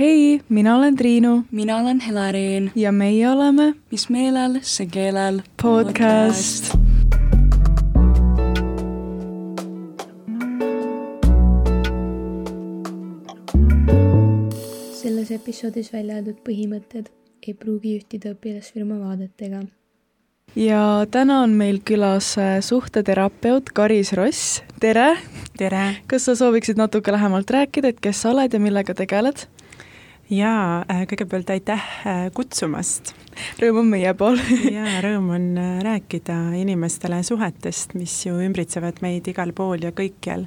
hei, 0.00 0.40
mina 0.48 0.76
olen 0.76 0.96
Triinu. 0.96 1.44
mina 1.50 1.76
olen 1.76 2.00
Helerin. 2.00 2.70
ja 2.74 2.92
meie 2.92 3.30
oleme 3.30 3.74
Mis 3.90 4.08
meelel, 4.08 4.58
see 4.62 4.86
keelel 4.86 5.42
podcast, 5.62 6.72
podcast.. 6.72 6.74
selles 15.02 15.30
episoodis 15.30 15.92
välja 15.92 16.16
öeldud 16.16 16.40
põhimõtted 16.48 17.12
ei 17.44 17.54
pruugi 17.54 17.98
ühtida 18.00 18.32
õpilasfirma 18.32 19.02
vaadetega. 19.04 19.62
ja 20.56 21.06
täna 21.10 21.42
on 21.44 21.50
meil 21.60 21.84
külas 21.84 22.38
äh, 22.38 22.60
suhteterapeut 22.64 23.68
Karis 23.76 24.16
Ross, 24.16 24.62
tere! 24.80 25.18
tere! 25.58 25.96
kas 26.06 26.24
sa 26.24 26.40
sooviksid 26.40 26.80
natuke 26.80 27.12
lähemalt 27.12 27.50
rääkida, 27.50 27.92
et 27.92 28.00
kes 28.00 28.24
sa 28.24 28.32
oled 28.32 28.48
ja 28.48 28.60
millega 28.60 28.96
tegeled? 28.96 29.50
Jaa, 30.30 30.84
äh, 30.90 31.04
kõigepealt 31.10 31.50
aitäh 31.50 31.86
äh, 32.06 32.20
kutsumast. 32.34 33.14
rõõm 33.60 33.82
on 33.82 33.90
meie 33.94 34.12
pool. 34.14 34.38
Jaa, 34.76 35.00
rõõm 35.04 35.30
on 35.34 35.46
rääkida 35.84 36.36
inimestele 36.58 37.22
suhetest, 37.26 37.94
mis 37.98 38.14
ju 38.26 38.38
ümbritsevad 38.42 39.00
meid 39.04 39.28
igal 39.30 39.54
pool 39.56 39.82
ja 39.86 39.94
kõikjal 39.96 40.46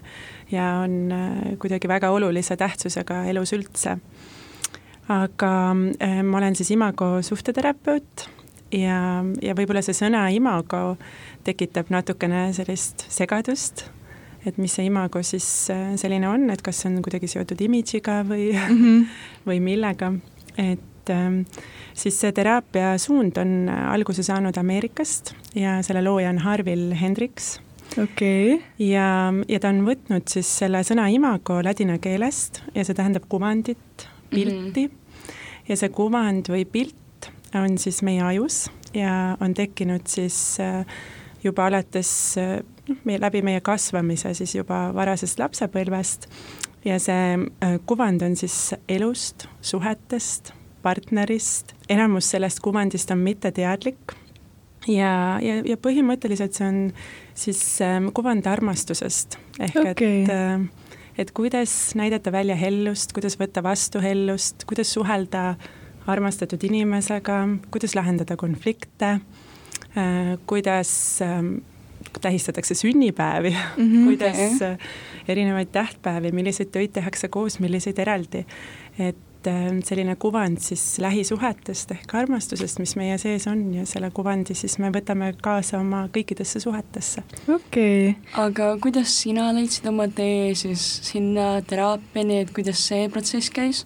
ja 0.51 0.69
on 0.83 1.11
kuidagi 1.59 1.89
väga 1.89 2.11
olulise 2.13 2.57
tähtsusega 2.59 3.23
elus 3.31 3.53
üldse. 3.55 3.97
Aga 5.11 5.51
äh, 5.99 6.21
ma 6.23 6.39
olen 6.39 6.55
siis 6.55 6.71
Imago 6.71 7.17
suhteterapeut 7.25 8.27
ja, 8.71 8.99
ja 9.43 9.57
võib-olla 9.57 9.83
see 9.83 9.97
sõna 9.97 10.27
imago 10.33 10.95
tekitab 11.43 11.91
natukene 11.93 12.47
sellist 12.55 13.05
segadust, 13.11 13.87
et 14.45 14.57
mis 14.57 14.73
see 14.75 14.87
imago 14.89 15.21
siis 15.23 15.47
äh, 15.73 15.93
selline 15.99 16.27
on, 16.29 16.49
et 16.53 16.61
kas 16.65 16.83
see 16.83 16.91
on 16.91 17.01
kuidagi 17.05 17.29
seotud 17.31 17.61
imidžiga 17.63 18.21
või 18.27 18.51
mm, 18.55 18.79
-hmm. 18.79 19.05
või 19.47 19.59
millega, 19.63 20.13
et 20.57 21.11
ähm, 21.13 21.43
siis 21.93 22.19
see 22.19 22.31
teraapia 22.31 22.97
suund 22.97 23.37
on 23.37 23.69
alguse 23.69 24.23
saanud 24.23 24.57
Ameerikast 24.57 25.33
ja 25.55 25.81
selle 25.83 26.03
looja 26.03 26.29
on 26.29 26.43
Harvil 26.43 26.91
Hendriks 26.99 27.59
okei 27.97 28.55
okay.. 28.55 28.65
ja, 28.79 29.33
ja 29.47 29.59
ta 29.59 29.69
on 29.69 29.83
võtnud 29.87 30.27
siis 30.29 30.49
selle 30.63 30.83
sõna 30.87 31.07
imago 31.13 31.61
ladina 31.63 31.97
keelest 32.01 32.63
ja 32.75 32.85
see 32.85 32.97
tähendab 32.97 33.27
kuvandit, 33.29 34.07
pilti 34.29 34.87
mm. 34.87 34.91
-hmm. 34.91 35.33
ja 35.69 35.77
see 35.77 35.89
kuvand 35.89 36.49
või 36.49 36.65
pilt 36.65 37.29
on 37.55 37.77
siis 37.77 38.01
meie 38.01 38.21
ajus 38.21 38.69
ja 38.93 39.37
on 39.41 39.53
tekkinud 39.53 40.07
siis 40.07 40.57
äh, 40.59 40.85
juba 41.43 41.67
alates 41.69 42.11
noh, 42.37 42.99
meie, 43.07 43.19
läbi 43.21 43.43
meie 43.45 43.61
kasvamise 43.65 44.33
siis 44.37 44.55
juba 44.55 44.87
varasest 44.95 45.41
lapsepõlvest. 45.41 46.29
Ja 46.83 46.97
see 46.99 47.37
äh, 47.39 47.77
kuvand 47.87 48.25
on 48.25 48.35
siis 48.35 48.73
elust, 48.91 49.47
suhetest, 49.63 50.51
partnerist, 50.83 51.71
enamus 51.91 52.27
sellest 52.33 52.59
kuvandist 52.63 53.11
on 53.15 53.23
mitteteadlik. 53.23 54.17
Ja, 54.91 55.39
ja, 55.39 55.61
ja 55.63 55.77
põhimõtteliselt 55.79 56.57
see 56.57 56.67
on 56.67 56.79
siis 57.39 57.61
ähm, 57.85 58.09
kuvand 58.11 58.47
armastusest, 58.51 59.37
ehk 59.63 59.77
okay. 59.79 59.93
et 60.25 60.33
äh, 60.33 60.65
et 61.17 61.31
kuidas 61.31 61.93
näidata 61.95 62.31
välja 62.31 62.55
hellust, 62.57 63.13
kuidas 63.13 63.37
võtta 63.39 63.63
vastu 63.63 64.01
hellust, 64.01 64.65
kuidas 64.69 64.93
suhelda 64.93 65.53
armastatud 66.09 66.63
inimesega, 66.67 67.37
kuidas 67.71 67.95
lahendada 67.95 68.35
konflikte, 68.39 69.19
kuidas 70.47 71.21
ähm, 71.21 71.55
tähistatakse 72.21 72.75
sünnipäevi 72.75 73.57
mm, 73.77 73.83
-hmm, 73.83 74.03
kuidas 74.07 74.37
okay. 74.55 74.71
Äh, 74.71 74.77
erinevaid 75.27 75.67
tähtpäevi, 75.71 76.31
milliseid 76.31 76.71
töid 76.71 76.91
tehakse 76.93 77.27
koos, 77.27 77.59
milliseid 77.59 77.97
eraldi. 77.99 78.45
et 78.99 79.47
äh, 79.47 79.53
selline 79.83 80.15
kuvand 80.15 80.57
siis 80.57 80.99
lähisuhetest 80.99 81.91
ehk 81.91 82.15
armastusest, 82.15 82.79
mis 82.79 82.95
meie 82.95 83.17
sees 83.17 83.47
on 83.47 83.73
ja 83.73 83.85
selle 83.85 84.11
kuvandi 84.11 84.53
siis 84.55 84.77
me 84.79 84.91
võtame 84.93 85.33
kaasa 85.41 85.79
oma 85.79 86.07
kõikidesse 86.17 86.59
suhetesse. 86.59 87.23
okei 87.55 88.09
okay.. 88.09 88.43
aga 88.45 88.77
kuidas 88.77 89.21
sina 89.21 89.53
leidsid 89.53 89.87
oma 89.87 90.07
tee 90.07 90.55
siis 90.55 90.99
sinna 91.11 91.61
teraapiani, 91.61 92.39
et 92.39 92.53
kuidas 92.53 92.87
see 92.87 93.09
protsess 93.09 93.49
käis? 93.49 93.85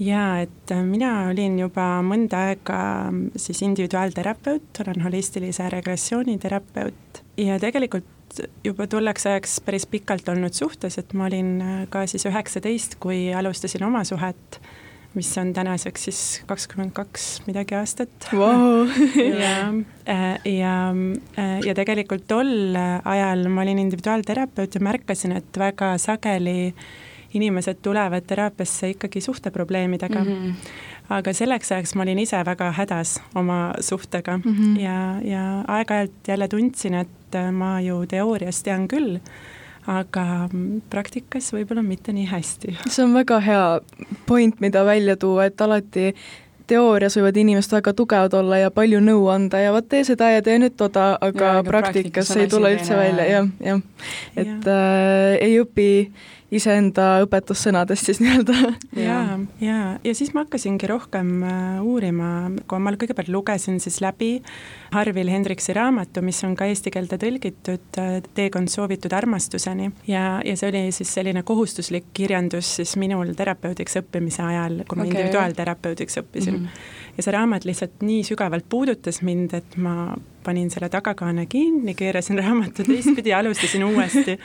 Jaa, 0.00 0.40
et 0.44 0.72
äh, 0.72 0.82
mina 0.84 1.28
olin 1.30 1.58
juba 1.60 1.86
mõnda 2.04 2.46
aega 2.50 2.78
mm, 3.10 3.36
siis 3.40 3.62
individuaalterapeut, 3.66 4.82
olen 4.84 5.04
holistilise 5.06 5.68
regressiooni 5.72 6.36
terapeut 6.42 7.22
ja 7.40 7.58
tegelikult 7.62 8.42
juba 8.66 8.88
tolleks 8.90 9.28
ajaks 9.30 9.60
päris 9.64 9.86
pikalt 9.88 10.28
olnud 10.28 10.56
suhtes, 10.56 10.98
et 11.00 11.14
ma 11.16 11.30
olin 11.30 11.54
äh, 11.62 11.78
ka 11.92 12.04
siis 12.10 12.26
üheksateist, 12.28 12.98
kui 13.00 13.30
alustasin 13.34 13.86
oma 13.86 14.04
suhet, 14.04 14.60
mis 15.16 15.30
on 15.40 15.54
tänaseks 15.56 16.06
siis 16.10 16.20
kakskümmend 16.48 16.92
kaks 16.96 17.40
midagi 17.46 17.78
aastat 17.78 18.28
wow. 18.36 18.84
ja, 19.44 19.56
äh, 20.12 20.36
ja, 20.44 20.76
ja 21.64 21.76
tegelikult 21.78 22.28
tol 22.28 22.76
ajal 22.76 23.48
ma 23.48 23.64
olin 23.64 23.80
individuaalterapeut 23.86 24.76
ja 24.76 24.84
märkasin, 24.84 25.38
et 25.40 25.60
väga 25.64 25.94
sageli 26.02 26.58
äh, 26.68 26.88
inimesed 27.36 27.82
tulevad 27.82 28.26
teraapiasse 28.26 28.90
ikkagi 28.94 29.20
suhteprobleemidega 29.20 30.24
mm. 30.24 30.30
-hmm. 30.30 30.54
aga 31.18 31.32
selleks 31.32 31.72
ajaks 31.72 31.94
ma 31.94 32.02
olin 32.02 32.18
ise 32.18 32.44
väga 32.44 32.70
hädas 32.72 33.20
oma 33.34 33.74
suhtega 33.80 34.38
mm 34.38 34.54
-hmm. 34.54 34.80
ja, 34.80 35.20
ja 35.24 35.44
aeg-ajalt 35.68 36.28
jälle 36.28 36.48
tundsin, 36.48 36.94
et 36.94 37.42
ma 37.52 37.80
ju 37.80 38.06
teoorias 38.06 38.62
tean 38.62 38.88
küll, 38.88 39.18
aga 39.86 40.48
praktikas 40.90 41.52
võib-olla 41.52 41.82
mitte 41.82 42.12
nii 42.12 42.26
hästi. 42.26 42.78
see 42.88 43.04
on 43.04 43.14
väga 43.14 43.40
hea 43.40 43.80
point, 44.26 44.60
mida 44.60 44.84
välja 44.84 45.16
tuua, 45.16 45.44
et 45.44 45.60
alati 45.60 46.14
teoorias 46.66 47.16
võivad 47.18 47.38
inimesed 47.40 47.74
väga 47.78 47.92
tugevad 47.96 48.34
olla 48.34 48.58
ja 48.58 48.70
palju 48.74 49.00
nõu 49.04 49.28
anda 49.32 49.60
ja 49.62 49.72
vot 49.74 49.86
tee 49.88 50.02
seda 50.06 50.30
ja 50.34 50.42
tee 50.44 50.58
nüüd 50.62 50.76
toda, 50.78 51.12
aga 51.22 51.58
ja, 51.58 51.66
praktikas 51.66 52.32
ei 52.36 52.48
tule 52.50 52.72
üldse 52.74 52.98
välja, 52.98 53.26
jah, 53.30 53.50
jah. 53.62 53.82
et 54.34 54.48
ja. 54.66 54.78
äh, 54.78 55.36
ei 55.46 55.60
õpi 55.62 55.88
iseenda 56.54 57.06
õpetussõnadest 57.24 58.10
siis 58.10 58.20
nii-öelda. 58.22 58.72
ja, 59.00 59.18
ja, 59.60 59.78
ja 60.04 60.14
siis 60.14 60.32
ma 60.34 60.44
hakkasingi 60.44 60.88
rohkem 60.90 61.32
äh, 61.42 61.78
uurima, 61.82 62.50
kui 62.68 62.82
ma 62.82 62.92
kõigepealt 62.94 63.30
lugesin 63.32 63.80
siis 63.82 63.98
läbi 64.04 64.36
Harvil 64.94 65.30
Hendriksi 65.32 65.74
raamatu, 65.76 66.22
mis 66.26 66.42
on 66.46 66.54
ka 66.58 66.68
eesti 66.70 66.92
keelde 66.94 67.18
tõlgitud 67.22 68.00
äh, 68.02 68.18
Teekond 68.36 68.70
soovitud 68.72 69.16
armastuseni 69.16 69.90
ja, 70.10 70.38
ja 70.44 70.56
see 70.58 70.70
oli 70.70 70.84
siis 70.94 71.14
selline 71.18 71.42
kohustuslik 71.46 72.12
kirjandus 72.16 72.76
siis 72.80 72.94
minul 73.00 73.34
terapeudiks 73.36 73.98
õppimise 74.02 74.46
ajal, 74.46 74.84
kui 74.86 75.00
ma 75.00 75.06
okay. 75.06 75.16
individuaalterapeudiks 75.16 76.22
õppisin 76.22 76.60
mm. 76.60 76.70
-hmm 76.70 77.04
ja 77.16 77.24
see 77.24 77.32
raamat 77.32 77.64
lihtsalt 77.64 78.02
nii 78.04 78.24
sügavalt 78.28 78.66
puudutas 78.68 79.22
mind, 79.24 79.54
et 79.56 79.76
ma 79.80 80.14
panin 80.46 80.70
selle 80.72 80.88
tagakaane 80.92 81.46
kinni, 81.50 81.94
keerasin 81.98 82.38
raamatu 82.40 82.86
teistpidi 82.86 83.32
ja 83.32 83.40
alustasin 83.42 83.84
uuesti. 83.84 84.36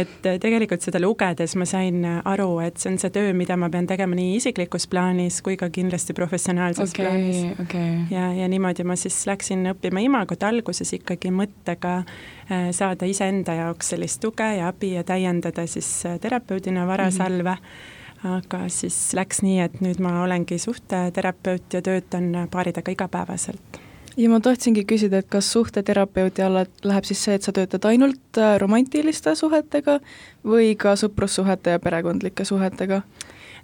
et 0.00 0.26
äh, 0.26 0.38
tegelikult 0.40 0.84
seda 0.84 1.00
lugedes 1.02 1.56
ma 1.60 1.66
sain 1.68 2.04
aru, 2.24 2.58
et 2.64 2.80
see 2.80 2.92
on 2.92 3.00
see 3.00 3.12
töö, 3.14 3.32
mida 3.36 3.56
ma 3.60 3.70
pean 3.72 3.88
tegema 3.90 4.16
nii 4.18 4.36
isiklikus 4.40 4.88
plaanis 4.90 5.40
kui 5.44 5.56
ka 5.60 5.70
kindlasti 5.74 6.16
professionaalses 6.16 6.94
okay, 6.94 7.04
plaanis 7.04 7.60
okay.. 7.64 7.96
ja, 8.10 8.30
ja 8.34 8.48
niimoodi 8.50 8.86
ma 8.88 8.96
siis 9.00 9.24
läksin 9.30 9.66
õppima 9.74 10.04
imagot 10.04 10.46
alguses 10.48 10.94
ikkagi 10.98 11.32
mõttega 11.34 11.96
äh, 12.02 12.70
saada 12.76 13.08
iseenda 13.08 13.58
jaoks 13.64 13.94
sellist 13.94 14.22
tuge 14.24 14.48
ja 14.58 14.70
abi 14.72 14.94
ja 14.96 15.04
täiendada 15.06 15.66
siis 15.70 15.90
äh, 16.08 16.18
terapeudina 16.20 16.86
varasalve 16.88 17.58
mm. 17.58 17.60
-hmm 17.60 18.02
aga 18.24 18.68
siis 18.72 18.96
läks 19.16 19.42
nii, 19.44 19.58
et 19.66 19.80
nüüd 19.84 20.00
ma 20.04 20.22
olengi 20.24 20.58
suhteterapeut 20.60 21.76
ja 21.76 21.82
töötan 21.84 22.30
paaridega 22.50 22.94
igapäevaselt. 22.94 23.80
Ja 24.16 24.30
ma 24.30 24.40
tahtsingi 24.40 24.84
küsida, 24.88 25.20
et 25.22 25.30
kas 25.32 25.50
suhteterapeuti 25.52 26.42
alla 26.44 26.64
läheb 26.84 27.06
siis 27.08 27.24
see, 27.26 27.38
et 27.38 27.46
sa 27.46 27.54
töötad 27.54 27.86
ainult 27.90 28.40
äh, 28.40 28.56
romantiliste 28.62 29.34
suhetega 29.38 29.98
või 30.46 30.74
ka 30.78 30.96
sõprussuhete 31.00 31.76
ja 31.76 31.82
perekondlike 31.82 32.46
suhetega? 32.48 33.02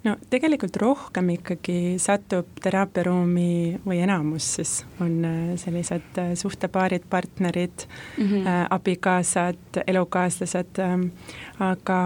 no 0.03 0.15
tegelikult 0.33 0.77
rohkem 0.81 1.29
ikkagi 1.35 1.97
satub 2.01 2.49
teraapiaruumi 2.63 3.81
või 3.85 3.99
enamus 4.01 4.47
siis 4.57 4.73
on 5.03 5.19
äh, 5.27 5.37
sellised 5.61 6.17
äh, 6.17 6.33
suhtepaarid, 6.39 7.05
partnerid 7.09 7.85
mm, 7.85 8.25
-hmm. 8.25 8.47
äh, 8.47 8.65
abikaasad, 8.69 9.83
elukaaslased 9.87 10.81
äh,, 10.81 10.97
aga, 11.59 11.99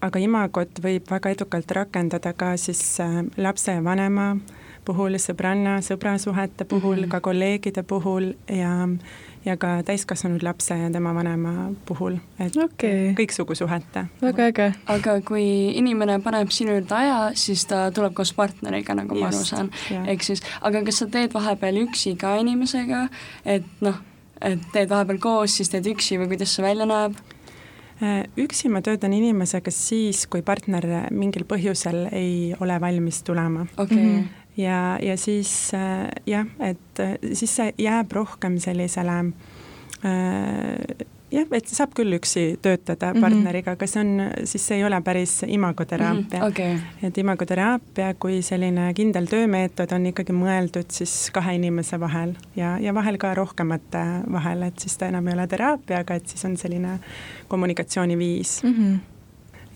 aga 0.00 0.18
imagot 0.18 0.82
võib 0.84 1.08
väga 1.10 1.32
edukalt 1.36 1.70
rakendada 1.70 2.32
ka 2.32 2.56
siis 2.56 3.00
äh, 3.00 3.22
lapse 3.36 3.72
ja 3.72 3.84
vanema 3.84 4.36
puhul, 4.88 5.18
sõbranna, 5.20 5.78
sõbrasuhete 5.84 6.64
puhul 6.64 6.96
mm, 6.96 7.04
-hmm. 7.04 7.12
ka 7.12 7.20
kolleegide 7.20 7.84
puhul 7.86 8.32
ja 8.48 8.72
ja 9.44 9.56
ka 9.56 9.82
täiskasvanud 9.86 10.42
lapse 10.42 10.76
ja 10.76 10.90
tema 10.90 11.14
vanema 11.14 11.70
puhul, 11.86 12.18
et 12.40 12.56
okay. 12.56 13.12
kõiksugu 13.18 13.54
suhete. 13.58 14.04
väga 14.22 14.48
äge. 14.50 14.68
aga 14.86 15.20
kui 15.20 15.44
inimene 15.78 16.18
paneb 16.24 16.50
sinu 16.54 16.74
juurde 16.76 16.94
aja, 16.94 17.18
siis 17.34 17.64
ta 17.70 17.88
tuleb 17.94 18.14
koos 18.14 18.32
partneriga, 18.36 18.94
nagu 18.98 19.14
Just, 19.14 19.22
ma 19.22 19.30
aru 19.30 19.44
saan, 19.44 19.72
ehk 20.06 20.26
siis, 20.26 20.42
aga 20.60 20.82
kas 20.84 21.02
sa 21.02 21.08
teed 21.12 21.34
vahepeal 21.34 21.82
üksi 21.86 22.16
ka 22.20 22.36
inimesega, 22.42 23.08
et 23.46 23.66
noh, 23.84 24.00
et 24.42 24.70
teed 24.74 24.90
vahepeal 24.90 25.20
koos, 25.22 25.56
siis 25.60 25.72
teed 25.72 25.86
üksi 25.94 26.20
või 26.20 26.34
kuidas 26.34 26.54
see 26.54 26.66
välja 26.66 26.88
näeb? 26.88 27.18
üksi 28.38 28.68
ma 28.70 28.78
töötan 28.78 29.10
inimesega 29.12 29.72
siis, 29.74 30.26
kui 30.30 30.44
partner 30.46 30.84
mingil 31.10 31.42
põhjusel 31.50 32.04
ei 32.14 32.54
ole 32.60 32.76
valmis 32.80 33.24
tulema 33.26 33.64
okay.. 33.74 34.22
Ja, 34.58 34.98
ja 35.02 35.14
siis 35.16 35.70
jah, 36.26 36.46
et 36.58 37.02
siis 37.32 37.52
see 37.56 37.72
jääb 37.78 38.12
rohkem 38.12 38.56
sellisele 38.58 39.18
äh, 40.02 41.06
jah, 41.32 41.48
et 41.56 41.70
saab 41.70 41.92
küll 41.96 42.16
üksi 42.16 42.58
töötada 42.62 43.12
-hmm. 43.12 43.20
partneriga, 43.20 43.72
aga 43.76 43.86
see 43.86 44.00
on, 44.00 44.30
siis 44.44 44.66
see 44.66 44.78
ei 44.78 44.84
ole 44.84 45.00
päris 45.02 45.44
imagoteraapia 45.46 46.38
mm. 46.38 46.44
-hmm. 46.44 46.48
Okay. 46.48 46.76
et 47.02 47.18
imagoteraapia 47.18 48.14
kui 48.14 48.42
selline 48.42 48.94
kindel 48.94 49.26
töömeetod 49.26 49.92
on 49.92 50.06
ikkagi 50.06 50.32
mõeldud 50.32 50.90
siis 50.90 51.30
kahe 51.32 51.54
inimese 51.54 52.00
vahel 52.00 52.34
ja, 52.56 52.78
ja 52.78 52.94
vahel 52.94 53.18
ka 53.18 53.34
rohkemate 53.34 54.04
vahel, 54.32 54.62
et 54.62 54.78
siis 54.78 54.96
ta 54.96 55.06
enam 55.06 55.28
ei 55.28 55.34
ole 55.34 55.46
teraapia, 55.46 55.98
aga 55.98 56.14
et 56.14 56.26
siis 56.28 56.44
on 56.44 56.56
selline 56.56 56.98
kommunikatsiooniviis 57.48 58.62
mm. 58.62 58.74
-hmm. 58.74 58.98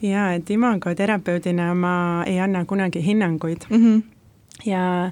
ja 0.06 0.32
et 0.32 0.50
imagoterapeudina 0.50 1.75
ma 1.75 2.25
ei 2.26 2.40
anna 2.40 2.64
kunagi 2.64 3.06
hinnanguid 3.06 3.61
mm. 3.70 3.76
-hmm. 3.76 4.02
Ja 4.66 5.10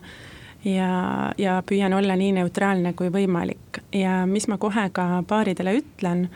ja, 0.64 1.32
ja 1.38 1.62
püüan 1.66 1.94
olla 1.96 2.16
nii 2.16 2.34
neutraalne 2.36 2.92
kui 2.92 3.08
võimalik 3.12 3.80
ja 3.96 4.24
mis 4.28 4.48
ma 4.48 4.58
kohe 4.60 4.90
ka 4.92 5.22
paaridele 5.28 5.72
ütlen, 5.78 6.26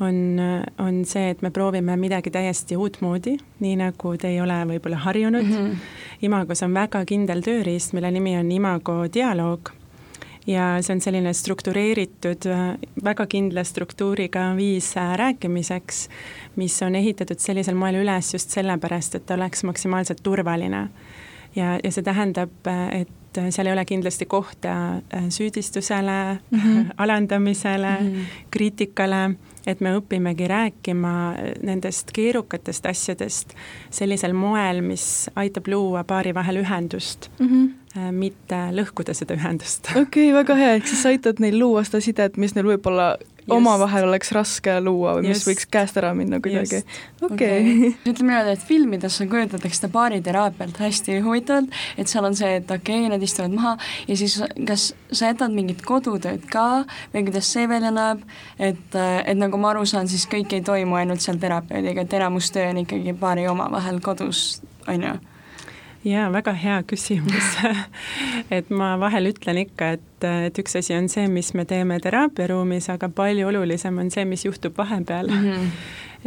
on, 0.00 0.40
on 0.78 1.02
see, 1.06 1.32
et 1.34 1.42
me 1.42 1.50
proovime 1.50 1.96
midagi 1.98 2.30
täiesti 2.30 2.76
uutmoodi, 2.78 3.36
nii 3.62 3.76
nagu 3.82 4.14
te 4.18 4.30
ei 4.32 4.40
ole 4.42 4.56
võib-olla 4.74 5.02
harjunud 5.02 5.44
mm. 5.44 5.52
-hmm. 5.52 6.00
Imagos 6.22 6.62
on 6.62 6.74
väga 6.74 7.04
kindel 7.04 7.42
tööriist, 7.42 7.92
mille 7.92 8.10
nimi 8.10 8.36
on 8.38 8.52
Imago 8.52 9.06
dialoog 9.14 9.72
ja 10.46 10.82
see 10.82 10.94
on 10.96 11.00
selline 11.00 11.32
struktureeritud, 11.34 12.46
väga 13.04 13.26
kindla 13.26 13.64
struktuuriga 13.64 14.52
viis 14.56 14.94
rääkimiseks, 14.96 16.08
mis 16.56 16.82
on 16.82 16.94
ehitatud 16.94 17.38
sellisel 17.38 17.74
moel 17.74 18.02
üles 18.02 18.34
just 18.34 18.50
sellepärast, 18.50 19.14
et 19.14 19.26
ta 19.26 19.34
oleks 19.34 19.64
maksimaalselt 19.64 20.22
turvaline. 20.22 20.88
Ja, 21.56 21.78
ja 21.84 21.92
see 21.92 22.04
tähendab, 22.04 22.52
et 22.92 23.38
äh, 23.38 23.48
seal 23.50 23.68
ei 23.68 23.76
ole 23.76 23.84
kindlasti 23.88 24.26
kohta 24.26 24.74
äh, 25.14 25.28
süüdistusele 25.28 26.38
mm, 26.50 26.58
-hmm. 26.58 26.92
alandamisele 27.04 27.96
mm, 28.00 28.06
-hmm. 28.06 28.44
kriitikale, 28.50 29.34
et 29.66 29.80
me 29.80 29.96
õpimegi 29.98 30.48
rääkima 30.48 31.34
nendest 31.62 32.12
keerukatest 32.12 32.86
asjadest 32.86 33.54
sellisel 33.90 34.32
moel, 34.32 34.80
mis 34.80 35.30
aitab 35.36 35.66
luua 35.66 36.04
paari 36.04 36.34
vahel 36.34 36.56
ühendust 36.56 37.30
mm, 37.38 37.48
-hmm. 37.48 38.12
mitte 38.12 38.56
lõhkuda 38.70 39.14
seda 39.14 39.34
ühendust. 39.34 39.90
okei 39.90 40.02
okay,, 40.02 40.32
väga 40.32 40.54
hea, 40.54 40.74
ehk 40.74 40.86
siis 40.86 41.02
sa 41.02 41.08
aitad 41.08 41.38
neil 41.38 41.58
luua 41.58 41.84
seda 41.84 42.00
sidet, 42.00 42.36
mis 42.36 42.54
neil 42.54 42.66
võib-olla 42.66 43.16
omavahel 43.50 44.06
oleks 44.08 44.32
raske 44.34 44.74
luua 44.80 45.16
või 45.16 45.28
mis 45.28 45.40
Just. 45.40 45.48
võiks 45.50 45.68
käest 45.70 45.96
ära 45.98 46.12
minna 46.14 46.40
kuidagi. 46.42 46.82
okei. 47.22 47.72
ütleme 48.10 48.32
niimoodi, 48.32 48.54
et 48.56 48.66
filmides 48.66 49.18
kujutatakse 49.30 49.80
seda 49.80 49.90
baariteraapiat 49.94 50.82
hästi 50.82 51.18
huvitavalt, 51.24 51.72
et 51.98 52.10
seal 52.10 52.28
on 52.28 52.36
see, 52.38 52.54
et 52.60 52.70
okei 52.70 53.02
okay,, 53.02 53.10
nad 53.12 53.22
istuvad 53.22 53.56
maha 53.56 53.74
ja 54.08 54.18
siis 54.18 54.38
kas 54.68 54.92
sa 55.10 55.32
jätad 55.32 55.54
mingit 55.54 55.82
kodutööd 55.86 56.46
ka 56.52 56.84
või 57.14 57.26
kuidas 57.28 57.50
see 57.52 57.66
välja 57.70 57.92
näeb, 57.94 58.22
et, 58.58 58.94
et 58.94 59.38
nagu 59.38 59.60
ma 59.60 59.72
aru 59.72 59.84
saan, 59.88 60.10
siis 60.10 60.28
kõik 60.30 60.54
ei 60.56 60.64
toimu 60.66 61.00
ainult 61.00 61.24
seal 61.24 61.40
terapeudiga, 61.42 62.06
et 62.06 62.18
enamus 62.20 62.52
töö 62.54 62.70
on 62.70 62.82
ikkagi 62.84 63.16
paari 63.18 63.48
omavahel 63.50 64.00
kodus, 64.04 64.62
on 64.86 65.08
ju 65.08 65.18
jaa, 66.04 66.28
väga 66.32 66.52
hea 66.58 66.78
küsimus 66.88 67.56
et 68.56 68.70
ma 68.70 68.94
vahel 69.00 69.30
ütlen 69.30 69.60
ikka, 69.62 69.92
et, 69.98 70.26
et 70.48 70.62
üks 70.62 70.76
asi 70.78 70.96
on 70.96 71.08
see, 71.12 71.28
mis 71.30 71.52
me 71.58 71.64
teeme 71.68 71.98
teraapiaruumis, 72.02 72.88
aga 72.94 73.10
palju 73.12 73.48
olulisem 73.50 74.00
on 74.02 74.10
see, 74.14 74.24
mis 74.28 74.46
juhtub 74.46 74.78
vahepeal 74.78 75.30
mm. 75.30 75.48
-hmm. 75.48 75.68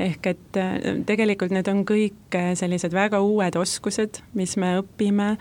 ehk 0.08 0.28
et 0.32 0.60
äh, 0.62 0.76
tegelikult 1.06 1.52
need 1.56 1.68
on 1.72 1.84
kõik 1.86 2.36
äh, 2.36 2.54
sellised 2.56 2.94
väga 2.94 3.22
uued 3.22 3.56
oskused, 3.56 4.22
mis 4.34 4.58
me 4.58 4.78
õpime, 4.82 5.36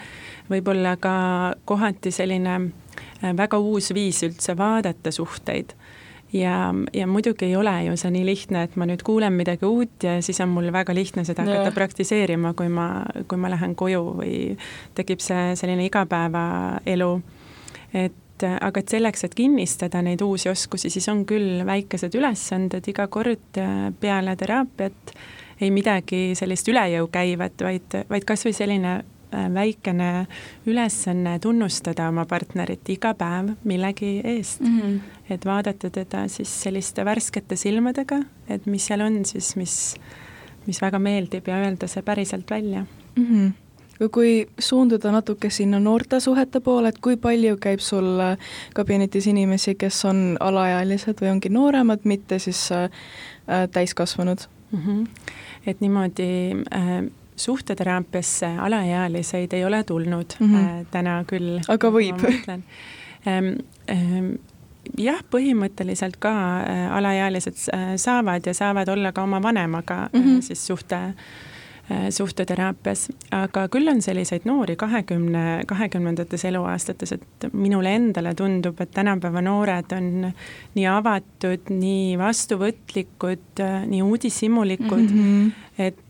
võib-olla 0.50 0.96
ka 0.96 1.16
kohati 1.64 2.10
selline 2.10 2.54
äh, 2.60 3.37
väga 3.37 3.58
uus 3.58 3.94
viis 3.94 4.22
üldse 4.22 4.56
vaadata 4.58 5.10
suhteid 5.10 5.75
ja, 6.34 6.75
ja 6.92 7.06
muidugi 7.06 7.46
ei 7.46 7.56
ole 7.56 7.75
ju 7.84 7.96
see 7.96 8.10
nii 8.14 8.25
lihtne, 8.26 8.64
et 8.66 8.75
ma 8.81 8.88
nüüd 8.88 9.04
kuulen 9.06 9.34
midagi 9.36 9.66
uut 9.69 10.06
ja 10.06 10.16
siis 10.25 10.40
on 10.42 10.52
mul 10.54 10.70
väga 10.75 10.94
lihtne 10.96 11.25
seda 11.26 11.44
hakata 11.46 11.69
yeah. 11.69 11.76
praktiseerima, 11.76 12.54
kui 12.58 12.69
ma, 12.72 12.88
kui 13.28 13.40
ma 13.40 13.52
lähen 13.52 13.76
koju 13.78 14.02
või 14.19 14.34
tekib 14.98 15.22
see 15.25 15.54
selline 15.58 15.86
igapäevaelu. 15.88 17.14
et 17.94 18.44
aga 18.44 18.81
et 18.82 18.90
selleks, 18.90 19.25
et 19.25 19.34
kinnistada 19.38 20.02
neid 20.02 20.20
uusi 20.20 20.50
oskusi, 20.50 20.90
siis 20.90 21.06
on 21.08 21.22
küll 21.25 21.62
väikesed 21.64 22.14
ülesanded 22.19 22.90
iga 22.90 23.06
kord 23.06 23.60
peale 24.00 24.34
teraapiat, 24.37 25.14
ei 25.62 25.70
midagi 25.70 26.34
sellist 26.37 26.69
üle 26.69 26.82
jõu 26.96 27.06
käivat, 27.14 27.62
vaid, 27.62 28.00
vaid 28.10 28.26
kas 28.26 28.42
või 28.44 28.56
selline 28.58 28.96
Äh, 28.98 29.13
väikene 29.54 30.26
ülesanne 30.66 31.38
tunnustada 31.42 32.08
oma 32.08 32.25
partnerit 32.28 32.88
iga 32.94 33.14
päev 33.19 33.54
millegi 33.64 34.20
eest 34.25 34.60
mm. 34.60 34.81
-hmm. 34.81 35.00
et 35.31 35.44
vaadata 35.44 35.90
teda 35.90 36.28
siis 36.28 36.62
selliste 36.62 37.04
värskete 37.04 37.56
silmadega, 37.56 38.22
et 38.48 38.66
mis 38.66 38.86
seal 38.86 39.00
on 39.00 39.25
siis, 39.25 39.56
mis, 39.56 39.96
mis 40.66 40.82
väga 40.82 40.98
meeldib 40.98 41.48
ja 41.48 41.60
öelda 41.64 41.86
see 41.86 42.02
päriselt 42.02 42.50
välja 42.50 42.86
mm. 43.16 43.26
-hmm 43.26 43.52
kui 44.12 44.46
suunduda 44.58 45.12
natuke 45.12 45.50
sinna 45.50 45.78
noorte 45.80 46.20
suhete 46.20 46.60
poole, 46.60 46.88
et 46.88 46.98
kui 46.98 47.16
palju 47.16 47.56
käib 47.62 47.80
sul 47.80 48.19
kabinetis 48.75 49.26
inimesi, 49.30 49.75
kes 49.75 50.04
on 50.04 50.37
alaealised 50.40 51.20
või 51.22 51.30
ongi 51.30 51.48
nooremad, 51.48 52.00
mitte 52.04 52.38
siis 52.38 52.66
äh, 52.72 52.90
täiskasvanud 53.72 54.46
mm? 54.72 54.80
-hmm. 54.80 55.06
et 55.66 55.80
niimoodi 55.80 56.30
äh, 56.75 57.04
suhteteraapiasse 57.36 58.46
alaealiseid 58.46 59.52
ei 59.52 59.64
ole 59.64 59.84
tulnud 59.84 60.36
mm 60.40 60.54
-hmm. 60.54 60.86
täna 60.90 61.25
küll. 61.26 61.60
aga 61.69 61.90
võib? 61.90 62.25
Ähm, 63.26 63.46
ähm, 63.88 64.34
jah, 65.00 65.22
põhimõtteliselt 65.32 66.19
ka 66.20 66.60
äh, 66.60 66.92
alaealised 66.92 67.56
äh, 67.72 67.94
saavad 67.96 68.44
ja 68.46 68.52
saavad 68.54 68.88
olla 68.88 69.12
ka 69.12 69.22
oma 69.22 69.42
vanemaga 69.42 70.10
mm 70.12 70.20
-hmm. 70.20 70.40
siis 70.40 70.66
suhte 70.66 70.98
suhteteraapias, 72.10 73.08
aga 73.31 73.66
küll 73.69 73.88
on 73.88 74.00
selliseid 74.02 74.46
noori 74.48 74.76
kahekümne, 74.76 75.64
kahekümnendates 75.69 76.44
eluaastates, 76.48 77.12
et 77.12 77.46
minule 77.52 77.92
endale 77.94 78.34
tundub, 78.34 78.80
et 78.80 78.90
tänapäeva 78.90 79.42
noored 79.44 79.92
on 79.92 80.30
nii 80.75 80.87
avatud, 80.88 81.69
nii 81.69 82.16
vastuvõtlikud, 82.19 83.62
nii 83.87 84.02
uudishimulikud 84.02 85.10
mm, 85.10 85.20
-hmm. 85.20 85.63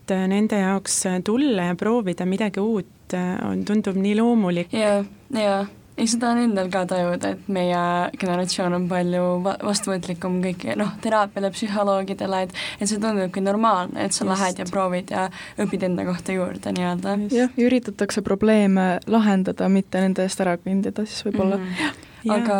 Et 0.05 0.27
nende 0.29 0.59
jaoks 0.59 0.99
tulla 1.25 1.71
ja 1.71 1.75
proovida 1.79 2.25
midagi 2.29 2.61
uut 2.61 3.15
on, 3.15 3.65
tundub 3.65 3.97
nii 3.97 4.15
loomulik. 4.19 4.73
ja, 4.73 4.99
ja 5.33 5.65
ei, 5.97 6.07
seda 6.11 6.33
on 6.33 6.41
endal 6.43 6.69
ka 6.71 6.83
tajuda, 6.89 7.31
et 7.35 7.45
meie 7.51 7.81
generatsioon 8.19 8.75
on 8.75 8.87
palju 8.91 9.23
va-, 9.45 9.55
vastuvõtlikum 9.63 10.41
kõik, 10.43 10.65
noh, 10.79 10.91
teraapiale, 11.03 11.51
psühholoogidele, 11.55 12.41
et 12.45 12.57
et 12.79 12.91
see 12.91 12.99
tundubki 13.01 13.43
normaalne, 13.43 13.95
et 14.03 14.15
sa 14.15 14.25
Just. 14.25 14.33
lähed 14.33 14.59
ja 14.59 14.65
proovid 14.71 15.13
ja 15.15 15.27
õpid 15.61 15.87
enda 15.87 16.07
kohta 16.07 16.35
juurde 16.35 16.75
nii-öelda. 16.75 17.15
jah, 17.31 17.53
ja 17.55 17.69
üritatakse 17.69 18.25
probleeme 18.25 18.99
lahendada, 19.07 19.69
mitte 19.71 20.03
nende 20.03 20.27
eest 20.27 20.43
ära 20.43 20.57
kõndida 20.59 21.07
siis 21.07 21.29
võib-olla 21.29 21.61
mm. 21.61 21.71
-hmm. 21.71 22.11
Aga 22.29 22.59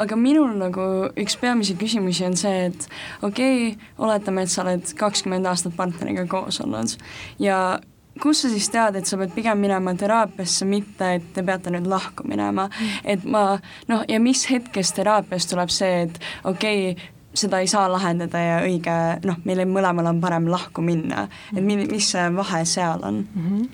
aga 0.00 0.16
minul 0.16 0.54
nagu 0.56 0.86
üks 1.20 1.36
peamisi 1.40 1.76
küsimusi 1.78 2.24
on 2.26 2.36
see, 2.40 2.66
et 2.70 2.88
okei 3.22 3.70
okay,, 3.70 3.88
oletame, 3.98 4.46
et 4.46 4.52
sa 4.52 4.64
oled 4.64 4.94
kakskümmend 4.96 5.46
aastat 5.46 5.76
partneriga 5.76 6.26
koos 6.30 6.60
olnud 6.64 6.96
ja 7.42 7.80
kust 8.20 8.44
sa 8.44 8.50
siis 8.52 8.68
tead, 8.72 8.96
et 8.98 9.08
sa 9.08 9.18
pead 9.20 9.32
pigem 9.34 9.60
minema 9.62 9.94
teraapiasse, 9.98 10.66
mitte 10.68 11.14
et 11.16 11.30
te 11.34 11.44
peate 11.46 11.72
nüüd 11.72 11.88
lahku 11.90 12.26
minema 12.28 12.66
mm., 12.68 13.00
et 13.04 13.24
ma 13.24 13.44
noh, 13.88 14.04
ja 14.08 14.20
mis 14.22 14.44
hetkest 14.50 14.96
teraapias 14.98 15.48
tuleb 15.50 15.72
see, 15.72 16.06
et 16.06 16.20
okei 16.44 16.92
okay,, 16.92 17.10
seda 17.34 17.60
ei 17.62 17.68
saa 17.70 17.86
lahendada 17.92 18.40
ja 18.42 18.56
õige 18.66 18.96
noh, 19.24 19.38
meil 19.46 19.62
mõlemal 19.70 20.10
on 20.10 20.20
parem 20.22 20.48
lahku 20.50 20.82
minna, 20.82 21.28
et 21.54 21.62
mi-, 21.62 21.86
mis 21.86 22.10
see 22.12 22.26
vahe 22.36 22.64
seal 22.66 23.04
on 23.06 23.22
mm? 23.22 23.46
-hmm. 23.46 23.68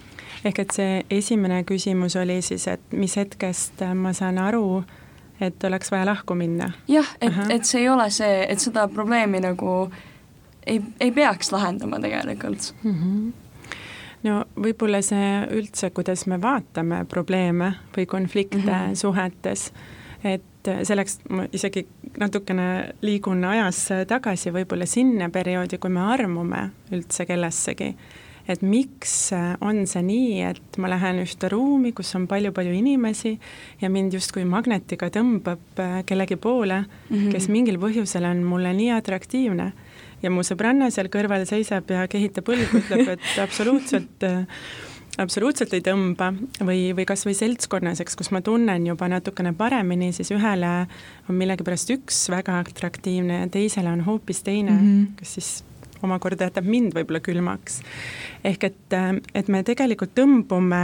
ehk 0.45 0.59
et 0.59 0.77
see 0.77 1.03
esimene 1.11 1.63
küsimus 1.65 2.19
oli 2.21 2.43
siis, 2.43 2.69
et 2.69 2.93
mis 2.93 3.17
hetkest 3.17 3.83
ma 3.95 4.13
saan 4.13 4.39
aru, 4.39 4.85
et 5.41 5.65
oleks 5.65 5.91
vaja 5.93 6.07
lahku 6.07 6.35
minna? 6.35 6.71
jah, 6.89 7.09
et, 7.21 7.41
et 7.51 7.65
see 7.65 7.81
ei 7.85 7.89
ole 7.89 8.11
see, 8.11 8.45
et 8.49 8.61
seda 8.63 8.89
probleemi 8.89 9.41
nagu 9.41 9.91
ei, 10.67 10.81
ei 11.01 11.13
peaks 11.13 11.53
lahendama 11.53 12.01
tegelikult 12.01 12.73
mm. 12.83 12.95
-hmm 12.95 13.33
no 14.27 14.41
võib-olla 14.59 15.03
see 15.05 15.31
üldse, 15.55 15.91
kuidas 15.95 16.27
me 16.27 16.39
vaatame 16.43 17.05
probleeme 17.09 17.73
või 17.97 18.07
konflikte 18.07 18.59
mm 18.59 18.69
-hmm. 18.69 18.95
suhetes, 18.95 19.73
et 20.25 20.71
selleks 20.83 21.19
ma 21.31 21.47
isegi 21.53 21.87
natukene 22.19 22.95
liigun 23.03 23.45
ajas 23.45 23.89
tagasi 24.09 24.51
võib-olla 24.51 24.87
sinna 24.87 25.31
perioodi, 25.31 25.79
kui 25.79 25.91
me 25.91 26.01
armume 26.01 26.71
üldse 26.93 27.27
kellessegi. 27.27 27.95
Et 28.49 28.63
miks 28.63 29.15
on 29.61 29.85
see 29.91 30.03
nii, 30.07 30.41
et 30.51 30.79
ma 30.83 30.91
lähen 30.93 31.21
ühte 31.25 31.51
ruumi, 31.53 31.93
kus 31.97 32.15
on 32.19 32.29
palju-palju 32.31 32.73
inimesi 32.79 33.37
ja 33.81 33.91
mind 33.93 34.15
justkui 34.15 34.45
magnetiga 34.49 35.11
tõmbab 35.13 35.83
kellegi 36.07 36.37
poole 36.37 36.83
mm, 36.85 37.17
-hmm. 37.17 37.31
kes 37.35 37.49
mingil 37.49 37.81
põhjusel 37.83 38.29
on 38.31 38.45
mulle 38.47 38.73
nii 38.77 38.93
atraktiivne 38.97 39.73
ja 40.23 40.31
mu 40.33 40.45
sõbranna 40.47 40.91
seal 40.91 41.11
kõrval 41.13 41.47
seisab 41.49 41.91
ja 41.91 42.07
kehitab 42.09 42.49
õlgu, 42.49 42.83
ütleb, 42.83 43.17
et 43.17 43.33
absoluutselt 43.47 44.27
absoluutselt 45.17 45.73
ei 45.73 45.83
tõmba 45.85 46.31
või, 46.61 46.91
või 46.97 47.07
kas 47.09 47.25
või 47.27 47.37
seltskonnas, 47.37 48.03
eks, 48.05 48.17
kus 48.19 48.31
ma 48.35 48.43
tunnen 48.45 48.87
juba 48.87 49.09
natukene 49.09 49.55
paremini, 49.57 50.11
siis 50.13 50.31
ühele 50.35 50.73
on 51.29 51.39
millegipärast 51.39 51.93
üks 51.97 52.27
väga 52.33 52.61
atraktiivne 52.65 53.41
ja 53.41 53.49
teisele 53.53 53.93
on 53.93 54.05
hoopis 54.07 54.43
teine 54.45 54.75
mm, 54.75 54.85
-hmm. 54.85 55.17
kes 55.21 55.35
siis 55.39 55.51
omakorda 56.07 56.49
jätab 56.49 56.69
mind 56.71 56.97
võib-olla 56.97 57.21
külmaks. 57.25 57.83
ehk 58.45 58.71
et, 58.71 58.99
et 59.35 59.49
me 59.53 59.63
tegelikult 59.67 60.15
tõmbume 60.17 60.83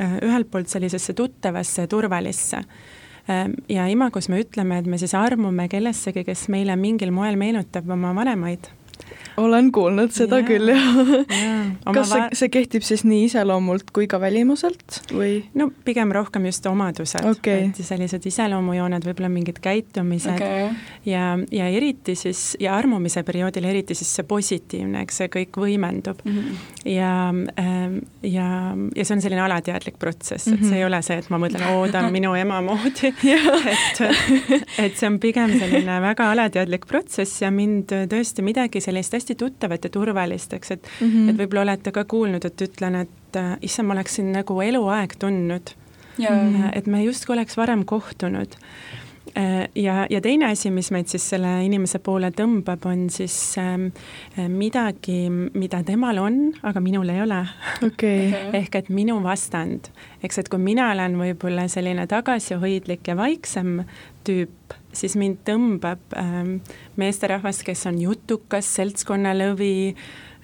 äh, 0.00 0.18
ühelt 0.26 0.50
poolt 0.50 0.72
sellisesse 0.72 1.14
tuttavasse 1.16 1.86
ja 1.86 1.90
turvalisse 1.90 2.62
äh, 2.62 3.46
ja 3.72 3.86
Imagos 3.90 4.28
me 4.28 4.42
ütleme, 4.44 4.80
et 4.80 4.90
me 4.90 4.98
siis 4.98 5.14
armume 5.14 5.68
kellessegi, 5.72 6.26
kes 6.26 6.48
meile 6.52 6.76
mingil 6.76 7.14
moel 7.14 7.38
meenutab 7.40 7.88
oma 7.90 8.14
vanemaid 8.16 8.70
olen 9.36 9.70
kuulnud 9.72 10.12
seda 10.14 10.40
ja. 10.40 10.46
küll, 10.46 10.70
jah. 10.72 10.98
kas 11.94 12.10
see, 12.10 12.26
see 12.40 12.50
kehtib 12.52 12.84
siis 12.86 13.04
nii 13.06 13.26
iseloomult 13.28 13.90
kui 13.94 14.08
ka 14.10 14.20
välimuselt 14.22 15.00
või? 15.12 15.38
no 15.58 15.68
pigem 15.86 16.12
rohkem 16.14 16.48
just 16.48 16.66
omadused 16.70 17.26
okay., 17.28 17.68
et 17.68 17.80
sellised 17.86 18.26
iseloomujooned, 18.30 19.04
võib-olla 19.06 19.30
mingid 19.32 19.60
käitumised 19.64 20.36
okay. 20.36 20.70
ja, 21.08 21.34
ja 21.52 21.68
eriti 21.72 22.16
siis, 22.18 22.56
ja 22.62 22.76
armumise 22.78 23.22
perioodil 23.26 23.68
eriti 23.68 23.96
siis 23.98 24.14
see 24.18 24.26
positiivne, 24.28 25.04
eks 25.04 25.22
see 25.22 25.30
kõik 25.32 25.60
võimendub 25.60 26.22
mm. 26.24 26.38
-hmm. 26.38 26.90
ja, 26.94 27.12
ähm, 27.60 27.98
ja, 28.22 28.48
ja 28.96 29.04
see 29.04 29.18
on 29.18 29.24
selline 29.24 29.44
alateadlik 29.44 29.98
protsess, 30.00 30.48
et 30.48 30.62
see 30.64 30.78
ei 30.78 30.84
mhm. 30.84 30.88
ole 30.90 31.02
see, 31.06 31.18
et 31.20 31.30
ma 31.32 31.40
mõtlen, 31.42 31.66
oo, 31.74 31.84
ta 31.92 32.04
on 32.06 32.12
minu 32.14 32.34
ema 32.38 32.62
moodi 32.64 33.12
et, 33.74 34.02
et 34.86 34.96
see 34.96 35.08
on 35.08 35.20
pigem 35.22 35.52
selline 35.58 36.00
väga 36.02 36.30
alateadlik 36.32 36.86
protsess 36.88 37.42
ja 37.42 37.52
mind 37.52 37.92
tõesti 38.10 38.44
midagi 38.46 38.80
sellist 38.84 39.14
hästi 39.16 39.25
hästi 39.26 39.34
tuttavat 39.34 39.84
ja 39.84 39.90
turvalist, 39.90 40.52
eks, 40.52 40.70
et 40.70 40.88
mm 41.00 41.06
-hmm. 41.08 41.30
et 41.30 41.36
võib-olla 41.36 41.62
olete 41.62 41.92
ka 41.92 42.04
kuulnud, 42.04 42.44
et 42.44 42.62
ütlen, 42.62 42.94
et 42.94 43.36
äh, 43.36 43.58
issand, 43.62 43.88
ma 43.88 43.94
oleksin 43.94 44.32
nagu 44.32 44.60
eluaeg 44.60 45.16
tundnud. 45.18 45.70
Äh, 46.20 46.70
et 46.72 46.86
me 46.86 47.02
justkui 47.04 47.34
oleks 47.34 47.56
varem 47.56 47.84
kohtunud 47.84 48.54
äh, 49.36 49.68
ja, 49.74 50.06
ja 50.10 50.20
teine 50.20 50.46
asi, 50.46 50.70
mis 50.70 50.90
meid 50.90 51.08
siis 51.08 51.28
selle 51.28 51.64
inimese 51.64 51.98
poole 51.98 52.30
tõmbab, 52.30 52.86
on 52.86 53.10
siis 53.10 53.58
ähm, 53.58 53.88
midagi, 54.48 55.28
mida 55.54 55.82
temal 55.82 56.18
on, 56.18 56.54
aga 56.62 56.80
minul 56.80 57.08
ei 57.08 57.20
ole 57.22 57.42
okay. 57.82 58.32
ehk 58.60 58.74
et 58.74 58.88
minu 58.88 59.22
vastand, 59.22 59.90
eks, 60.22 60.38
et 60.38 60.48
kui 60.48 60.58
mina 60.58 60.92
olen 60.92 61.18
võib-olla 61.18 61.68
selline 61.68 62.06
tagasihoidlik 62.06 63.08
ja 63.08 63.16
vaiksem 63.16 63.82
tüüp, 64.24 64.72
siis 64.96 65.16
mind 65.18 65.42
tõmbab 65.46 66.16
ähm, 66.18 66.56
meesterahvas, 67.00 67.62
kes 67.66 67.86
on 67.90 68.00
jutukas, 68.00 68.68
seltskonnalõvi 68.78 69.76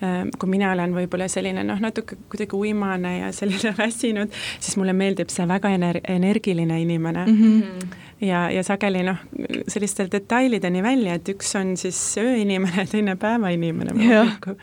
ähm,, 0.03 0.31
kui 0.39 0.53
mina 0.53 0.73
olen 0.75 0.95
võib-olla 0.97 1.29
selline 1.33 1.65
noh, 1.67 1.81
natuke 1.83 2.19
kuidagi 2.33 2.59
uimane 2.59 3.17
ja 3.19 3.33
selline 3.35 3.75
väsinud, 3.83 4.33
siis 4.61 4.79
mulle 4.81 4.95
meeldib 4.97 5.33
see 5.33 5.49
väga 5.49 5.75
ener-, 5.77 6.03
energiline 6.09 6.81
inimene 6.83 7.27
mm. 7.27 7.43
-hmm. 7.43 7.99
ja, 8.29 8.45
ja 8.51 8.63
sageli 8.67 9.05
noh, 9.07 9.25
sellistel 9.69 10.13
detailideni 10.13 10.83
välja, 10.83 11.19
et 11.19 11.29
üks 11.35 11.57
on 11.61 11.77
siis 11.77 12.01
ööinimene, 12.21 12.87
teine 12.91 13.17
päevainimene 13.17 13.97
või, 13.99 14.57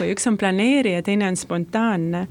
või 0.00 0.12
üks 0.14 0.26
on 0.30 0.38
planeerija, 0.40 1.02
teine 1.02 1.28
on 1.28 1.36
spontaanne 1.36 2.26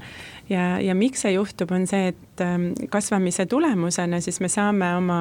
ja, 0.48 0.80
ja 0.80 0.94
miks 0.94 1.24
see 1.24 1.32
juhtub, 1.34 1.70
on 1.74 1.86
see, 1.90 2.12
et 2.12 2.42
ähm, 2.44 2.68
kasvamise 2.92 3.46
tulemusena 3.50 4.20
siis 4.24 4.38
me 4.40 4.48
saame 4.52 4.88
oma 4.96 5.18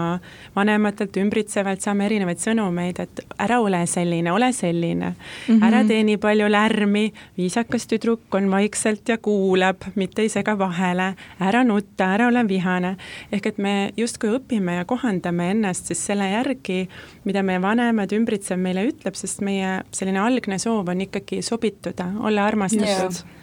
vanematelt, 0.55 1.17
ümbritsevalt 1.21 1.83
saame 1.83 2.05
erinevaid 2.09 2.41
sõnumeid, 2.41 3.01
et 3.01 3.21
ära 3.41 3.59
ole 3.63 3.81
selline, 3.89 4.31
ole 4.31 4.51
selline 4.53 5.11
mm, 5.11 5.15
-hmm. 5.47 5.65
ära 5.67 5.83
tee 5.87 6.03
nii 6.03 6.17
palju 6.21 6.49
lärmi, 6.51 7.05
viisakas 7.37 7.87
tüdruk 7.91 8.35
on 8.37 8.51
vaikselt 8.51 9.09
ja 9.09 9.17
kuulab, 9.17 9.87
mitte 9.95 10.21
ei 10.21 10.29
sega 10.29 10.57
vahele, 10.59 11.13
ära 11.39 11.63
nutta, 11.63 12.11
ära 12.13 12.27
ole 12.27 12.47
vihane. 12.47 12.95
ehk 13.31 13.45
et 13.45 13.57
me 13.57 13.93
justkui 13.97 14.29
õpime 14.37 14.77
ja 14.77 14.85
kohandame 14.85 15.51
ennast 15.51 15.85
siis 15.85 16.05
selle 16.05 16.29
järgi, 16.29 16.89
mida 17.23 17.43
meie 17.43 17.61
vanemad, 17.61 18.11
ümbritsev 18.11 18.57
meile 18.57 18.85
ütleb, 18.87 19.15
sest 19.15 19.41
meie 19.41 19.81
selline 19.91 20.19
algne 20.19 20.59
soov 20.59 20.89
on 20.89 21.01
ikkagi 21.01 21.41
sobituda, 21.41 22.11
olla 22.21 22.45
armastatud 22.45 23.13
yeah 23.13 23.34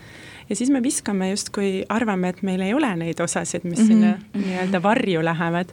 ja 0.52 0.56
siis 0.56 0.70
me 0.70 0.82
viskame 0.84 1.30
justkui, 1.30 1.82
arvame, 1.88 2.28
et 2.34 2.42
meil 2.44 2.60
ei 2.60 2.74
ole 2.76 2.90
neid 3.00 3.20
osasid, 3.24 3.64
mis 3.64 3.78
mm 3.78 3.84
-hmm. 3.84 3.86
sinna 3.86 4.18
nii-öelda 4.34 4.82
varju 4.82 5.24
lähevad. 5.24 5.72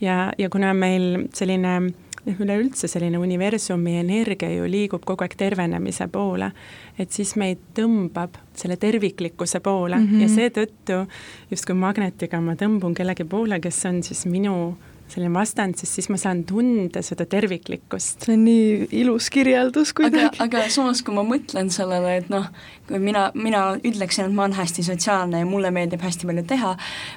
ja, 0.00 0.32
ja 0.38 0.50
kuna 0.50 0.74
meil 0.74 1.28
selline 1.34 1.80
noh, 1.80 2.40
üleüldse 2.40 2.88
selline 2.88 3.18
universumi 3.18 3.96
energia 3.98 4.50
ju 4.50 4.66
liigub 4.70 5.04
kogu 5.04 5.24
aeg 5.24 5.36
tervenemise 5.36 6.08
poole, 6.08 6.50
et 6.98 7.12
siis 7.12 7.36
meid 7.36 7.58
tõmbab 7.78 8.36
selle 8.54 8.76
terviklikkuse 8.76 9.60
poole 9.60 9.96
mm 9.96 10.06
-hmm. 10.06 10.20
ja 10.22 10.28
seetõttu 10.28 11.06
justkui 11.50 11.74
magnetiga 11.74 12.40
ma 12.40 12.54
tõmbun 12.54 12.94
kellegi 12.94 13.24
poole, 13.24 13.60
kes 13.60 13.84
on 13.86 14.02
siis 14.02 14.26
minu 14.26 14.76
selline 15.08 15.32
vastand, 15.34 15.78
sest 15.80 15.98
siis 15.98 16.08
ma 16.12 16.18
saan 16.20 16.42
tunda 16.48 17.02
seda 17.04 17.26
terviklikkust. 17.28 18.26
see 18.26 18.34
on 18.36 18.44
nii 18.46 18.88
ilus 19.02 19.30
kirjeldus 19.34 19.94
kuidagi. 19.96 20.28
aga, 20.42 20.44
aga 20.46 20.72
samas, 20.72 21.02
kui 21.04 21.16
ma 21.16 21.24
mõtlen 21.26 21.72
sellele, 21.72 22.18
et 22.22 22.28
noh, 22.32 22.50
kui 22.88 23.00
mina, 23.02 23.28
mina 23.34 23.62
ütleksin, 23.78 24.28
et 24.28 24.36
ma 24.36 24.46
olen 24.46 24.58
hästi 24.58 24.84
sotsiaalne 24.90 25.42
ja 25.42 25.48
mulle 25.48 25.72
meeldib 25.74 26.04
hästi 26.04 26.28
palju 26.28 26.44
teha, 26.50 26.74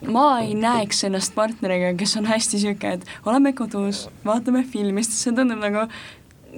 ma 0.07 0.25
ei 0.45 0.55
näeks 0.59 1.05
ennast 1.09 1.35
partneriga, 1.37 1.93
kes 1.99 2.17
on 2.21 2.29
hästi 2.31 2.59
niisugune, 2.61 2.97
et 2.99 3.29
oleme 3.29 3.53
kodus, 3.57 4.07
vaatame 4.25 4.63
filmi, 4.67 5.03
sest 5.05 5.27
see 5.27 5.37
tundub 5.37 5.61
nagu 5.61 5.87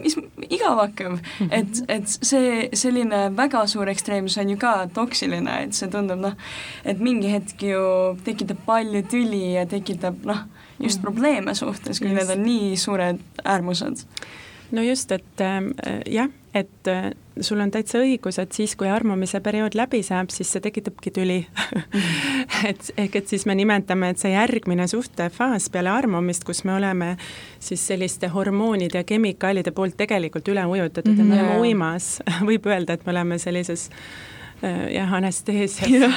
mis 0.01 0.15
igav 0.49 0.79
hakkab, 0.79 1.19
et, 1.53 1.81
et 1.91 2.09
see 2.13 2.67
selline 2.77 3.27
väga 3.37 3.63
suur 3.69 3.89
ekstreemsus 3.91 4.39
on 4.41 4.53
ju 4.53 4.59
ka 4.61 4.73
toksiline, 4.95 5.59
et 5.67 5.77
see 5.77 5.89
tundub 5.93 6.21
noh, 6.23 6.37
et 6.85 7.01
mingi 7.03 7.31
hetk 7.33 7.65
ju 7.67 7.83
tekitab 8.25 8.63
palju 8.67 9.03
tüli 9.11 9.43
ja 9.53 9.67
tekitab 9.69 10.25
noh, 10.29 10.45
just 10.79 10.99
mm. 10.99 11.01
probleeme 11.01 11.55
suhtes, 11.55 11.99
kui 11.99 12.09
just. 12.09 12.21
need 12.21 12.37
on 12.37 12.45
nii 12.45 12.77
suured 12.77 13.19
äärmused. 13.43 14.05
no 14.71 14.81
just, 14.81 15.11
et 15.11 15.41
äh, 15.41 16.01
jah, 16.09 16.29
et 16.53 16.87
äh, 16.87 17.11
sul 17.41 17.61
on 17.61 17.71
täitsa 17.71 17.99
õigus, 18.01 18.39
et 18.41 18.51
siis, 18.51 18.75
kui 18.75 18.89
armumise 18.89 19.39
periood 19.41 19.75
läbi 19.77 20.03
saab, 20.03 20.33
siis 20.33 20.51
see 20.53 20.61
tekitabki 20.61 21.13
tüli 21.13 21.39
mm. 21.45 22.03
et 22.69 22.91
ehk 22.97 23.15
et 23.21 23.29
siis 23.29 23.45
me 23.49 23.55
nimetame, 23.57 24.09
et 24.13 24.21
see 24.21 24.33
järgmine 24.33 24.87
suhtefaas 24.89 25.69
peale 25.73 25.93
armumist, 25.93 26.45
kus 26.47 26.63
me 26.63 26.75
oleme 26.77 27.15
siis 27.59 27.87
selliste 27.87 28.29
hormoonide 28.33 29.01
ja 29.01 29.07
kemikaalide 29.07 29.71
poolt 29.71 29.97
tegelikult 29.97 30.47
üle 30.47 30.65
ujutatud 30.65 31.13
mm 31.13 31.17
-hmm. 31.17 31.19
ja 31.19 31.25
me 31.25 31.41
oleme 31.41 31.53
mhm. 31.53 31.61
uimas, 31.61 32.19
võib 32.49 32.69
öelda, 32.69 32.93
et 32.93 33.05
me 33.05 33.11
oleme 33.17 33.37
sellises 33.37 33.89
Äh, 33.89 34.32
jah, 34.63 35.13
anesteesias 35.13 35.89
ja, 35.91 36.09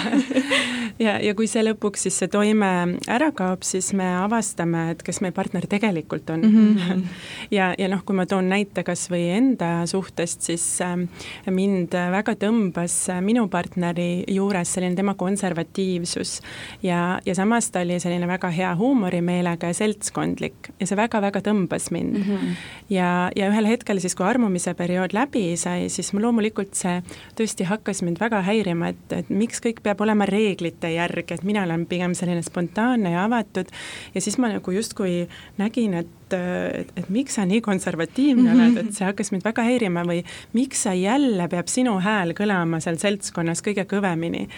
ja, 1.06 1.16
ja 1.22 1.34
kui 1.36 1.48
see 1.50 1.64
lõpuks 1.66 2.06
siis 2.06 2.18
see 2.20 2.30
toime 2.32 2.68
ära 3.10 3.30
kaob, 3.36 3.64
siis 3.66 3.92
me 3.96 4.06
avastame, 4.20 4.90
et 4.94 5.02
kes 5.06 5.20
meie 5.24 5.34
partner 5.36 5.66
tegelikult 5.70 6.30
on 6.30 6.44
mm. 6.46 6.76
-hmm. 6.76 7.02
ja, 7.56 7.72
ja 7.78 7.88
noh, 7.92 8.04
kui 8.06 8.16
ma 8.16 8.26
toon 8.26 8.48
näite 8.48 8.84
kas 8.86 9.08
või 9.10 9.28
enda 9.34 9.86
suhtest, 9.86 10.42
siis 10.42 10.64
äh, 10.80 10.96
mind 11.50 11.94
väga 12.12 12.36
tõmbas 12.38 12.96
minu 13.20 13.48
partneri 13.48 14.24
juures 14.28 14.74
selline 14.74 14.96
tema 14.96 15.14
konservatiivsus 15.14 16.40
ja, 16.82 17.20
ja 17.26 17.34
samas 17.34 17.70
ta 17.70 17.80
oli 17.80 18.00
selline 18.00 18.26
väga 18.26 18.50
hea 18.50 18.74
huumorimeelega 18.76 19.66
ja 19.66 19.74
seltskondlik 19.74 20.70
ja 20.80 20.86
see 20.86 20.96
väga-väga 20.96 21.40
tõmbas 21.40 21.90
mind 21.90 22.18
mm. 22.18 22.22
-hmm. 22.22 22.56
ja, 22.88 23.30
ja 23.36 23.50
ühel 23.50 23.66
hetkel 23.66 24.00
siis, 24.00 24.14
kui 24.14 24.26
armumise 24.26 24.74
periood 24.74 25.12
läbi 25.12 25.56
sai, 25.56 25.88
siis 25.88 26.12
loomulikult 26.14 26.74
see 26.74 27.02
tõesti 27.36 27.64
hakkas 27.64 28.02
mind 28.02 28.20
väga 28.20 28.35
väga 28.36 28.44
häirima, 28.50 28.90
et, 28.92 29.12
et 29.12 29.30
miks 29.32 29.62
kõik 29.64 29.80
peab 29.84 30.00
olema 30.04 30.26
reeglite 30.28 30.90
järgi, 30.92 31.36
et 31.36 31.44
mina 31.46 31.64
olen 31.64 31.86
pigem 31.88 32.14
selline 32.16 32.44
spontaanne 32.44 33.14
ja 33.14 33.24
avatud. 33.24 33.70
Ja 34.14 34.20
siis 34.20 34.38
ma 34.38 34.50
nagu 34.52 34.76
justkui 34.76 35.26
nägin, 35.58 35.96
et 36.02 36.12
et, 36.26 36.88
et 36.98 37.10
miks 37.14 37.36
sa 37.38 37.44
nii 37.46 37.60
konservatiivne 37.62 38.50
oled, 38.50 38.80
et 38.80 38.88
see 38.96 39.06
hakkas 39.06 39.28
mind 39.30 39.44
väga 39.46 39.62
häirima 39.62 40.02
või 40.08 40.24
miks 40.58 40.80
sa 40.82 40.94
jälle 40.98 41.46
peab 41.52 41.70
sinu 41.70 42.00
hääl 42.02 42.34
kõlama 42.34 42.80
seal 42.82 42.98
seltskonnas 42.98 43.62
kõige 43.62 43.84
kõvemini. 43.86 44.48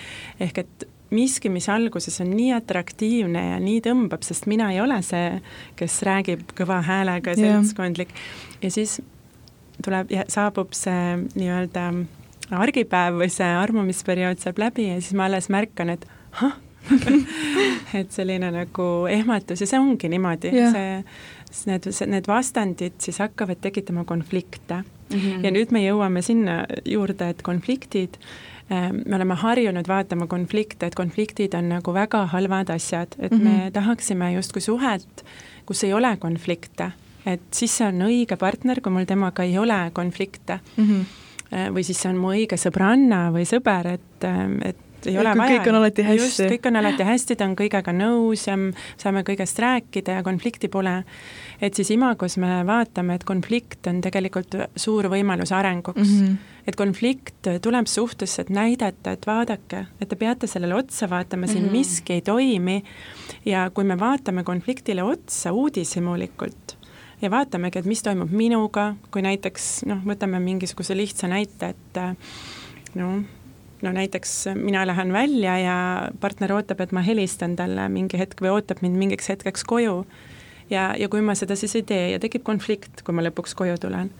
ehk 0.41 0.63
et 0.65 0.87
miski, 1.13 1.53
mis 1.53 1.69
alguses 1.69 2.17
on 2.25 2.33
nii 2.33 2.55
atraktiivne 2.57 3.45
ja 3.51 3.61
nii 3.61 3.83
tõmbab, 3.85 4.25
sest 4.25 4.49
mina 4.49 4.71
ei 4.73 4.81
ole 4.81 4.97
see, 5.05 5.43
kes 5.77 6.01
räägib 6.09 6.57
kõva 6.57 6.81
häälega 6.89 7.37
seltskondlik. 7.37 8.17
Ja 8.63 8.73
siis 8.73 8.97
tuleb 9.85 10.11
ja 10.17 10.25
saabub 10.33 10.73
see 10.73 11.19
nii-öelda 11.35 11.91
argipäev 12.51 13.19
või 13.23 13.29
see 13.33 13.49
armumisperiood 13.63 14.41
saab 14.43 14.59
läbi 14.59 14.89
ja 14.89 15.01
siis 15.01 15.17
ma 15.19 15.29
alles 15.29 15.51
märkan, 15.53 15.91
et 15.91 16.07
ahah 16.33 16.57
et 17.99 18.13
selline 18.15 18.51
nagu 18.55 18.85
ehmatus 19.11 19.63
ja 19.63 19.69
see 19.69 19.81
ongi 19.81 20.09
niimoodi 20.09 20.53
see, 20.57 21.01
need, 21.69 21.89
need 22.09 22.29
vastandid 22.31 22.97
siis 23.03 23.21
hakkavad 23.23 23.61
tekitama 23.61 24.05
konflikte 24.09 24.83
mm. 24.83 25.19
-hmm. 25.19 25.45
ja 25.45 25.53
nüüd 25.55 25.75
me 25.75 25.83
jõuame 25.85 26.23
sinna 26.23 26.63
juurde, 26.85 27.29
et 27.29 27.43
konfliktid, 27.43 28.17
ähm, 28.73 29.03
me 29.07 29.17
oleme 29.17 29.35
harjunud 29.35 29.89
vaatama 29.89 30.27
konflikte, 30.27 30.87
et 30.87 30.95
konfliktid 30.95 31.55
on 31.55 31.69
nagu 31.69 31.95
väga 31.95 32.27
halvad 32.27 32.71
asjad, 32.71 33.15
et 33.19 33.33
mm 33.33 33.39
-hmm. 33.39 33.65
me 33.65 33.71
tahaksime 33.71 34.33
justkui 34.33 34.63
suhet, 34.63 35.25
kus 35.67 35.85
ei 35.85 35.93
ole 35.93 36.17
konflikte, 36.17 36.93
et 37.27 37.41
siis 37.53 37.77
see 37.77 37.89
on 37.89 38.01
õige 38.09 38.37
partner, 38.37 38.81
kui 38.81 38.93
mul 38.93 39.05
temaga 39.05 39.43
ei 39.43 39.59
ole 39.59 39.91
konflikte 39.93 40.61
mm. 40.77 40.85
-hmm 40.85 41.28
või 41.51 41.85
siis 41.87 42.01
see 42.03 42.11
on 42.11 42.21
mu 42.21 42.35
õige 42.35 42.59
sõbranna 42.61 43.29
või 43.33 43.47
sõber, 43.49 43.87
et, 43.97 44.27
et 44.69 44.85
ei 45.07 45.19
ole 45.19 45.33
vaja. 45.37 45.59
kõik 45.59 45.69
on 45.71 45.79
alati 45.79 46.05
hästi. 46.07 46.25
just, 46.25 46.43
kõik 46.53 46.69
on 46.71 46.79
alati 46.81 47.07
hästi, 47.07 47.37
ta 47.39 47.47
on 47.47 47.55
kõigega 47.59 47.95
nõus 47.95 48.47
ja 48.49 48.57
saame 48.99 49.23
kõigest 49.27 49.61
rääkida 49.63 50.19
ja 50.19 50.25
konflikti 50.27 50.71
pole. 50.73 51.03
et 51.61 51.75
siis 51.75 51.91
Imagos 51.95 52.37
me 52.39 52.63
vaatame, 52.67 53.19
et 53.19 53.25
konflikt 53.25 53.87
on 53.91 54.01
tegelikult 54.05 54.57
suur 54.77 55.09
võimalus 55.13 55.53
arenguks 55.55 56.03
mm. 56.03 56.27
-hmm. 56.27 56.37
et 56.67 56.77
konflikt 56.77 57.51
tuleb 57.63 57.87
suhtesse, 57.87 58.43
et 58.43 58.51
näidata, 58.51 59.13
et 59.13 59.27
vaadake, 59.27 59.87
et 60.01 60.09
te 60.09 60.17
peate 60.17 60.47
sellele 60.47 60.75
otsa 60.75 61.11
vaatama, 61.11 61.47
siin 61.47 61.63
mm 61.63 61.69
-hmm. 61.69 61.73
miski 61.73 62.13
ei 62.13 62.23
toimi 62.23 62.83
ja 63.45 63.71
kui 63.71 63.85
me 63.85 63.99
vaatame 63.99 64.45
konfliktile 64.45 65.03
otsa 65.03 65.53
uudishimulikult, 65.53 66.78
ja 67.23 67.31
vaatamegi, 67.31 67.81
et 67.81 67.89
mis 67.89 68.03
toimub 68.03 68.31
minuga, 68.31 68.93
kui 69.11 69.25
näiteks 69.25 69.87
noh, 69.91 70.05
võtame 70.07 70.41
mingisuguse 70.43 70.97
lihtsa 70.97 71.31
näite, 71.31 71.75
et 71.75 72.95
no 72.99 73.19
no 73.83 73.93
näiteks 73.93 74.49
mina 74.55 74.87
lähen 74.87 75.13
välja 75.13 75.59
ja 75.59 75.77
partner 76.21 76.53
ootab, 76.53 76.81
et 76.81 76.93
ma 76.93 77.03
helistan 77.03 77.57
talle 77.57 77.89
mingi 77.93 78.19
hetk 78.19 78.43
või 78.43 78.53
ootab 78.57 78.83
mind 78.83 78.99
mingiks 78.99 79.29
hetkeks 79.31 79.65
koju. 79.65 80.05
ja, 80.71 80.95
ja 80.99 81.09
kui 81.09 81.21
ma 81.21 81.35
seda 81.39 81.57
siis 81.57 81.77
ei 81.77 81.83
tee 81.83 82.11
ja 82.11 82.19
tekib 82.19 82.43
konflikt, 82.43 83.03
kui 83.05 83.15
ma 83.15 83.23
lõpuks 83.23 83.55
koju 83.55 83.79
tulen. 83.81 84.11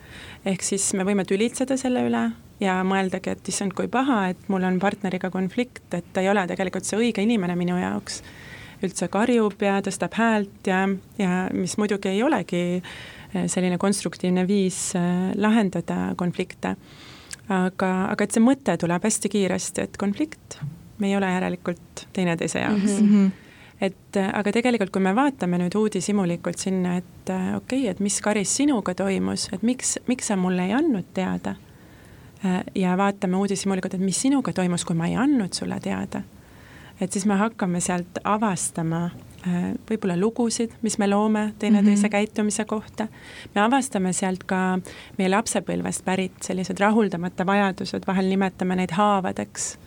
ehk 0.45 0.63
siis 0.63 0.93
me 0.95 1.05
võime 1.05 1.25
tülitseda 1.25 1.77
selle 1.77 2.07
üle 2.07 2.31
ja 2.61 2.81
mõeldagi, 2.85 3.35
et 3.35 3.49
issand, 3.49 3.75
kui 3.75 3.89
paha, 3.89 4.29
et 4.33 4.49
mul 4.49 4.65
on 4.65 4.79
partneriga 4.79 5.31
konflikt, 5.31 5.87
et 5.95 6.07
ta 6.13 6.21
ei 6.21 6.31
ole 6.31 6.47
tegelikult 6.47 6.85
see 6.85 6.99
õige 6.99 7.23
inimene 7.23 7.57
minu 7.57 7.79
jaoks. 7.79 8.23
Üldse 8.83 9.09
karjub 9.09 9.63
ja 9.63 9.79
tõstab 9.85 10.15
häält 10.19 10.71
ja, 10.71 10.85
ja 11.19 11.45
mis 11.53 11.77
muidugi 11.79 12.13
ei 12.13 12.23
olegi 12.23 12.65
eh, 12.79 13.47
selline 13.47 13.79
konstruktiivne 13.79 14.47
viis 14.49 14.93
eh, 14.99 15.31
lahendada 15.37 16.15
konflikte 16.17 16.77
aga, 17.49 17.91
aga 18.13 18.25
et 18.25 18.35
see 18.35 18.45
mõte 18.45 18.77
tuleb 18.81 19.05
hästi 19.05 19.31
kiiresti, 19.33 19.87
et 19.89 20.01
konflikt, 20.01 20.59
me 20.99 21.11
ei 21.11 21.17
ole 21.17 21.31
järelikult 21.33 22.09
teineteise 22.17 22.65
jaoks 22.65 22.99
mm. 23.01 23.13
-hmm 23.13 23.45
et 23.79 24.17
aga 24.19 24.51
tegelikult, 24.53 24.91
kui 24.91 25.03
me 25.03 25.13
vaatame 25.15 25.59
nüüd 25.61 25.75
uudishimulikult 25.79 26.59
sinna, 26.59 26.97
et 26.99 27.31
okei 27.31 27.55
okay,, 27.55 27.85
et 27.87 28.01
mis 28.03 28.17
Karis 28.21 28.57
sinuga 28.57 28.95
toimus, 28.95 29.49
et 29.53 29.63
miks, 29.63 30.01
miks 30.09 30.27
sa 30.27 30.37
mulle 30.37 30.65
ei 30.67 30.73
andnud 30.75 31.05
teada. 31.15 31.55
ja 32.75 32.97
vaatame 32.97 33.37
uudishimulikult, 33.37 33.95
et 33.95 34.01
mis 34.01 34.21
sinuga 34.21 34.53
toimus, 34.53 34.85
kui 34.85 34.97
ma 34.97 35.07
ei 35.07 35.15
andnud 35.15 35.53
sulle 35.53 35.79
teada. 35.81 36.23
Et 37.01 37.13
siis 37.13 37.27
me 37.27 37.35
hakkame 37.35 37.81
sealt 37.81 38.19
avastama 38.25 39.09
Äh, 39.47 39.75
võib-olla 39.87 40.17
lugusid, 40.19 40.73
mis 40.83 40.97
me 40.99 41.07
loome 41.07 41.53
teineteise 41.63 42.01
mm 42.01 42.07
-hmm. 42.07 42.11
käitumise 42.11 42.65
kohta. 42.65 43.07
me 43.55 43.61
avastame 43.61 44.13
sealt 44.13 44.45
ka 44.45 44.81
meie 45.19 45.31
lapsepõlvest 45.31 46.05
pärit 46.05 46.43
sellised 46.43 46.81
rahuldamata 46.81 47.47
vajadused, 47.47 48.03
vahel 48.07 48.27
nimetame 48.27 48.77
neid 48.77 48.91
haavadeks, 48.91 49.79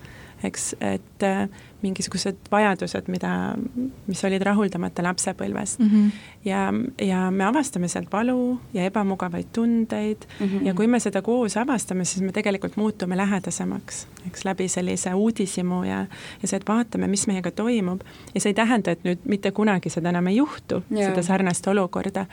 eks, 0.43 0.75
et 0.79 1.23
äh, 1.23 1.49
mingisugused 1.81 2.49
vajadused, 2.51 3.07
mida, 3.11 3.55
mis 4.07 4.21
olid 4.25 4.43
rahuldamata 4.45 5.03
lapsepõlvest 5.03 5.79
mm. 5.79 5.89
-hmm. 5.89 6.11
ja, 6.45 6.73
ja 7.01 7.31
me 7.31 7.45
avastame 7.45 7.87
sealt 7.87 8.11
valu 8.11 8.59
ja 8.73 8.83
ebamugavaid 8.83 9.45
tundeid 9.53 10.25
mm 10.39 10.47
-hmm. 10.47 10.65
ja 10.67 10.73
kui 10.73 10.87
me 10.87 10.99
seda 10.99 11.21
koos 11.21 11.57
avastame, 11.57 12.05
siis 12.05 12.21
me 12.21 12.31
tegelikult 12.31 12.77
muutume 12.77 13.17
lähedasemaks, 13.17 14.07
eks, 14.27 14.45
läbi 14.45 14.67
sellise 14.67 15.13
uudishimu 15.13 15.83
ja, 15.83 16.05
ja 16.41 16.47
see, 16.47 16.57
et 16.57 16.67
vaatame, 16.67 17.07
mis 17.07 17.27
meiega 17.27 17.51
toimub. 17.51 18.01
ja 18.35 18.41
see 18.41 18.49
ei 18.49 18.53
tähenda, 18.53 18.91
et 18.91 19.03
nüüd 19.03 19.19
mitte 19.25 19.51
kunagi 19.51 19.89
seda 19.89 20.09
enam 20.09 20.27
ei 20.27 20.35
juhtu 20.35 20.83
yeah., 20.91 21.09
seda 21.09 21.23
sarnast 21.23 21.67
olukorda. 21.67 22.25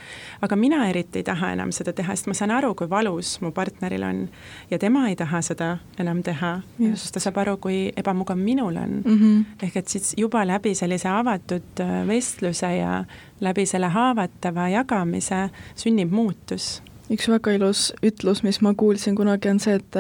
aga 0.43 0.57
mina 0.57 0.88
eriti 0.88 1.19
ei 1.19 1.23
taha 1.23 1.52
enam 1.52 1.73
seda 1.73 1.93
teha, 1.93 2.17
sest 2.17 2.26
ma 2.26 2.35
saan 2.35 2.50
aru, 2.50 2.75
kui 2.75 2.90
valus 2.90 3.40
mu 3.40 3.50
partneril 3.52 4.02
on 4.02 4.28
ja 4.71 4.78
tema 4.78 5.09
ei 5.09 5.17
taha 5.17 5.43
seda 5.43 5.78
enam 5.99 6.23
teha, 6.23 6.61
sest 6.95 7.14
ta 7.14 7.21
saab 7.21 7.37
aru, 7.37 7.57
kui 7.57 7.93
ebamugav 7.97 8.37
minul 8.37 8.76
on 8.76 9.02
mm. 9.05 9.19
-hmm 9.19 9.38
-hmm. 9.38 9.62
ehk 9.62 9.76
et 9.76 9.88
siis 9.88 10.14
juba 10.16 10.47
läbi 10.47 10.75
sellise 10.75 11.09
avatud 11.09 11.80
äh, 11.80 12.07
vestluse 12.07 12.76
ja 12.76 13.04
läbi 13.40 13.66
selle 13.66 13.88
haavatava 13.88 14.68
jagamise 14.68 15.49
sünnib 15.76 16.11
muutus. 16.11 16.83
üks 17.11 17.29
väga 17.29 17.53
ilus 17.53 17.92
ütlus, 18.03 18.42
mis 18.42 18.61
ma 18.61 18.74
kuulsin 18.74 19.16
kunagi, 19.16 19.48
on 19.48 19.61
see, 19.61 19.74
et 19.74 19.96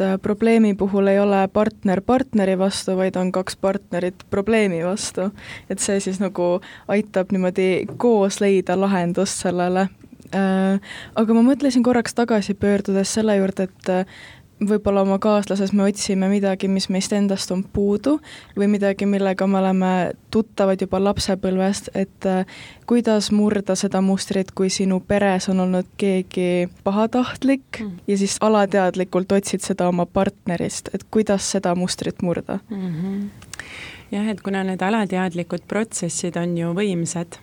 äh, 0.00 0.18
probleemi 0.22 0.74
puhul 0.74 1.06
ei 1.06 1.18
ole 1.20 1.48
partner 1.52 2.00
partneri 2.00 2.58
vastu, 2.58 2.96
vaid 2.96 3.16
on 3.16 3.32
kaks 3.32 3.56
partnerit 3.56 4.24
probleemi 4.30 4.84
vastu. 4.84 5.30
et 5.70 5.78
see 5.78 6.00
siis 6.00 6.20
nagu 6.20 6.60
aitab 6.88 7.32
niimoodi 7.32 7.86
koos 7.96 8.40
leida 8.40 8.80
lahendust 8.80 9.42
sellele 9.42 9.88
äh,. 10.34 10.80
aga 11.14 11.34
ma 11.34 11.42
mõtlesin 11.42 11.82
korraks 11.82 12.14
tagasi 12.14 12.54
pöördudes 12.54 13.14
selle 13.14 13.36
juurde, 13.36 13.62
et 13.62 14.06
võib-olla 14.60 15.02
oma 15.04 15.18
kaaslases 15.22 15.72
me 15.76 15.86
otsime 15.88 16.28
midagi, 16.30 16.68
mis 16.68 16.88
meist 16.92 17.12
endast 17.16 17.50
on 17.54 17.62
puudu 17.64 18.18
või 18.58 18.68
midagi, 18.74 19.06
millega 19.08 19.46
me 19.48 19.58
oleme 19.60 19.92
tuttavad 20.30 20.80
juba 20.80 21.00
lapsepõlvest, 21.02 21.90
et 21.94 22.28
äh, 22.28 22.44
kuidas 22.90 23.30
murda 23.32 23.76
seda 23.78 24.02
mustrit, 24.04 24.52
kui 24.56 24.70
sinu 24.72 25.00
peres 25.00 25.48
on 25.52 25.64
olnud 25.66 25.88
keegi 26.00 26.68
pahatahtlik 26.84 27.82
mm. 27.82 28.00
ja 28.10 28.18
siis 28.20 28.36
alateadlikult 28.40 29.32
otsid 29.32 29.64
seda 29.64 29.88
oma 29.88 30.06
partnerist, 30.06 30.92
et 30.94 31.06
kuidas 31.10 31.50
seda 31.56 31.74
mustrit 31.74 32.22
murda 32.22 32.60
mm? 32.68 32.88
-hmm. 32.88 33.54
jah, 34.10 34.28
et 34.28 34.42
kuna 34.42 34.64
need 34.64 34.82
alateadlikud 34.82 35.68
protsessid 35.68 36.36
on 36.36 36.58
ju 36.58 36.74
võimsad 36.76 37.40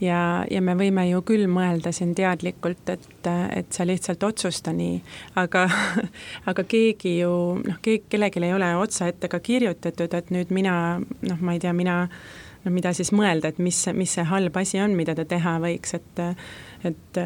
ja, 0.00 0.20
ja 0.50 0.60
me 0.64 0.74
võime 0.78 1.06
ju 1.08 1.22
küll 1.26 1.46
mõelda 1.50 1.92
siin 1.94 2.14
teadlikult, 2.18 2.92
et, 2.92 3.08
et 3.28 3.72
sa 3.72 3.86
lihtsalt 3.88 4.22
otsusta 4.26 4.74
nii, 4.76 5.00
aga, 5.40 5.66
aga 6.50 6.66
keegi 6.68 7.18
ju 7.20 7.32
noh, 7.64 7.80
keegi, 7.82 8.06
kellelgi 8.12 8.44
ei 8.46 8.54
ole 8.56 8.70
otsaette 8.80 9.30
ka 9.32 9.42
kirjutatud, 9.44 10.14
et 10.16 10.30
nüüd 10.34 10.54
mina 10.54 10.76
noh, 11.00 11.40
ma 11.40 11.56
ei 11.56 11.62
tea, 11.62 11.74
mina 11.76 12.04
no 12.64 12.72
mida 12.74 12.92
siis 12.96 13.12
mõelda, 13.16 13.52
et 13.52 13.60
mis, 13.62 13.78
mis 13.96 14.16
see 14.18 14.24
halb 14.28 14.56
asi 14.60 14.80
on, 14.82 14.96
mida 14.96 15.14
ta 15.16 15.26
teha 15.28 15.58
võiks, 15.62 15.96
et 15.96 16.24
et 16.88 17.20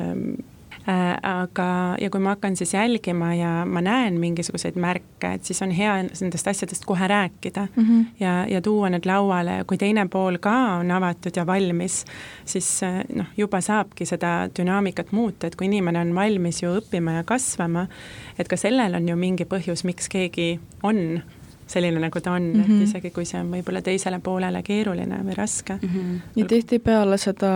aga, 0.86 1.96
ja 2.00 2.10
kui 2.12 2.20
ma 2.20 2.34
hakkan 2.34 2.56
siis 2.56 2.74
jälgima 2.74 3.30
ja 3.34 3.52
ma 3.64 3.80
näen 3.80 4.18
mingisuguseid 4.20 4.76
märke, 4.80 5.30
et 5.34 5.44
siis 5.48 5.62
on 5.64 5.70
hea 5.72 5.94
nendest 6.04 6.48
asjadest 6.48 6.84
kohe 6.84 7.08
rääkida 7.08 7.66
mm 7.76 7.84
-hmm. 7.84 8.04
ja, 8.20 8.46
ja 8.48 8.60
tuua 8.60 8.90
need 8.90 9.06
lauale 9.06 9.56
ja 9.56 9.64
kui 9.64 9.78
teine 9.78 10.06
pool 10.08 10.38
ka 10.38 10.52
on 10.80 10.90
avatud 10.90 11.36
ja 11.36 11.46
valmis, 11.46 12.04
siis 12.44 12.82
äh, 12.82 13.04
noh, 13.14 13.26
juba 13.36 13.60
saabki 13.60 14.06
seda 14.06 14.48
dünaamikat 14.58 15.12
muuta, 15.12 15.46
et 15.46 15.56
kui 15.56 15.66
inimene 15.66 16.00
on 16.00 16.14
valmis 16.14 16.62
ju 16.62 16.76
õppima 16.80 17.10
ja 17.10 17.24
kasvama, 17.24 17.86
et 18.38 18.48
ka 18.48 18.56
sellel 18.56 18.94
on 18.94 19.08
ju 19.08 19.16
mingi 19.16 19.44
põhjus, 19.44 19.84
miks 19.84 20.08
keegi 20.08 20.60
on 20.82 21.22
selline, 21.66 22.00
nagu 22.00 22.20
ta 22.20 22.32
on 22.32 22.42
mm, 22.42 22.52
-hmm. 22.52 22.60
et 22.60 22.68
mhm. 22.68 22.82
isegi 22.82 23.10
kui 23.10 23.24
see 23.24 23.40
on 23.40 23.50
võib-olla 23.52 23.82
teisele 23.82 24.18
poolele 24.20 24.62
keeruline 24.62 25.20
või 25.24 25.36
raske 25.36 25.78
mm. 25.82 25.88
-hmm. 25.88 26.20
ja 26.36 26.46
tihtipeale 26.46 27.18
seda 27.18 27.52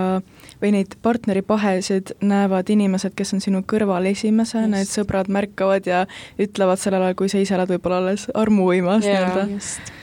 või 0.62 0.72
neid 0.72 0.96
partneripahesid 1.02 2.14
näevad 2.20 2.70
inimesed, 2.70 3.14
kes 3.14 3.34
on 3.34 3.40
sinu 3.40 3.62
kõrval 3.72 4.06
esimesena, 4.10 4.80
et 4.80 4.88
sõbrad 4.88 5.28
märkavad 5.28 5.86
ja 5.86 6.06
ütlevad 6.38 6.78
sellel 6.78 7.02
ajal, 7.02 7.14
kui 7.14 7.28
sa 7.28 7.38
ise 7.38 7.54
oled 7.54 7.68
võib-olla 7.68 7.98
alles 7.98 8.26
armuvõimas 8.34 9.04
nii-öelda. 9.04 9.46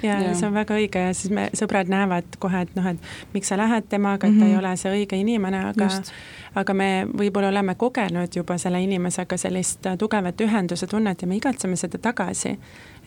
ja, 0.04 0.22
ja 0.22 0.36
see 0.36 0.48
on 0.48 0.54
väga 0.54 0.76
õige 0.76 1.08
ja 1.08 1.13
siis 1.13 1.34
me, 1.34 1.50
sõbrad 1.54 1.89
näevad 1.89 2.39
kohe, 2.39 2.62
et 2.62 2.76
noh, 2.76 2.88
et 2.88 2.98
miks 3.34 3.48
sa 3.48 3.58
lähed 3.58 3.89
temaga, 3.89 4.28
et 4.28 4.34
mm 4.34 4.39
-hmm. 4.39 4.46
ta 4.46 4.54
ei 4.54 4.58
ole 4.58 4.78
see 4.78 4.91
õige 4.91 5.15
inimene, 5.15 5.65
aga 5.70 5.84
Just 5.86 6.13
aga 6.56 6.74
me 6.74 6.89
võib-olla 7.12 7.50
oleme 7.52 7.76
kogenud 7.76 8.36
juba 8.36 8.58
selle 8.58 8.82
inimesega 8.84 9.38
sellist 9.38 9.88
tugevat 10.00 10.41
ühenduse 10.41 10.88
tunnet 10.88 11.22
ja 11.22 11.28
me 11.28 11.36
igatseme 11.36 11.76
seda 11.76 11.98
tagasi 11.98 12.58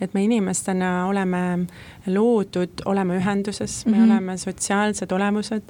et 0.01 0.13
me 0.13 0.23
inimestena 0.23 1.07
oleme 1.07 1.67
loodud 2.07 2.83
olema 2.85 3.17
ühenduses, 3.19 3.85
me 3.85 3.91
mm 3.91 3.97
-hmm. 3.97 4.11
oleme 4.11 4.37
sotsiaalsed 4.37 5.11
olemused 5.11 5.63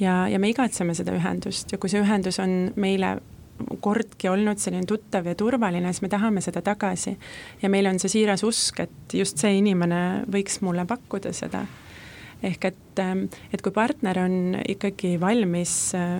ja, 0.00 0.28
ja 0.28 0.38
me 0.38 0.48
igatseme 0.48 0.94
seda 0.94 1.12
ühendust 1.12 1.72
ja 1.72 1.78
kui 1.78 1.90
see 1.90 2.02
ühendus 2.02 2.40
on 2.42 2.72
meile 2.76 3.16
kordki 3.80 4.28
olnud 4.28 4.58
selline 4.58 4.86
tuttav 4.86 5.26
ja 5.26 5.34
turvaline, 5.34 5.92
siis 5.92 6.02
me 6.02 6.08
tahame 6.08 6.40
seda 6.40 6.62
tagasi. 6.62 7.18
ja 7.62 7.68
meil 7.68 7.86
on 7.86 7.98
see 7.98 8.08
siiras 8.08 8.42
usk, 8.44 8.80
et 8.80 9.14
just 9.14 9.38
see 9.38 9.58
inimene 9.58 10.24
võiks 10.30 10.60
mulle 10.60 10.84
pakkuda 10.86 11.32
seda. 11.32 11.66
Ehk 12.44 12.68
et, 12.68 13.00
et 13.52 13.62
kui 13.64 13.72
partner 13.74 14.18
on 14.24 14.58
ikkagi 14.68 15.14
valmis, 15.20 15.72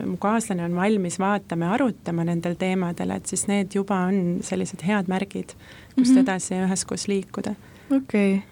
mu 0.06 0.16
kaaslane 0.22 0.64
on 0.64 0.76
valmis 0.78 1.18
vaatama 1.20 1.68
ja 1.68 1.76
arutama 1.78 2.24
nendel 2.24 2.56
teemadel, 2.60 3.14
et 3.16 3.30
siis 3.30 3.46
need 3.50 3.76
juba 3.76 4.04
on 4.08 4.40
sellised 4.46 4.82
head 4.86 5.10
märgid 5.12 5.54
kust 5.94 6.10
mm 6.10 6.16
-hmm. 6.16 6.22
edasi 6.22 6.54
üheskoos 6.54 7.08
liikuda. 7.08 7.54
okei 7.90 8.34
okay., 8.34 8.42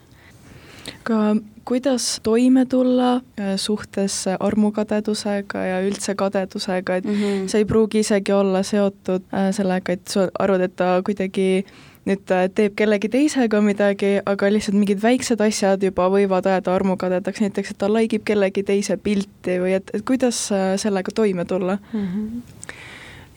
aga 1.03 1.37
kuidas 1.65 2.21
toime 2.23 2.67
tulla 2.67 3.15
äh, 3.15 3.57
suhtes 3.57 4.25
armukadedusega 4.41 5.65
ja 5.67 5.81
üldse 5.87 6.15
kadedusega, 6.15 6.97
et 6.97 7.05
mm 7.05 7.15
-hmm. 7.15 7.49
see 7.49 7.59
ei 7.59 7.65
pruugi 7.65 7.99
isegi 7.99 8.33
olla 8.33 8.63
seotud 8.63 9.23
äh, 9.35 9.53
sellega, 9.55 9.93
et 9.93 10.09
sa 10.09 10.29
arvad, 10.39 10.61
et 10.61 10.77
ta 10.77 11.03
kuidagi 11.05 11.65
nüüd 12.09 12.35
äh, 12.35 12.49
teeb 12.55 12.77
kellegi 12.77 13.09
teisega 13.09 13.61
midagi, 13.63 14.15
aga 14.27 14.51
lihtsalt 14.51 14.79
mingid 14.79 15.03
väiksed 15.03 15.41
asjad 15.41 15.83
juba 15.83 16.09
võivad 16.11 16.47
ajada 16.51 16.75
armukadedaks, 16.75 17.45
näiteks 17.45 17.75
et 17.75 17.79
ta 17.79 17.91
like 17.93 18.19
ib 18.19 18.25
kellegi 18.27 18.65
teise 18.67 18.97
pilti 18.97 19.59
või 19.63 19.77
et, 19.79 19.93
et 19.95 20.07
kuidas 20.07 20.49
sellega 20.83 21.15
toime 21.15 21.45
tulla 21.45 21.79
mm? 21.93 22.09
-hmm 22.09 22.81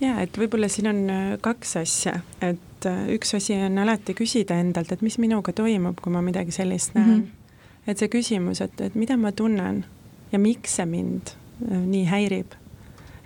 jaa, 0.01 0.19
et 0.23 0.37
võib-olla 0.37 0.69
siin 0.71 0.89
on 0.91 1.01
kaks 1.43 1.75
asja, 1.81 2.19
et 2.43 2.87
äh, 2.89 3.01
üks 3.15 3.35
asi 3.37 3.55
on 3.65 3.79
alati 3.81 4.15
küsida 4.17 4.57
endalt, 4.61 4.91
et 4.91 5.03
mis 5.05 5.17
minuga 5.21 5.53
toimub, 5.55 5.99
kui 6.01 6.13
ma 6.13 6.23
midagi 6.25 6.55
sellist 6.55 6.95
näen 6.97 7.09
mm. 7.09 7.23
-hmm. 7.23 7.91
et 7.91 8.01
see 8.01 8.11
küsimus, 8.11 8.61
et, 8.61 8.81
et 8.81 8.95
mida 8.95 9.17
ma 9.17 9.31
tunnen 9.31 9.85
ja 10.31 10.39
miks 10.39 10.75
see 10.75 10.85
mind 10.85 11.35
äh, 11.71 11.79
nii 11.85 12.05
häirib. 12.11 12.59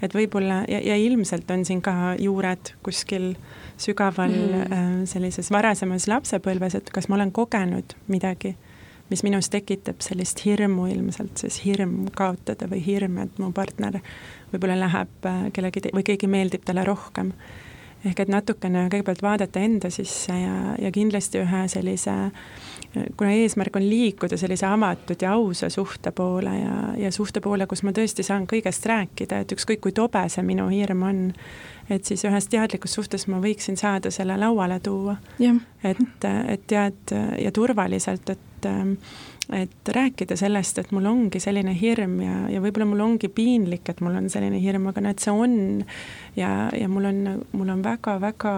Et 0.02 0.16
võib-olla 0.16 0.64
ja, 0.70 0.80
ja 0.84 0.96
ilmselt 1.00 1.50
on 1.52 1.66
siin 1.68 1.82
ka 1.84 2.16
juured 2.20 2.74
kuskil 2.86 3.34
sügaval 3.80 4.34
mm 4.34 5.06
sellises 5.10 5.48
varasemas 5.54 6.08
lapsepõlves, 6.10 6.76
et 6.76 6.90
kas 6.94 7.08
ma 7.10 7.16
olen 7.16 7.32
kogenud 7.32 7.94
midagi, 8.12 8.52
mis 9.10 9.24
minus 9.24 9.48
tekitab 9.50 10.04
sellist 10.04 10.44
hirmu 10.46 10.90
ilmselt, 10.92 11.40
siis 11.40 11.62
hirm 11.64 12.10
kaotada 12.16 12.68
või 12.70 12.82
hirm, 12.86 13.18
et 13.24 13.40
mu 13.42 13.52
partner 13.56 14.00
võib-olla 14.52 14.76
läheb 14.84 15.30
kellegi 15.56 15.94
või 15.96 16.06
keegi 16.06 16.30
meeldib 16.30 16.66
talle 16.68 16.84
rohkem. 16.88 17.32
Ehk 18.06 18.20
et 18.24 18.32
natukene 18.32 18.86
kõigepealt 18.92 19.24
vaadata 19.24 19.64
enda 19.64 19.90
sisse 19.92 20.36
ja, 20.36 20.76
ja 20.80 20.92
kindlasti 20.96 21.42
ühe 21.42 21.64
sellise, 21.72 22.16
kuna 23.18 23.32
eesmärk 23.32 23.76
on 23.76 23.86
liikuda 23.90 24.38
sellise 24.38 24.66
avatud 24.66 25.22
ja 25.22 25.34
ausa 25.38 25.70
suhte 25.70 26.12
poole 26.12 26.54
ja, 26.58 26.76
ja 26.98 27.12
suhte 27.12 27.42
poole, 27.42 27.68
kus 27.70 27.84
ma 27.86 27.94
tõesti 27.96 28.26
saan 28.26 28.48
kõigest 28.50 28.86
rääkida, 28.90 29.44
et 29.44 29.54
ükskõik 29.54 29.84
kui 29.84 29.94
tobe 29.96 30.24
see 30.30 30.44
minu 30.46 30.68
hirm 30.74 31.04
on, 31.06 31.24
et 31.90 32.06
siis 32.10 32.26
ühes 32.26 32.50
teadlikus 32.50 32.98
suhtes 32.98 33.28
ma 33.30 33.42
võiksin 33.44 33.78
saada 33.78 34.12
selle 34.14 34.38
lauale 34.42 34.80
tuua. 34.84 35.20
et, 35.84 36.02
et 36.26 36.66
tead 36.68 37.18
ja 37.38 37.52
turvaliselt, 37.56 38.30
et 38.30 38.48
et 39.50 39.90
rääkida 39.90 40.36
sellest, 40.38 40.78
et 40.78 40.92
mul 40.94 41.08
ongi 41.10 41.40
selline 41.42 41.74
hirm 41.74 42.20
ja, 42.22 42.36
ja 42.54 42.60
võib-olla 42.62 42.86
mul 42.92 43.00
ongi 43.02 43.32
piinlik, 43.34 43.90
et 43.90 44.02
mul 44.06 44.20
on 44.20 44.30
selline 44.30 44.60
hirm, 44.62 44.86
aga 44.92 45.02
näed, 45.02 45.22
see 45.24 45.34
on 45.34 45.56
ja, 46.38 46.70
ja 46.70 46.90
mul 46.92 47.10
on, 47.10 47.24
mul 47.58 47.72
on 47.74 47.82
väga-väga 47.82 48.54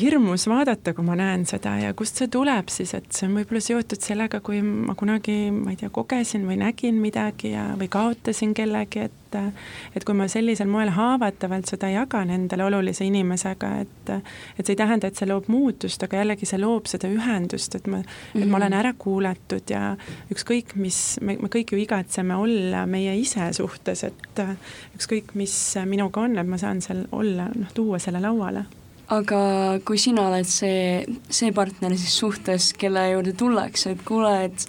hirmus 0.00 0.46
vaadata, 0.48 0.94
kui 0.94 1.04
ma 1.04 1.16
näen 1.18 1.46
seda 1.48 1.74
ja 1.80 1.94
kust 1.96 2.20
see 2.20 2.30
tuleb 2.32 2.70
siis, 2.72 2.94
et 2.98 3.08
see 3.14 3.28
on 3.28 3.38
võib-olla 3.40 3.62
seotud 3.64 4.04
sellega, 4.04 4.40
kui 4.44 4.62
ma 4.62 4.94
kunagi, 4.98 5.36
ma 5.54 5.72
ei 5.72 5.80
tea, 5.80 5.90
kogesin 5.92 6.46
või 6.48 6.58
nägin 6.62 7.00
midagi 7.02 7.54
ja, 7.54 7.72
või 7.78 7.90
kaotasin 7.92 8.54
kellegi, 8.56 9.08
et 9.08 9.18
et 9.32 10.04
kui 10.04 10.12
ma 10.12 10.26
sellisel 10.28 10.68
moel 10.68 10.90
haavatavalt 10.92 11.70
seda 11.70 11.88
jagan 11.88 12.28
endale 12.34 12.66
olulise 12.66 13.06
inimesega, 13.08 13.70
et 13.80 14.10
et 14.12 14.60
see 14.60 14.74
ei 14.74 14.76
tähenda, 14.76 15.08
et 15.08 15.16
see 15.16 15.28
loob 15.30 15.48
muutust, 15.48 16.04
aga 16.04 16.20
jällegi 16.20 16.48
see 16.48 16.60
loob 16.60 16.90
seda 16.90 17.08
ühendust, 17.08 17.78
et 17.78 17.88
ma, 17.88 18.02
et 18.34 18.44
ma 18.44 18.58
olen 18.58 18.74
mhm. 18.74 18.78
ära 18.82 18.92
kuulatud 18.98 19.72
ja 19.72 19.94
ükskõik, 20.34 20.76
mis, 20.76 21.00
me, 21.24 21.38
me 21.40 21.48
kõik 21.48 21.72
ju 21.72 21.80
igatseme 21.80 22.36
olla 22.36 22.84
meie 22.84 23.16
ise 23.22 23.48
suhtes, 23.56 24.04
et 24.10 24.44
ükskõik, 24.98 25.32
mis 25.38 25.56
minuga 25.88 26.26
on, 26.26 26.36
et 26.36 26.52
ma 26.52 26.60
saan 26.60 26.84
seal 26.84 27.06
olla, 27.16 27.48
noh, 27.56 27.72
tuua 27.72 28.02
selle 28.02 28.20
lauale 28.20 28.66
aga 29.08 29.42
kui 29.84 29.98
sina 29.98 30.28
oled 30.28 30.48
see, 30.48 31.02
see 31.30 31.52
partner 31.52 31.96
siis 31.96 32.16
suhtes, 32.18 32.72
kelle 32.78 33.10
juurde 33.12 33.34
tullakse, 33.38 33.92
et 33.92 34.02
kuule, 34.06 34.32
et 34.46 34.66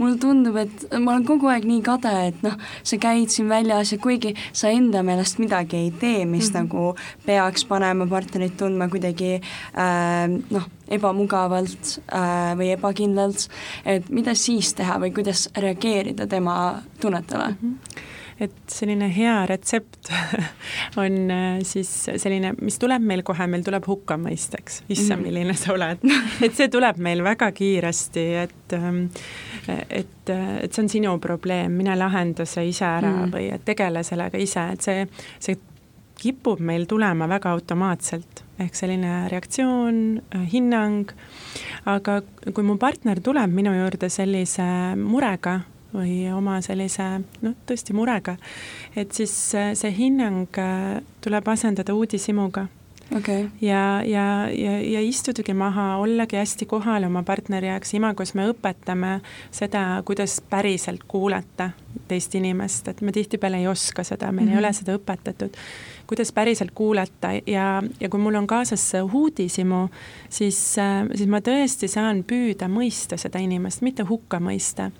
mulle 0.00 0.16
tundub, 0.20 0.56
et 0.56 0.84
ma 0.96 1.14
olen 1.14 1.24
kogu 1.28 1.50
aeg 1.52 1.66
nii 1.68 1.82
kade, 1.84 2.12
et 2.30 2.44
noh, 2.44 2.56
sa 2.86 2.98
käid 3.00 3.32
siin 3.32 3.50
väljas 3.50 3.92
ja 3.92 3.98
kuigi 4.00 4.32
sa 4.56 4.72
enda 4.72 5.02
meelest 5.06 5.40
midagi 5.42 5.76
ei 5.76 5.90
tee, 5.90 6.24
mis 6.24 6.48
mm 6.48 6.56
-hmm. 6.56 6.60
nagu 6.62 6.94
peaks 7.26 7.64
panema 7.64 8.06
partnerit 8.06 8.56
tundma 8.56 8.88
kuidagi 8.88 9.40
äh, 9.40 10.40
noh, 10.50 10.68
ebamugavalt 10.88 12.00
äh, 12.12 12.56
või 12.56 12.72
ebakindlalt, 12.76 13.48
et 13.84 14.08
mida 14.08 14.34
siis 14.34 14.74
teha 14.74 14.98
või 14.98 15.12
kuidas 15.14 15.48
reageerida 15.56 16.26
tema 16.26 16.82
tunnetele 17.00 17.48
mm? 17.48 17.56
-hmm 17.62 18.09
et 18.40 18.56
selline 18.72 19.10
hea 19.12 19.36
retsept 19.50 20.10
on 21.02 21.18
äh, 21.30 21.60
siis 21.66 21.90
selline, 22.16 22.54
mis 22.60 22.78
tuleb 22.80 23.04
meil 23.04 23.24
kohe, 23.26 23.46
meil 23.50 23.64
tuleb 23.66 23.86
hukkamõist, 23.90 24.56
eks, 24.60 24.82
issand, 24.88 25.20
mhm. 25.20 25.28
milline 25.28 25.56
sa 25.58 25.74
oled. 25.76 26.04
et 26.46 26.56
see 26.56 26.70
tuleb 26.72 27.00
meil 27.02 27.24
väga 27.26 27.50
kiiresti, 27.56 28.26
et 28.44 28.76
ähm, 28.78 29.06
et, 29.68 30.30
et 30.30 30.72
see 30.72 30.82
on 30.82 30.88
sinu 30.90 31.16
probleem, 31.22 31.74
mine 31.76 31.96
lahenda 31.98 32.46
see 32.48 32.70
ise 32.70 32.86
ära 32.86 33.10
mm. 33.10 33.32
või 33.34 33.50
tegele 33.66 34.02
sellega 34.06 34.40
ise, 34.40 34.64
et 34.74 34.86
see, 34.86 35.04
see 35.42 35.58
kipub 36.20 36.60
meil 36.64 36.86
tulema 36.88 37.28
väga 37.30 37.54
automaatselt, 37.54 38.44
ehk 38.60 38.76
selline 38.76 39.24
reaktsioon, 39.32 40.00
äh, 40.36 40.46
hinnang, 40.52 41.12
aga 41.88 42.20
kui 42.52 42.64
mu 42.66 42.76
partner 42.80 43.22
tuleb 43.24 43.52
minu 43.54 43.72
juurde 43.76 44.10
sellise 44.12 44.66
murega, 45.00 45.60
või 45.94 46.32
oma 46.32 46.60
sellise 46.64 47.06
noh, 47.42 47.54
tõesti 47.66 47.96
murega, 47.96 48.36
et 48.96 49.12
siis 49.16 49.32
äh, 49.58 49.72
see 49.78 49.92
hinnang 49.96 50.60
äh, 50.60 51.00
tuleb 51.24 51.48
asendada 51.48 51.94
uudishimuga. 51.94 52.68
Okay.. 53.10 53.48
ja, 53.60 54.02
ja, 54.06 54.46
ja, 54.54 54.76
ja 54.86 55.00
istudagi 55.02 55.50
maha, 55.54 55.96
ollagi 55.98 56.38
hästi 56.38 56.66
kohal 56.70 57.08
oma 57.08 57.24
partneri 57.26 57.66
jaoks, 57.66 57.90
Imagos 57.98 58.36
me 58.38 58.44
õpetame 58.52 59.16
seda, 59.50 59.82
kuidas 60.06 60.36
päriselt 60.50 61.02
kuulata 61.10 61.72
teist 62.06 62.36
inimest, 62.38 62.86
et 62.86 63.02
me 63.02 63.10
tihtipeale 63.10 63.58
ei 63.58 63.66
oska 63.66 64.04
seda, 64.06 64.30
meil 64.30 64.46
mm 64.46 64.52
-hmm. 64.52 64.54
ei 64.54 64.54
mhm. 64.54 64.64
ole 64.64 64.72
seda 64.72 64.94
õpetatud 64.94 65.58
kuidas 66.10 66.32
päriselt 66.34 66.70
kuulata 66.74 67.32
ja, 67.46 67.82
ja 68.00 68.08
kui 68.08 68.20
mul 68.20 68.34
on 68.34 68.46
kaasas 68.50 68.82
uudishimu, 69.12 69.84
siis, 70.28 70.58
siis 71.14 71.28
ma 71.30 71.38
tõesti 71.44 71.88
saan 71.90 72.24
püüda 72.26 72.66
mõista 72.70 73.18
seda 73.20 73.38
inimest, 73.38 73.84
mitte 73.86 74.02
hukka 74.08 74.40
mõista. 74.42 74.90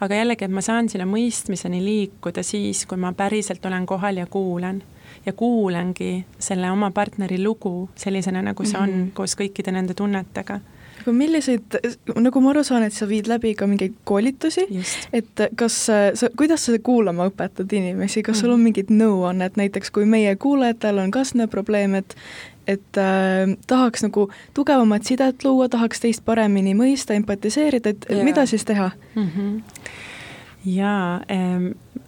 aga 0.00 0.20
jällegi, 0.20 0.46
et 0.46 0.54
ma 0.54 0.62
saan 0.62 0.88
selle 0.92 1.08
mõistmiseni 1.10 1.82
liikuda 1.84 2.44
siis, 2.46 2.86
kui 2.86 3.00
ma 3.00 3.12
päriselt 3.12 3.66
olen 3.66 3.86
kohal 3.86 4.22
ja 4.22 4.26
kuulan 4.26 4.82
ja 5.26 5.32
kuulangi 5.32 6.24
selle 6.38 6.70
oma 6.70 6.90
partneri 6.90 7.42
lugu 7.42 7.90
sellisena, 7.94 8.42
nagu 8.42 8.64
see 8.64 8.78
on 8.78 8.90
mm, 8.90 9.02
-hmm. 9.02 9.10
koos 9.14 9.36
kõikide 9.38 9.74
nende 9.74 9.94
tunnetega 9.94 10.60
aga 11.02 11.14
milliseid, 11.16 11.78
nagu 12.16 12.42
ma 12.44 12.52
aru 12.52 12.62
saan, 12.66 12.86
et 12.86 12.96
sa 12.96 13.08
viid 13.10 13.28
läbi 13.30 13.54
ka 13.58 13.68
mingeid 13.70 13.98
koolitusi, 14.08 14.64
et 15.12 15.44
kas 15.58 15.78
sa, 15.88 16.30
kuidas 16.38 16.68
sa 16.68 16.78
kuulama 16.82 17.28
õpetad 17.30 17.72
inimesi, 17.76 18.22
kas 18.22 18.38
mm. 18.38 18.40
sul 18.40 18.54
on 18.54 18.60
mhm. 18.60 18.70
mingid 18.70 18.94
nõuannet, 18.94 19.58
näiteks 19.60 19.92
kui 19.94 20.08
meie 20.08 20.34
kuulajatel 20.40 21.02
on 21.02 21.12
kasvõi 21.14 21.50
probleem, 21.52 22.00
et 22.00 22.16
et 22.70 22.98
äh, 23.00 23.56
tahaks 23.66 24.04
nagu 24.04 24.28
tugevamat 24.54 25.02
sidet 25.02 25.42
luua, 25.42 25.66
tahaks 25.68 25.98
teist 25.98 26.22
paremini 26.22 26.76
mõista, 26.78 27.16
empatiseerida, 27.18 27.90
et 27.90 28.06
yeah. 28.06 28.22
mida 28.22 28.46
siis 28.46 28.62
teha 28.64 28.92
mm? 29.16 29.28
-hmm 29.34 30.00
jaa, 30.64 31.20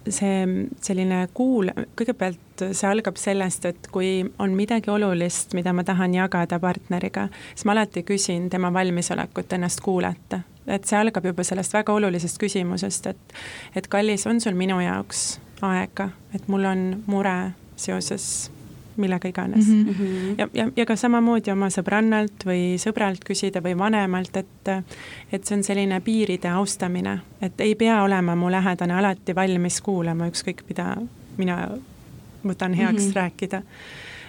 see 0.09 0.67
selline 0.83 1.25
kuul-, 1.33 1.71
kõigepealt 1.97 2.65
see 2.71 2.89
algab 2.89 3.17
sellest, 3.19 3.65
et 3.69 3.87
kui 3.91 4.23
on 4.39 4.55
midagi 4.57 4.91
olulist, 4.93 5.55
mida 5.57 5.73
ma 5.73 5.83
tahan 5.87 6.15
jagada 6.15 6.59
partneriga, 6.61 7.27
siis 7.53 7.65
ma 7.65 7.75
alati 7.75 8.05
küsin 8.07 8.49
tema 8.53 8.73
valmisolekut 8.73 9.57
ennast 9.57 9.81
kuulata. 9.85 10.41
et 10.67 10.85
see 10.89 10.97
algab 10.97 11.25
juba 11.25 11.43
sellest 11.45 11.73
väga 11.73 11.93
olulisest 11.93 12.39
küsimusest, 12.41 13.07
et 13.07 13.33
et 13.75 13.87
kallis, 13.87 14.25
on 14.27 14.41
sul 14.41 14.57
minu 14.57 14.79
jaoks 14.81 15.39
aega, 15.61 16.09
et 16.33 16.47
mul 16.47 16.65
on 16.65 17.03
mure 17.07 17.51
seoses 17.75 18.49
millega 18.97 19.27
iganes 19.27 19.67
mm. 19.67 19.85
-hmm. 19.85 20.35
ja, 20.37 20.47
ja, 20.53 20.67
ja 20.75 20.85
ka 20.85 20.95
samamoodi 20.95 21.51
oma 21.51 21.69
sõbrannalt 21.69 22.45
või 22.45 22.75
sõbralt 22.81 23.23
küsida 23.25 23.63
või 23.63 23.77
vanemalt, 23.77 24.37
et 24.37 24.71
et 25.31 25.45
see 25.45 25.57
on 25.57 25.63
selline 25.63 25.99
piiride 26.01 26.49
austamine, 26.49 27.19
et 27.41 27.61
ei 27.61 27.75
pea 27.75 28.03
olema 28.03 28.35
mu 28.35 28.51
lähedane 28.51 28.93
alati 28.93 29.35
valmis 29.35 29.81
kuulama 29.81 30.27
ükskõik 30.27 30.63
mida 30.69 30.95
mina 31.37 31.69
võtan 32.45 32.73
heaks 32.73 33.03
mm 33.03 33.09
-hmm. 33.09 33.15
rääkida. 33.15 33.61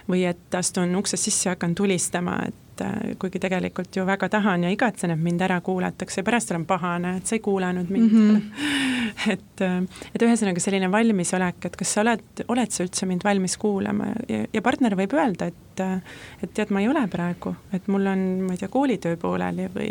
või 0.08 0.24
et 0.24 0.54
astun 0.54 0.96
uksest 0.96 1.22
sisse 1.22 1.48
ja 1.48 1.50
hakkan 1.50 1.74
tulistama, 1.74 2.38
et 2.46 2.54
kuigi 3.18 3.40
tegelikult 3.42 3.96
ju 3.96 4.04
väga 4.06 4.28
tahan 4.28 4.64
ja 4.64 4.70
igatsen, 4.70 5.10
et 5.10 5.22
mind 5.22 5.40
ära 5.40 5.60
kuulatakse 5.60 6.20
ja 6.20 6.24
pärast 6.24 6.50
olen 6.50 6.66
pahane, 6.66 7.16
et 7.16 7.26
sa 7.26 7.36
ei 7.36 7.44
kuulanud 7.44 7.90
mind. 7.90 8.12
Mm. 8.12 8.36
-hmm 8.36 8.86
et, 9.34 9.64
et 10.14 10.24
ühesõnaga 10.24 10.62
selline 10.62 10.88
valmisolek, 10.92 11.68
et 11.68 11.76
kas 11.78 11.94
sa 11.96 12.02
oled, 12.04 12.24
oled 12.52 12.72
sa 12.74 12.86
üldse 12.86 13.08
mind 13.08 13.26
valmis 13.26 13.56
kuulama? 13.60 14.12
Ja, 14.30 14.44
ja 14.52 14.64
partner 14.64 14.96
võib 14.98 15.16
öelda, 15.16 15.50
et 15.52 15.62
et 15.76 16.52
tead, 16.56 16.70
ma 16.72 16.80
ei 16.80 16.88
ole 16.88 17.02
praegu, 17.12 17.52
et 17.76 17.84
mul 17.92 18.08
on, 18.08 18.20
ma 18.46 18.54
ei 18.54 18.60
tea, 18.62 18.70
koolitöö 18.72 19.18
pooleli 19.20 19.68
või 19.74 19.90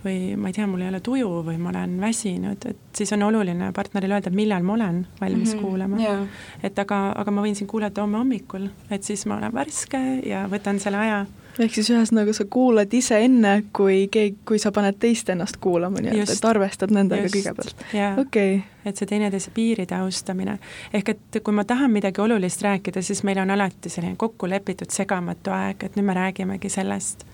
või 0.00 0.36
ma 0.40 0.48
ei 0.48 0.54
tea, 0.56 0.64
mul 0.64 0.80
ei 0.80 0.88
ole 0.88 1.02
tuju 1.04 1.42
või 1.44 1.58
ma 1.60 1.68
olen 1.74 1.98
väsinud, 2.00 2.64
et 2.70 2.78
siis 2.96 3.12
on 3.12 3.26
oluline 3.26 3.68
partnerile 3.76 4.16
öelda, 4.16 4.30
et 4.32 4.38
millal 4.38 4.64
ma 4.64 4.72
olen 4.78 5.02
valmis 5.20 5.52
mm 5.52 5.58
-hmm, 5.58 5.66
kuulama. 5.66 6.00
Yeah.. 6.00 6.22
et 6.62 6.78
aga, 6.78 7.12
aga 7.20 7.30
ma 7.30 7.44
võin 7.44 7.58
sind 7.58 7.68
kuulata 7.68 8.00
homme 8.00 8.16
hommikul, 8.16 8.70
et 8.90 9.04
siis 9.04 9.26
ma 9.26 9.36
olen 9.36 9.52
värske 9.52 10.00
ja 10.24 10.46
võtan 10.48 10.80
selle 10.80 10.96
aja 11.04 11.26
ehk 11.58 11.74
siis 11.74 11.90
ühesõnaga 11.90 12.32
sa 12.36 12.44
kuulad 12.50 12.92
ise 12.94 13.18
enne, 13.24 13.54
kui 13.76 14.04
keegi, 14.12 14.36
kui 14.46 14.58
sa 14.62 14.72
paned 14.74 14.98
teist 15.02 15.30
ennast 15.32 15.58
kuulama 15.62 16.02
nii-öelda, 16.04 16.36
et 16.36 16.46
arvestad 16.50 16.92
nendega 16.94 17.26
just, 17.26 17.36
kõigepealt. 17.36 17.84
okei 18.20 18.54
okay.. 18.56 18.60
et 18.84 19.00
see 19.00 19.10
teineteise 19.10 19.52
piiride 19.54 19.96
austamine. 19.98 20.58
ehk 20.92 21.14
et 21.14 21.40
kui 21.44 21.56
ma 21.56 21.64
tahan 21.64 21.92
midagi 21.92 22.22
olulist 22.22 22.62
rääkida, 22.62 23.02
siis 23.02 23.24
meil 23.26 23.42
on 23.42 23.50
alati 23.50 23.92
selline 23.92 24.16
kokku 24.20 24.48
lepitud 24.50 24.90
segamatu 24.94 25.54
aeg, 25.54 25.88
et 25.88 25.98
nüüd 25.98 26.06
me 26.10 26.16
räägimegi 26.18 26.70
sellest. 26.70 27.26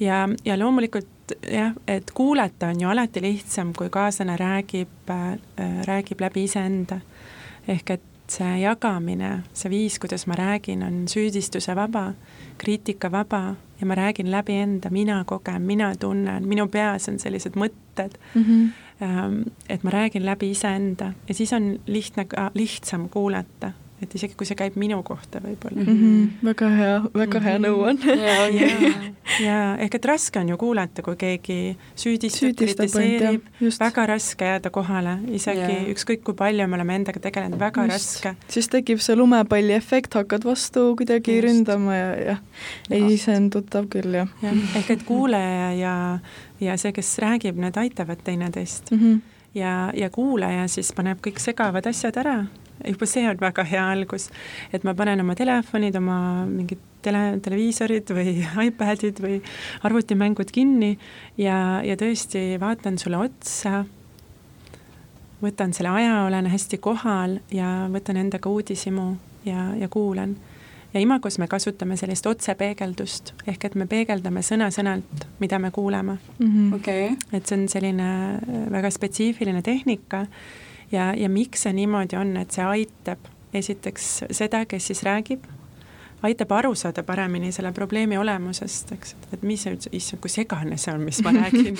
ja, 0.00 0.24
ja 0.44 0.58
loomulikult 0.58 1.36
jah, 1.50 1.72
et 1.88 2.10
kuulata 2.14 2.72
on 2.72 2.80
ju 2.80 2.88
alati 2.88 3.22
lihtsam, 3.22 3.72
kui 3.76 3.90
kaaslane 3.90 4.36
räägib 4.40 5.10
äh,, 5.10 5.38
räägib 5.86 6.20
läbi 6.20 6.48
iseenda. 6.48 7.00
ehk 7.68 7.90
et 7.90 8.13
see 8.28 8.60
jagamine, 8.62 9.42
see 9.52 9.70
viis, 9.70 9.98
kuidas 9.98 10.26
ma 10.26 10.34
räägin, 10.34 10.82
on 10.82 11.04
süüdistuse 11.08 11.76
vaba, 11.76 12.12
kriitika 12.58 13.10
vaba 13.12 13.54
ja 13.80 13.86
ma 13.86 13.94
räägin 13.94 14.30
läbi 14.30 14.56
enda, 14.56 14.90
mina 14.90 15.24
kogen, 15.24 15.62
mina 15.62 15.94
tunnen, 15.96 16.48
minu 16.48 16.68
peas 16.68 17.08
on 17.08 17.18
sellised 17.18 17.56
mõtted 17.56 18.16
mm. 18.34 18.44
-hmm. 18.44 19.50
et 19.68 19.82
ma 19.82 19.90
räägin 19.90 20.24
läbi 20.26 20.50
iseenda 20.50 21.12
ja 21.28 21.34
siis 21.34 21.52
on 21.52 21.78
lihtne 21.86 22.24
ka, 22.24 22.50
lihtsam 22.54 23.08
kuulata 23.08 23.72
et 24.04 24.14
isegi 24.18 24.36
kui 24.38 24.48
see 24.48 24.58
käib 24.58 24.76
minu 24.80 25.00
kohta 25.06 25.40
võib-olla 25.44 25.82
mm. 25.82 25.98
-hmm. 25.98 26.46
väga 26.48 26.70
hea, 26.78 26.94
väga 27.14 27.40
hea 27.44 27.58
mhm. 27.58 27.66
nõu 27.66 27.82
on 27.88 27.98
ja, 28.08 28.36
ja, 28.52 28.92
ja 29.44 29.58
ehk 29.84 29.98
et 29.98 30.08
raske 30.10 30.40
on 30.40 30.52
ju 30.52 30.58
kuulata, 30.60 31.02
kui 31.02 31.16
keegi 31.20 31.58
süüdistab, 31.96 32.56
kritiseerib, 32.60 33.50
väga 33.80 34.06
raske 34.12 34.50
jääda 34.52 34.70
kohale, 34.74 35.18
isegi 35.28 35.60
ja. 35.60 35.82
ükskõik 35.94 36.24
kui 36.28 36.38
palju 36.38 36.68
me 36.68 36.78
oleme 36.78 36.98
endaga 37.00 37.20
tegelenud, 37.20 37.60
väga 37.60 37.88
Just. 37.88 38.24
raske. 38.24 38.34
siis 38.48 38.68
tekib 38.72 39.02
see 39.04 39.16
lumepalli 39.16 39.76
efekt, 39.76 40.14
hakkad 40.14 40.44
vastu 40.44 40.90
kuidagi 40.96 41.36
Just. 41.36 41.48
ründama 41.48 41.96
ja, 41.96 42.08
ja 42.30 42.38
ei, 42.90 43.18
see 43.18 43.36
on 43.36 43.50
tuttav 43.50 43.88
küll, 43.92 44.14
jah 44.14 44.28
ja.. 44.42 44.56
ehk 44.80 44.90
et 44.96 45.06
kuulaja 45.08 45.70
ja, 45.78 45.94
ja 46.60 46.76
see, 46.80 46.92
kes 46.96 47.16
räägib, 47.24 47.60
need 47.60 47.76
aitavad 47.80 48.20
teineteist 48.24 48.90
mm. 48.90 49.00
-hmm 49.00 49.22
ja, 49.54 49.92
ja 49.94 50.10
kuulaja 50.10 50.68
siis 50.68 50.92
paneb 50.92 51.20
kõik 51.24 51.38
segavad 51.42 51.86
asjad 51.86 52.16
ära 52.20 52.36
juba 52.88 53.06
see 53.06 53.28
on 53.28 53.38
väga 53.40 53.64
hea 53.64 53.84
algus, 53.92 54.30
et 54.72 54.84
ma 54.84 54.94
panen 54.94 55.20
oma 55.24 55.36
telefonid, 55.38 55.96
oma 55.96 56.18
mingid 56.48 56.80
tele, 57.04 57.22
televiisorid 57.44 58.12
või 58.16 58.38
iPadid 58.68 59.20
või 59.24 59.40
arvutimängud 59.86 60.52
kinni 60.54 60.94
ja, 61.40 61.82
ja 61.84 61.98
tõesti 62.00 62.54
vaatan 62.60 62.98
sulle 63.00 63.20
otsa, 63.26 63.84
võtan 65.44 65.74
selle 65.76 65.92
aja, 65.92 66.24
olen 66.28 66.48
hästi 66.52 66.80
kohal 66.82 67.38
ja 67.52 67.84
võtan 67.92 68.18
endaga 68.20 68.50
uudishimu 68.50 69.12
ja, 69.48 69.70
ja 69.78 69.88
kuulan. 69.92 70.36
ja 70.94 71.00
Imagos 71.00 71.38
me 71.38 71.48
kasutame 71.50 71.96
sellist 72.00 72.26
otsepeegeldust, 72.26 73.34
ehk 73.46 73.64
et 73.68 73.74
me 73.74 73.86
peegeldame 73.90 74.42
sõna-sõnalt, 74.46 75.26
mida 75.40 75.58
me 75.58 75.70
kuuleme 75.70 76.18
mm. 76.38 76.46
-hmm. 76.46 76.74
Okay. 76.74 77.16
et 77.32 77.46
see 77.46 77.58
on 77.58 77.68
selline 77.68 78.38
väga 78.70 78.90
spetsiifiline 78.90 79.62
tehnika 79.62 80.26
ja, 80.94 81.10
ja 81.18 81.28
miks 81.28 81.66
see 81.66 81.74
niimoodi 81.76 82.18
on, 82.20 82.36
et 82.40 82.54
see 82.54 82.64
aitab 82.64 83.30
esiteks 83.54 84.14
seda, 84.34 84.64
kes 84.66 84.90
siis 84.90 85.02
räägib, 85.06 85.44
aitab 86.24 86.52
aru 86.56 86.72
saada 86.74 87.02
paremini 87.04 87.52
selle 87.52 87.72
probleemi 87.76 88.16
olemusest, 88.18 88.94
eks, 88.96 89.14
et 89.32 89.42
mis 89.44 89.64
see 89.64 89.74
üldse, 89.74 89.92
issand, 89.96 90.22
kui 90.24 90.32
segane 90.32 90.78
see 90.80 90.94
on, 90.94 91.04
mis 91.04 91.20
ma 91.24 91.34
räägin. 91.36 91.76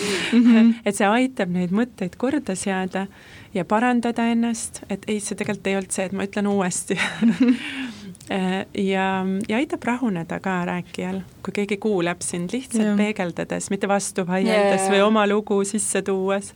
Et 0.84 0.96
see 0.96 1.08
aitab 1.08 1.52
neid 1.54 1.72
mõtteid 1.74 2.18
korda 2.20 2.56
seada 2.58 3.06
ja 3.54 3.64
parandada 3.68 4.28
ennast, 4.32 4.82
et 4.90 5.06
ei, 5.08 5.20
see 5.24 5.38
tegelikult 5.38 5.70
ei 5.70 5.78
olnud 5.80 5.96
see, 5.96 6.08
et 6.10 6.16
ma 6.16 6.28
ütlen 6.28 6.50
uuesti. 6.52 7.00
Ja, 8.24 9.04
ja 9.50 9.58
aitab 9.58 9.82
rahuneda 9.84 10.38
ka 10.40 10.54
rääkijal, 10.64 11.18
kui 11.44 11.52
keegi 11.58 11.76
kuulab 11.76 12.22
sind 12.24 12.54
lihtsalt 12.54 12.86
ja. 12.86 12.94
peegeldades, 12.96 13.66
mitte 13.68 13.84
vastu 13.90 14.24
vaieldes 14.24 14.86
yeah. 14.86 14.92
või 14.94 15.02
oma 15.04 15.26
lugu 15.28 15.58
sisse 15.68 16.00
tuues 16.06 16.54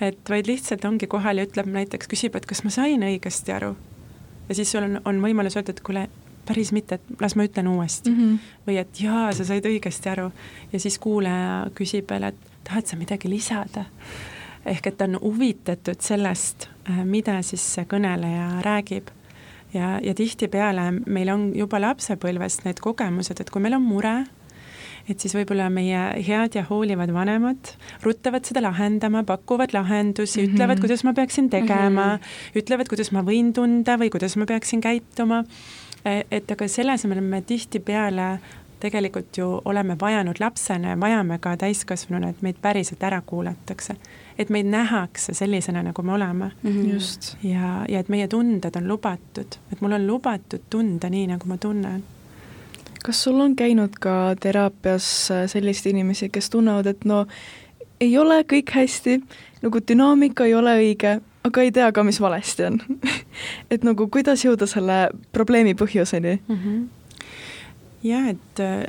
et 0.00 0.30
vaid 0.30 0.46
lihtsalt 0.46 0.84
ongi 0.84 1.06
kohal 1.06 1.38
ja 1.38 1.46
ütleb 1.46 1.68
näiteks, 1.70 2.08
küsib, 2.10 2.36
et 2.36 2.46
kas 2.46 2.64
ma 2.64 2.70
sain 2.74 3.02
õigesti 3.02 3.54
aru. 3.54 3.74
ja 4.48 4.54
siis 4.54 4.72
sul 4.72 4.82
on, 4.82 5.00
on 5.04 5.20
võimalus 5.22 5.56
öelda, 5.56 5.72
et 5.72 5.80
kuule, 5.80 6.08
päris 6.46 6.72
mitte, 6.72 6.98
et 6.98 7.20
las 7.20 7.36
ma 7.36 7.46
ütlen 7.46 7.68
uuesti 7.68 8.10
mm. 8.10 8.20
-hmm. 8.20 8.38
või 8.66 8.78
et 8.80 9.00
jaa, 9.00 9.32
sa 9.32 9.44
said 9.44 9.66
õigesti 9.66 10.10
aru. 10.10 10.30
ja 10.72 10.80
siis 10.80 10.98
kuulaja 10.98 11.70
küsib 11.74 12.10
veel, 12.10 12.22
et 12.22 12.36
tahad 12.64 12.86
sa 12.86 12.96
midagi 12.96 13.28
lisada? 13.28 13.84
ehk 14.66 14.86
et 14.86 14.96
ta 14.96 15.04
on 15.04 15.18
huvitatud 15.20 16.00
sellest, 16.00 16.68
äh, 16.90 17.04
mida 17.04 17.42
siis 17.42 17.74
see 17.74 17.84
kõneleja 17.84 18.62
räägib. 18.62 19.08
ja, 19.74 19.98
ja 20.02 20.14
tihtipeale 20.14 20.90
meil 21.06 21.28
on 21.28 21.52
juba 21.54 21.80
lapsepõlvest 21.80 22.64
need 22.64 22.80
kogemused, 22.80 23.40
et 23.40 23.50
kui 23.50 23.62
meil 23.62 23.74
on 23.74 23.82
mure, 23.82 24.24
et 25.08 25.20
siis 25.20 25.34
võib-olla 25.36 25.68
meie 25.72 26.00
head 26.24 26.56
ja 26.58 26.64
hoolivad 26.68 27.12
vanemad 27.12 27.74
ruttavad 28.04 28.46
seda 28.48 28.62
lahendama, 28.64 29.24
pakuvad 29.28 29.74
lahendusi 29.76 30.40
mm, 30.40 30.46
-hmm. 30.46 30.54
ütlevad, 30.54 30.80
kuidas 30.80 31.04
ma 31.04 31.12
peaksin 31.12 31.50
tegema 31.50 32.06
mm, 32.06 32.20
-hmm. 32.20 32.58
ütlevad, 32.62 32.88
kuidas 32.88 33.12
ma 33.12 33.22
võin 33.22 33.52
tunda 33.52 33.98
või 34.00 34.10
kuidas 34.10 34.36
ma 34.36 34.46
peaksin 34.46 34.80
käituma. 34.80 35.44
E, 36.04 36.22
et 36.30 36.50
aga 36.50 36.68
selle 36.68 36.92
asemel 36.92 37.20
me 37.20 37.42
tihtipeale 37.42 38.38
tegelikult 38.80 39.38
ju 39.38 39.60
oleme 39.64 39.96
vajanud 40.00 40.36
lapsena 40.40 40.88
ja 40.88 41.00
vajame 41.00 41.38
ka 41.38 41.56
täiskasvanuna, 41.56 42.28
et 42.28 42.42
meid 42.42 42.56
päriselt 42.62 43.02
ära 43.02 43.22
kuulatakse. 43.26 43.96
et 44.38 44.50
meid 44.50 44.66
nähakse 44.66 45.34
sellisena, 45.34 45.82
nagu 45.82 46.02
me 46.02 46.12
oleme 46.12 46.50
mm. 46.62 46.70
-hmm. 46.70 46.94
just. 46.94 47.36
ja, 47.42 47.84
ja 47.88 48.00
et 48.00 48.08
meie 48.08 48.28
tunded 48.28 48.76
on 48.76 48.88
lubatud, 48.88 49.56
et 49.72 49.80
mul 49.80 49.92
on 49.92 50.06
lubatud 50.06 50.60
tunda 50.70 51.10
nii, 51.10 51.26
nagu 51.26 51.46
ma 51.46 51.56
tunnen 51.56 52.02
kas 53.04 53.22
sul 53.24 53.40
on 53.40 53.52
käinud 53.56 53.98
ka 54.00 54.34
teraapias 54.40 55.06
äh, 55.30 55.44
selliseid 55.50 55.92
inimesi, 55.92 56.30
kes 56.32 56.50
tunnevad, 56.50 56.88
et 56.88 57.04
no 57.04 57.24
ei 58.00 58.16
ole 58.18 58.40
kõik 58.48 58.72
hästi, 58.74 59.18
nagu 59.62 59.80
dünaamika 59.88 60.48
ei 60.48 60.54
ole 60.56 60.72
õige, 60.80 61.18
aga 61.44 61.64
ei 61.64 61.72
tea 61.76 61.90
ka, 61.92 62.04
mis 62.06 62.20
valesti 62.20 62.68
on 62.70 62.80
et 63.72 63.84
nagu 63.84 64.08
kuidas 64.12 64.44
jõuda 64.46 64.68
selle 64.70 64.98
probleemi 65.36 65.76
põhjuseni 65.76 66.38
mm? 66.38 66.60
-hmm. 66.62 67.18
jah, 68.08 68.28
et 68.32 68.64
äh, 68.64 68.86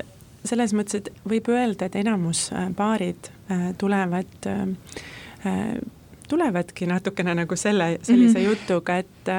selles 0.47 0.73
mõttes, 0.77 1.01
et 1.01 1.11
võib 1.27 1.51
öelda, 1.51 1.89
et 1.89 1.99
enamus 1.99 2.49
äh, 2.53 2.69
paarid 2.75 3.31
tulevad 3.77 4.47
tulevadki 6.25 6.87
natukene 6.89 7.35
nagu 7.37 7.55
selle, 7.55 7.99
sellise 8.01 8.39
mm 8.39 8.45
-hmm. 8.45 8.47
jutuga, 8.49 8.97
et 8.97 9.29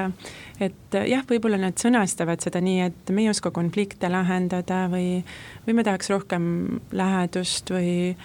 et 0.59 0.97
jah, 1.07 1.23
võib-olla 1.29 1.59
nad 1.61 1.77
sõnastavad 1.79 2.41
seda 2.43 2.61
nii, 2.63 2.79
et 2.89 3.11
me 3.13 3.25
ei 3.25 3.31
oska 3.31 3.51
konflikte 3.55 4.09
lahendada 4.09 4.85
või, 4.91 5.23
või 5.67 5.77
me 5.77 5.85
tahaks 5.87 6.09
rohkem 6.13 6.45
lähedust 6.91 7.73
või 7.73 8.15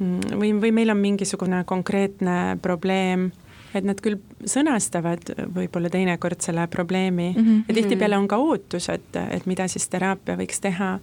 või, 0.00 0.52
või 0.58 0.72
meil 0.74 0.90
on 0.90 0.98
mingisugune 0.98 1.62
konkreetne 1.66 2.58
probleem, 2.62 3.28
et 3.74 3.86
nad 3.86 4.00
küll 4.02 4.18
sõnastavad 4.46 5.30
võib-olla 5.54 5.90
teinekord 5.90 6.42
selle 6.42 6.66
probleemi 6.70 7.32
mm 7.32 7.44
-hmm. 7.44 7.64
ja 7.68 7.74
tihtipeale 7.74 8.18
on 8.18 8.28
ka 8.28 8.36
ootus, 8.38 8.88
et, 8.88 9.16
et 9.30 9.46
mida 9.46 9.68
siis 9.68 9.88
teraapia 9.88 10.36
võiks 10.36 10.60
teha, 10.60 10.98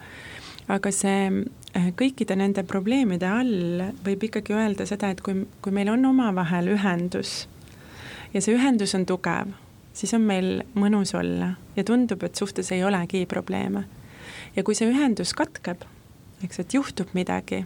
aga 0.68 0.92
see 0.92 1.44
Äh, 1.72 1.94
kõikide 1.96 2.36
nende 2.36 2.66
probleemide 2.68 3.30
all 3.32 3.84
võib 4.04 4.26
ikkagi 4.28 4.52
öelda 4.52 4.84
seda, 4.90 5.14
et 5.14 5.22
kui, 5.24 5.46
kui 5.64 5.72
meil 5.72 5.88
on 5.94 6.04
omavahel 6.10 6.68
ühendus 6.74 7.46
ja 8.34 8.42
see 8.44 8.58
ühendus 8.58 8.92
on 8.98 9.06
tugev, 9.08 9.54
siis 9.94 10.14
on 10.14 10.22
meil 10.22 10.62
mõnus 10.76 11.16
olla 11.18 11.54
ja 11.76 11.84
tundub, 11.84 12.24
et 12.24 12.36
suhtes 12.36 12.72
ei 12.72 12.84
olegi 12.84 13.26
probleeme. 13.26 13.84
ja 14.56 14.64
kui 14.64 14.76
see 14.76 14.90
ühendus 14.92 15.34
katkeb, 15.34 15.84
eks, 16.44 16.60
et 16.60 16.74
juhtub 16.74 17.14
midagi, 17.14 17.66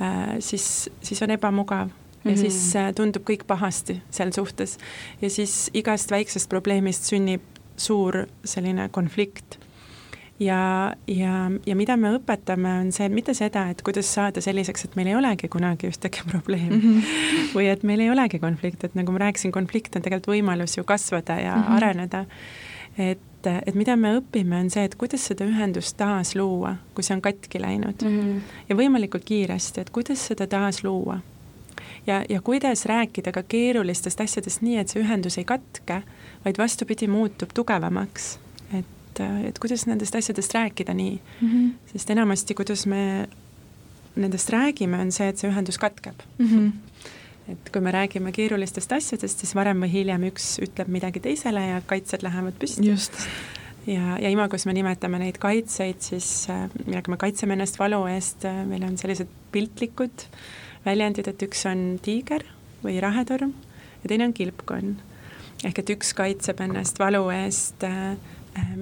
äh, 0.00 0.36
siis, 0.40 0.90
siis 1.02 1.22
on 1.22 1.30
ebamugav 1.30 1.88
ja 1.88 2.30
mm 2.30 2.34
-hmm. 2.34 2.40
siis 2.40 2.76
äh, 2.76 2.94
tundub 2.94 3.22
kõik 3.22 3.44
pahasti 3.46 4.02
seal 4.10 4.32
suhtes 4.32 4.78
ja 5.20 5.30
siis 5.30 5.70
igast 5.74 6.10
väiksest 6.10 6.48
probleemist 6.48 7.04
sünnib 7.04 7.42
suur 7.76 8.26
selline 8.44 8.88
konflikt 8.88 9.58
ja, 10.40 10.92
ja, 11.06 11.50
ja 11.66 11.76
mida 11.76 11.96
me 11.96 12.12
õpetame, 12.16 12.72
on 12.82 12.90
see, 12.94 13.08
mitte 13.12 13.34
seda, 13.36 13.66
et 13.72 13.82
kuidas 13.86 14.08
saada 14.12 14.42
selliseks, 14.44 14.86
et 14.88 14.96
meil 14.98 15.10
ei 15.10 15.16
olegi 15.18 15.48
kunagi 15.52 15.88
ühtegi 15.90 16.24
probleemi 16.28 16.76
mm 16.76 16.82
-hmm. 16.82 17.54
või 17.54 17.70
et 17.72 17.82
meil 17.82 18.04
ei 18.04 18.10
olegi 18.10 18.38
konflikte, 18.38 18.86
et 18.86 18.94
nagu 18.94 19.12
ma 19.12 19.24
rääkisin, 19.26 19.52
konflikt 19.52 19.96
on 19.96 20.02
tegelikult 20.02 20.34
võimalus 20.34 20.76
ju 20.76 20.84
kasvada 20.84 21.40
ja 21.40 21.56
mm 21.56 21.62
-hmm. 21.62 21.76
areneda. 21.76 22.24
et, 22.98 23.46
et 23.66 23.74
mida 23.74 23.96
me 23.96 24.18
õpime, 24.18 24.60
on 24.60 24.70
see, 24.70 24.84
et 24.84 24.94
kuidas 24.94 25.26
seda 25.26 25.44
ühendust 25.44 25.96
taas 25.96 26.34
luua, 26.34 26.76
kui 26.94 27.04
see 27.04 27.14
on 27.14 27.22
katki 27.22 27.60
läinud 27.60 28.02
mm. 28.02 28.20
-hmm. 28.20 28.40
ja 28.68 28.76
võimalikult 28.76 29.24
kiiresti, 29.24 29.80
et 29.80 29.90
kuidas 29.90 30.26
seda 30.26 30.46
taas 30.46 30.84
luua. 30.84 31.18
ja, 32.06 32.24
ja 32.28 32.40
kuidas 32.40 32.86
rääkida 32.86 33.32
ka 33.32 33.42
keerulistest 33.42 34.20
asjadest 34.20 34.62
nii, 34.62 34.78
et 34.78 34.88
see 34.88 35.02
ühendus 35.02 35.38
ei 35.38 35.44
katke, 35.44 36.02
vaid 36.44 36.58
vastupidi, 36.58 37.06
muutub 37.06 37.48
tugevamaks 37.54 38.38
et, 39.16 39.50
et 39.50 39.58
kuidas 39.62 39.86
nendest 39.88 40.14
asjadest 40.14 40.54
rääkida 40.54 40.94
nii 40.94 41.16
mm. 41.16 41.48
-hmm. 41.48 41.92
sest 41.92 42.10
enamasti, 42.10 42.54
kuidas 42.54 42.86
me 42.86 43.28
nendest 44.16 44.50
räägime, 44.50 45.00
on 45.00 45.12
see, 45.12 45.28
et 45.28 45.38
see 45.38 45.50
ühendus 45.50 45.78
katkeb 45.78 46.22
mm. 46.38 46.46
-hmm. 46.46 46.72
et 47.52 47.70
kui 47.72 47.80
me 47.80 47.92
räägime 47.92 48.32
keerulistest 48.32 48.92
asjadest, 48.92 49.38
siis 49.38 49.54
varem 49.54 49.82
või 49.82 49.92
hiljem 49.92 50.24
üks 50.30 50.56
ütleb 50.62 50.88
midagi 50.88 51.20
teisele 51.20 51.66
ja 51.66 51.82
kaitsed 51.86 52.22
lähevad 52.22 52.54
püsti. 52.58 52.88
ja, 53.86 54.18
ja 54.18 54.28
Imagos 54.30 54.66
me 54.66 54.72
nimetame 54.72 55.18
neid 55.18 55.38
kaitseid 55.38 56.00
siis, 56.00 56.48
millega 56.86 57.10
me 57.10 57.16
kaitseme 57.16 57.52
ennast 57.52 57.78
valu 57.78 58.06
eest, 58.06 58.44
meil 58.66 58.82
on 58.82 58.98
sellised 58.98 59.28
piltlikud 59.52 60.26
väljendid, 60.84 61.28
et 61.28 61.42
üks 61.42 61.66
on 61.66 61.98
tiiger 62.02 62.42
või 62.84 63.00
rahetorm 63.00 63.52
ja 64.02 64.08
teine 64.08 64.24
on 64.28 64.32
kilpkonn. 64.32 64.96
ehk 65.64 65.78
et 65.78 65.90
üks 65.90 66.12
kaitseb 66.14 66.60
ennast 66.60 66.98
valu 66.98 67.28
eest 67.34 67.84
äh, 67.84 68.16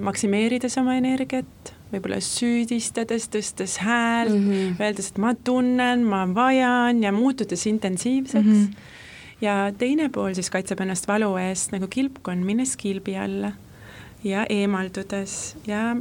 maksimeerides 0.00 0.78
oma 0.78 0.96
energiat, 0.98 1.72
võib-olla 1.92 2.20
süüdistades, 2.24 3.28
tõstes 3.32 3.78
häält 3.84 4.34
mm, 4.34 4.50
-hmm. 4.50 4.80
öeldes, 4.82 5.10
et 5.12 5.18
ma 5.18 5.34
tunnen, 5.34 6.04
ma 6.08 6.24
vajan 6.34 7.02
ja 7.02 7.12
muutudes 7.12 7.66
intensiivseks 7.66 8.46
mm. 8.46 8.64
-hmm. 8.64 9.40
ja 9.40 9.72
teine 9.78 10.08
pool 10.08 10.34
siis 10.34 10.50
kaitseb 10.50 10.80
ennast 10.80 11.08
valu 11.08 11.36
eest 11.36 11.72
nagu 11.72 11.86
kilpkonn, 11.86 12.46
minnes 12.46 12.76
kilbi 12.76 13.16
alla 13.16 13.52
ja 14.24 14.46
eemaldudes 14.48 15.56
ja 15.66 15.96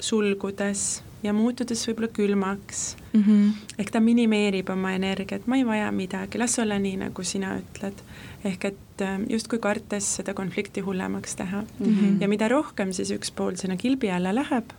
sulgudes 0.00 1.02
ja 1.24 1.32
muutudes 1.36 1.82
võib-olla 1.88 2.08
külmaks 2.12 2.82
mm. 3.12 3.22
-hmm. 3.22 3.52
ehk 3.78 3.90
ta 3.90 4.00
minimeerib 4.00 4.70
oma 4.72 4.92
energiat, 4.96 5.46
ma 5.46 5.56
ei 5.56 5.66
vaja 5.66 5.90
midagi, 5.92 6.38
las 6.38 6.58
olla 6.58 6.78
nii, 6.78 6.96
nagu 7.06 7.24
sina 7.24 7.56
ütled. 7.60 8.02
ehk 8.44 8.64
et 8.64 9.02
äh, 9.02 9.20
justkui 9.30 9.58
kartes 9.58 10.16
seda 10.16 10.34
konflikti 10.34 10.80
hullemaks 10.80 11.36
teha 11.36 11.62
mm. 11.62 11.86
-hmm. 11.86 12.20
ja 12.20 12.28
mida 12.28 12.48
rohkem 12.48 12.92
siis 12.92 13.10
üks 13.10 13.32
pool 13.32 13.56
sinna 13.56 13.76
kilbi 13.76 14.10
alla 14.10 14.34
läheb, 14.34 14.72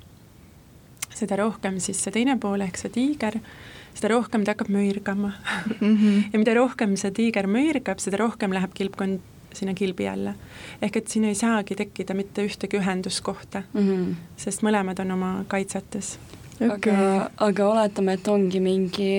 seda 1.13 1.35
rohkem 1.35 1.79
siis 1.79 2.03
see 2.03 2.11
teine 2.11 2.37
pool 2.37 2.61
ehk 2.61 2.77
see 2.77 2.89
tiiger, 2.89 3.39
seda 3.93 4.13
rohkem 4.13 4.43
ta 4.43 4.51
hakkab 4.51 4.69
müürgama 4.69 5.33
mm. 5.81 5.97
-hmm. 5.97 6.23
ja 6.33 6.39
mida 6.39 6.53
rohkem 6.53 6.95
see 6.97 7.11
tiiger 7.11 7.47
müürgab, 7.47 7.99
seda 7.99 8.17
rohkem 8.17 8.53
läheb 8.53 8.73
kilpkond 8.73 9.19
sinna 9.57 9.73
kilbi 9.77 10.07
alla. 10.07 10.33
ehk 10.81 11.01
et 11.01 11.07
siin 11.07 11.25
ei 11.29 11.35
saagi 11.35 11.75
tekkida 11.75 12.13
mitte 12.17 12.45
ühtegi 12.45 12.79
ühenduskohta 12.79 13.63
mm, 13.73 13.87
-hmm. 13.87 14.15
sest 14.37 14.65
mõlemad 14.65 15.01
on 15.01 15.11
oma 15.17 15.31
kaitsetes 15.47 16.17
okay.. 16.59 16.93
aga, 16.93 17.29
aga 17.47 17.67
oletame, 17.67 18.15
et 18.17 18.27
ongi 18.31 18.61
mingi 18.63 19.09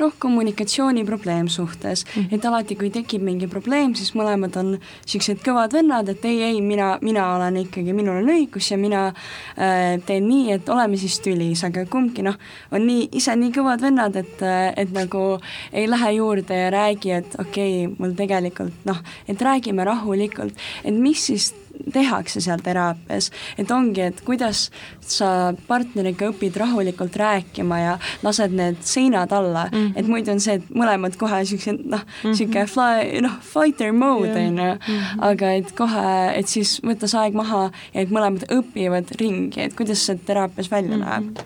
noh, 0.00 0.12
kommunikatsiooniprobleem 0.18 1.48
suhtes. 1.48 2.04
Mm, 2.04 2.22
-hmm. 2.22 2.34
et 2.34 2.44
alati, 2.44 2.76
kui 2.76 2.90
tekib 2.90 3.22
mingi 3.22 3.48
probleem, 3.50 3.94
siis 3.94 4.14
mõlemad 4.14 4.56
on 4.60 4.74
niisugused 4.76 5.42
kõvad 5.44 5.72
vennad, 5.72 6.08
et 6.08 6.24
ei, 6.24 6.42
ei, 6.42 6.60
mina, 6.60 6.98
mina 7.02 7.26
olen 7.36 7.56
ikkagi, 7.64 7.92
minul 7.92 8.22
on 8.22 8.30
õigus 8.36 8.70
ja 8.70 8.78
mina 8.78 9.06
äh, 9.08 10.00
teen 10.06 10.28
nii, 10.28 10.52
et 10.52 10.68
oleme 10.68 10.96
siis 10.96 11.18
tülis, 11.24 11.64
aga 11.64 11.86
kumbki 11.90 12.22
noh, 12.22 12.38
on 12.72 12.86
nii, 12.86 13.08
ise 13.12 13.36
nii 13.36 13.52
kõvad 13.54 13.82
vennad, 13.82 14.16
et, 14.16 14.42
et 14.76 14.94
nagu 14.94 15.24
ei 15.72 15.88
lähe 15.90 16.14
juurde 16.18 16.54
ja 16.54 16.70
räägi, 16.70 17.10
et 17.10 17.36
okei 17.38 17.86
okay,, 17.86 17.96
mul 17.98 18.14
tegelikult 18.16 18.86
noh, 18.88 19.02
et 19.28 19.42
räägime 19.42 19.84
rahulikult, 19.84 20.54
et 20.84 20.94
mis 20.94 21.26
siis 21.26 21.52
tehakse 21.92 22.40
seal 22.40 22.62
teraapias, 22.64 23.30
et 23.58 23.70
ongi, 23.70 24.00
et 24.00 24.20
kuidas 24.26 24.68
sa 25.00 25.52
partneriga 25.68 26.28
õpid 26.32 26.56
rahulikult 26.60 27.16
rääkima 27.16 27.80
ja 27.80 27.96
lased 28.22 28.54
need 28.54 28.80
seinad 28.86 29.32
alla 29.32 29.66
mm, 29.72 29.78
-hmm. 29.78 29.92
et 29.96 30.08
muidu 30.08 30.32
on 30.32 30.40
see, 30.40 30.54
et 30.54 30.70
mõlemad 30.70 31.16
kohe 31.20 31.42
niisugused 31.42 31.84
noh 31.84 32.04
niisugune 32.24 32.66
fly, 32.66 33.20
noh, 33.24 33.38
fighter 33.40 33.92
mode 33.92 34.34
on 34.34 34.58
ju, 34.58 34.74
mhm. 34.74 35.20
aga 35.30 35.52
et 35.52 35.72
kohe, 35.72 36.06
et 36.34 36.48
siis 36.48 36.80
võttes 36.82 37.14
aeg 37.18 37.34
maha 37.34 37.70
ja 37.94 38.00
et 38.00 38.10
mõlemad 38.10 38.46
õpivad 38.50 39.14
ringi, 39.20 39.60
et 39.60 39.76
kuidas 39.76 40.06
see 40.06 40.18
teraapias 40.26 40.70
välja 40.70 40.96
mm 40.96 41.02
-hmm. 41.02 41.34
näeb? 41.34 41.38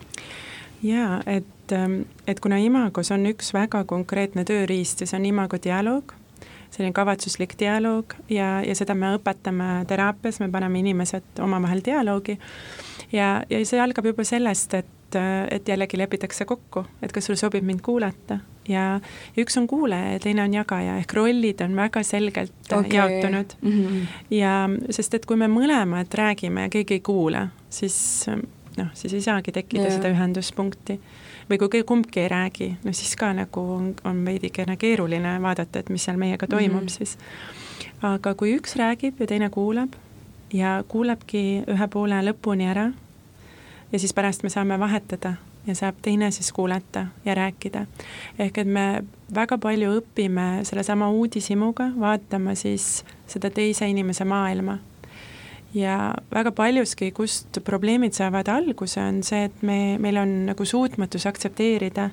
jaa, 0.83 1.23
et, 1.27 1.73
ähm, 1.73 2.01
et 2.27 2.41
kuna 2.41 2.59
Imagos 2.59 3.11
on 3.11 3.27
üks 3.27 3.53
väga 3.55 3.85
konkreetne 3.85 4.45
tööriist 4.45 5.01
ja 5.01 5.07
see 5.07 5.19
on 5.19 5.27
Imago 5.27 5.59
dialoog, 5.65 6.13
selline 6.71 6.93
kavatsuslik 6.97 7.55
dialoog 7.59 8.15
ja, 8.33 8.59
ja 8.65 8.75
seda 8.77 8.95
me 8.95 9.15
õpetame 9.17 9.85
teraapias, 9.89 10.41
me 10.41 10.51
paneme 10.53 10.83
inimesed 10.83 11.41
omavahel 11.45 11.83
dialoogi 11.85 12.39
ja, 13.13 13.43
ja 13.51 13.65
see 13.65 13.81
algab 13.81 14.07
juba 14.11 14.25
sellest, 14.27 14.75
et, 14.75 15.19
et 15.51 15.69
jällegi 15.69 15.99
lepitakse 16.01 16.45
kokku, 16.49 16.85
et 17.03 17.13
kas 17.15 17.29
sulle 17.29 17.41
sobib 17.41 17.67
mind 17.67 17.83
kuulata 17.85 18.41
ja 18.69 19.01
üks 19.41 19.57
on 19.61 19.67
kuulaja 19.71 20.13
ja 20.15 20.21
teine 20.23 20.45
on 20.45 20.55
jagaja, 20.55 20.99
ehk 21.01 21.15
rollid 21.17 21.63
on 21.65 21.77
väga 21.77 22.03
selgelt 22.05 22.73
okay. 22.73 22.97
jaotunud 22.97 23.57
mm. 23.63 23.73
-hmm. 23.73 24.19
ja 24.37 24.69
sest, 24.91 25.15
et 25.15 25.27
kui 25.27 25.37
me 25.37 25.49
mõlemad 25.49 26.13
räägime 26.15 26.69
ja 26.69 26.69
keegi 26.69 27.01
ei 27.01 27.01
kuula, 27.01 27.49
siis 27.71 28.27
noh, 28.77 28.93
siis 28.95 29.15
ei 29.15 29.25
saagi 29.25 29.53
tekkida 29.53 29.89
yeah. 29.89 29.97
seda 29.97 30.13
ühenduspunkti 30.13 31.01
või 31.51 31.59
kui 31.59 31.83
kumbki 31.85 32.21
ei 32.21 32.29
räägi, 32.29 32.69
no 32.85 32.93
siis 32.93 33.17
ka 33.17 33.33
nagu 33.33 33.61
on, 33.75 33.95
on 34.05 34.25
veidikene 34.25 34.77
keeruline 34.77 35.39
vaadata, 35.43 35.79
et 35.79 35.89
mis 35.89 36.05
seal 36.05 36.17
meiega 36.17 36.47
toimub 36.47 36.83
mm 36.83 36.87
-hmm. 36.87 36.99
siis. 36.99 37.19
aga 38.03 38.35
kui 38.35 38.57
üks 38.57 38.77
räägib 38.77 39.21
ja 39.21 39.27
teine 39.27 39.51
kuulab 39.51 39.93
ja 40.53 40.85
kuulabki 40.89 41.65
ühe 41.69 41.89
poole 41.89 42.23
lõpuni 42.23 42.71
ära 42.71 42.93
ja 43.93 43.99
siis 43.99 44.15
pärast 44.15 44.43
me 44.43 44.49
saame 44.49 44.79
vahetada 44.79 45.35
ja 45.67 45.75
saab 45.75 45.95
teine 46.03 46.31
siis 46.31 46.53
kuulata 46.53 47.07
ja 47.25 47.35
rääkida. 47.35 47.87
ehk 48.39 48.59
et 48.59 48.67
me 48.67 49.05
väga 49.35 49.59
palju 49.59 50.01
õpime 50.01 50.65
sellesama 50.65 51.11
uudishimuga 51.11 51.91
vaatama 52.01 52.55
siis 52.55 53.05
seda 53.27 53.51
teise 53.51 53.89
inimese 53.89 54.25
maailma 54.25 54.79
ja 55.75 56.15
väga 56.33 56.53
paljuski, 56.53 57.11
kust 57.13 57.59
probleemid 57.65 58.17
saavad 58.17 58.49
alguse, 58.49 59.01
on 59.01 59.23
see, 59.27 59.45
et 59.49 59.63
me, 59.63 59.99
meil 60.01 60.21
on 60.21 60.35
nagu 60.49 60.65
suutmatus 60.65 61.27
aktsepteerida, 61.29 62.09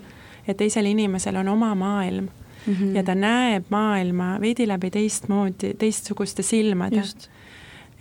et 0.48 0.58
teisel 0.58 0.90
inimesel 0.90 1.40
on 1.42 1.48
oma 1.56 1.74
maailm 1.76 2.28
mm 2.28 2.74
-hmm. 2.74 2.96
ja 2.96 3.04
ta 3.04 3.16
näeb 3.16 3.66
maailma 3.70 4.38
veidi 4.42 4.68
läbi 4.68 4.92
teistmoodi, 4.92 5.74
teistsuguste 5.74 6.44
silmade. 6.44 7.04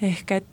ehk 0.03 0.31
et, 0.31 0.45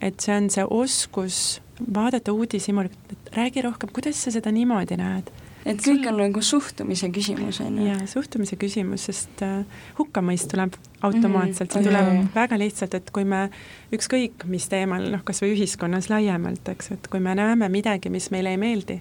et 0.00 0.20
see 0.20 0.36
on 0.36 0.50
see 0.50 0.66
oskus 0.70 1.62
vaadata 1.94 2.32
uudishimulikult, 2.32 3.12
et 3.12 3.36
räägi 3.36 3.62
rohkem, 3.62 3.88
kuidas 3.92 4.24
sa 4.24 4.30
seda 4.30 4.52
niimoodi 4.52 4.96
näed 4.96 5.30
et 5.66 5.82
kõik 5.82 6.06
on 6.10 6.20
nagu 6.20 6.42
suhtumise 6.44 7.08
küsimus, 7.14 7.60
on 7.64 7.80
ju? 7.80 7.88
jaa, 7.90 8.06
suhtumise 8.10 8.58
küsimus, 8.60 9.08
sest 9.10 9.42
äh, 9.44 9.64
hukkamõist 9.98 10.50
tuleb 10.52 10.76
automaatselt 11.00 11.74
mm, 11.74 11.80
-hmm. 11.80 11.82
see 11.82 11.88
tuleb 11.88 12.12
okay. 12.12 12.28
väga 12.34 12.58
lihtsalt, 12.62 12.94
et 12.94 13.10
kui 13.10 13.24
me 13.24 13.48
ükskõik 13.94 14.46
mis 14.50 14.68
teemal, 14.72 15.10
noh, 15.12 15.24
kas 15.24 15.42
või 15.42 15.56
ühiskonnas 15.56 16.10
laiemalt, 16.12 16.68
eks, 16.74 16.92
et 16.96 17.10
kui 17.12 17.20
me 17.20 17.34
näeme 17.34 17.68
midagi, 17.72 18.12
mis 18.12 18.30
meile 18.30 18.54
ei 18.54 18.60
meeldi, 18.60 19.00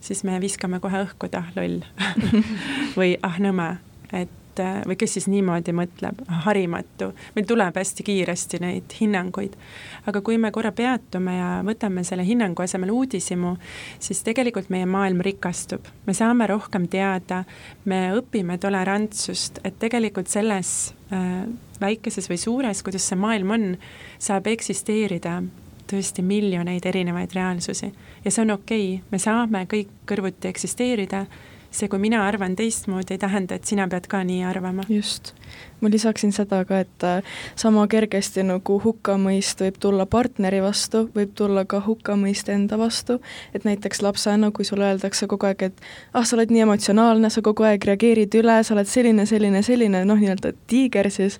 siis 0.00 0.24
me 0.24 0.40
viskame 0.40 0.80
kohe 0.80 1.04
õhku, 1.06 1.26
et 1.26 1.34
ah, 1.40 1.50
loll 1.56 1.82
või 2.98 3.16
ah, 3.22 3.38
nõme, 3.42 3.76
et 4.12 4.43
et 4.54 4.62
äh, 4.62 4.82
või 4.86 4.96
kes 4.98 5.16
siis 5.16 5.26
niimoodi 5.30 5.74
mõtleb, 5.74 6.20
harimatu, 6.44 7.10
meil 7.34 7.46
tuleb 7.48 7.76
hästi 7.76 8.06
kiiresti 8.06 8.60
neid 8.62 8.94
hinnanguid. 9.00 9.56
aga 10.06 10.20
kui 10.20 10.38
me 10.38 10.50
korra 10.50 10.72
peatume 10.72 11.36
ja 11.36 11.48
võtame 11.64 12.04
selle 12.04 12.24
hinnangu 12.26 12.62
asemel 12.62 12.90
uudishimu, 12.90 13.56
siis 13.98 14.22
tegelikult 14.22 14.70
meie 14.70 14.86
maailm 14.86 15.20
rikastub, 15.24 15.86
me 16.06 16.14
saame 16.14 16.46
rohkem 16.46 16.88
teada, 16.88 17.44
me 17.84 18.12
õpime 18.18 18.58
tolerantsust, 18.58 19.60
et 19.64 19.78
tegelikult 19.78 20.28
selles 20.28 20.94
äh, 21.12 21.44
väikeses 21.80 22.30
või 22.30 22.38
suures, 22.38 22.82
kuidas 22.82 23.08
see 23.08 23.18
maailm 23.18 23.50
on, 23.50 23.68
saab 24.18 24.46
eksisteerida 24.46 25.42
tõesti 25.90 26.22
miljoneid 26.24 26.86
erinevaid 26.86 27.34
reaalsusi 27.34 27.90
ja 28.24 28.30
see 28.30 28.44
on 28.44 28.54
okei 28.54 28.94
okay., 28.94 29.10
me 29.10 29.18
saame 29.20 29.66
kõik 29.68 29.90
kõrvuti 30.08 30.48
eksisteerida 30.48 31.26
see, 31.74 31.90
kui 31.90 31.98
mina 32.02 32.22
arvan 32.26 32.54
teistmoodi, 32.58 33.16
ei 33.16 33.22
tähenda, 33.22 33.58
et 33.58 33.66
sina 33.66 33.88
pead 33.90 34.06
ka 34.10 34.22
nii 34.24 34.44
arvama. 34.46 34.86
just 34.88 35.34
ma 35.84 35.92
lisaksin 35.92 36.32
seda 36.32 36.62
ka, 36.64 36.80
et 36.84 37.04
äh, 37.04 37.36
sama 37.60 37.84
kergesti 37.90 38.44
nagu 38.46 38.78
hukkamõist 38.80 39.60
võib 39.64 39.76
tulla 39.82 40.06
partneri 40.10 40.62
vastu, 40.64 41.04
võib 41.14 41.34
tulla 41.36 41.66
ka 41.68 41.82
hukkamõist 41.84 42.48
enda 42.52 42.78
vastu, 42.80 43.18
et 43.54 43.66
näiteks 43.68 44.00
lapsena, 44.04 44.50
kui 44.54 44.64
sulle 44.64 44.88
öeldakse 44.88 45.28
kogu 45.30 45.48
aeg, 45.50 45.66
et 45.68 45.84
ah, 46.14 46.24
sa 46.24 46.38
oled 46.38 46.52
nii 46.54 46.64
emotsionaalne, 46.64 47.30
sa 47.30 47.44
kogu 47.44 47.66
aeg 47.68 47.84
reageerid 47.90 48.34
üle, 48.40 48.56
sa 48.64 48.74
oled 48.76 48.88
selline, 48.88 49.26
selline, 49.28 49.62
selline, 49.66 50.04
noh, 50.08 50.20
nii-öelda 50.20 50.54
tiiger 50.70 51.10
siis, 51.12 51.38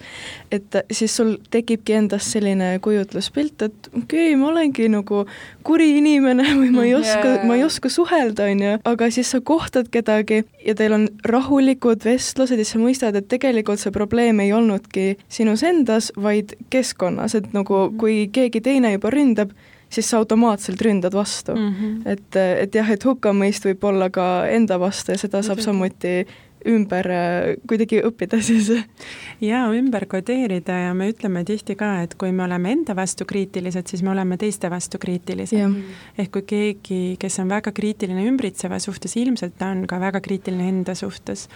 et 0.53 0.81
siis 0.93 1.17
sul 1.17 1.37
tekibki 1.55 1.97
endas 1.97 2.29
selline 2.35 2.75
kujutluspilt, 2.85 3.69
et 3.69 3.91
okei 3.95 4.31
okay,, 4.35 4.39
ma 4.41 4.51
olengi 4.53 4.91
nagu 4.93 5.25
kuri 5.65 5.95
inimene 6.03 6.51
või 6.61 6.71
ma 6.75 6.87
ei 6.89 6.95
oska 6.99 7.25
yeah., 7.25 7.49
ma 7.49 7.59
ei 7.59 7.65
oska 7.67 7.93
suhelda, 7.93 8.51
on 8.53 8.65
ju, 8.69 8.77
aga 8.93 9.11
siis 9.15 9.33
sa 9.33 9.41
kohtad 9.41 9.89
kedagi 9.95 10.45
ja 10.67 10.75
teil 10.75 10.97
on 10.97 11.09
rahulikud 11.25 12.05
vestlused 12.05 12.59
ja 12.59 12.67
sa 12.67 12.81
mõistad, 12.81 13.17
et 13.19 13.29
tegelikult 13.29 13.83
see 13.83 13.93
probleem 13.95 14.41
ei 14.45 14.53
olnudki 14.57 15.15
sinus 15.29 15.63
endas, 15.67 16.11
vaid 16.17 16.57
keskkonnas, 16.71 17.37
et 17.39 17.53
nagu 17.57 17.87
mhm. 17.87 17.97
kui 18.01 18.19
keegi 18.33 18.65
teine 18.65 18.95
juba 18.97 19.13
ründab, 19.15 19.55
siis 19.95 20.09
sa 20.11 20.19
automaatselt 20.19 20.81
ründad 20.83 21.15
vastu 21.15 21.55
mm. 21.55 21.75
-hmm. 21.75 22.09
et, 22.13 22.37
et 22.37 22.75
jah, 22.75 22.91
et 22.91 23.05
hukkamõist 23.05 23.67
võib 23.69 23.85
olla 23.85 24.11
ka 24.11 24.47
enda 24.51 24.81
vastu 24.81 25.13
ja 25.13 25.19
seda 25.19 25.43
saab 25.43 25.61
samuti 25.61 26.27
ümber 26.69 27.09
äh, 27.11 27.55
kuidagi 27.69 28.01
õppida 28.07 28.41
siis? 28.45 28.71
jaa, 29.45 29.65
ümber 29.77 30.07
kodeerida 30.11 30.77
ja 30.87 30.95
me 30.97 31.11
ütleme 31.13 31.45
tihti 31.47 31.77
ka, 31.79 31.91
et 32.05 32.17
kui 32.21 32.33
me 32.33 32.45
oleme 32.47 32.73
enda 32.75 32.97
vastu 32.97 33.27
kriitilised, 33.29 33.91
siis 33.91 34.05
me 34.05 34.13
oleme 34.15 34.39
teiste 34.41 34.71
vastu 34.73 35.01
kriitilised. 35.03 35.77
ehk 36.19 36.33
kui 36.35 36.47
keegi, 36.49 37.01
kes 37.21 37.39
on 37.43 37.53
väga 37.53 37.75
kriitiline 37.77 38.25
ümbritseva 38.29 38.79
suhtes, 38.83 39.17
ilmselt 39.21 39.59
ta 39.59 39.73
on 39.75 39.85
ka 39.91 40.01
väga 40.01 40.23
kriitiline 40.25 40.69
enda 40.69 40.95
suhtes. 40.99 41.49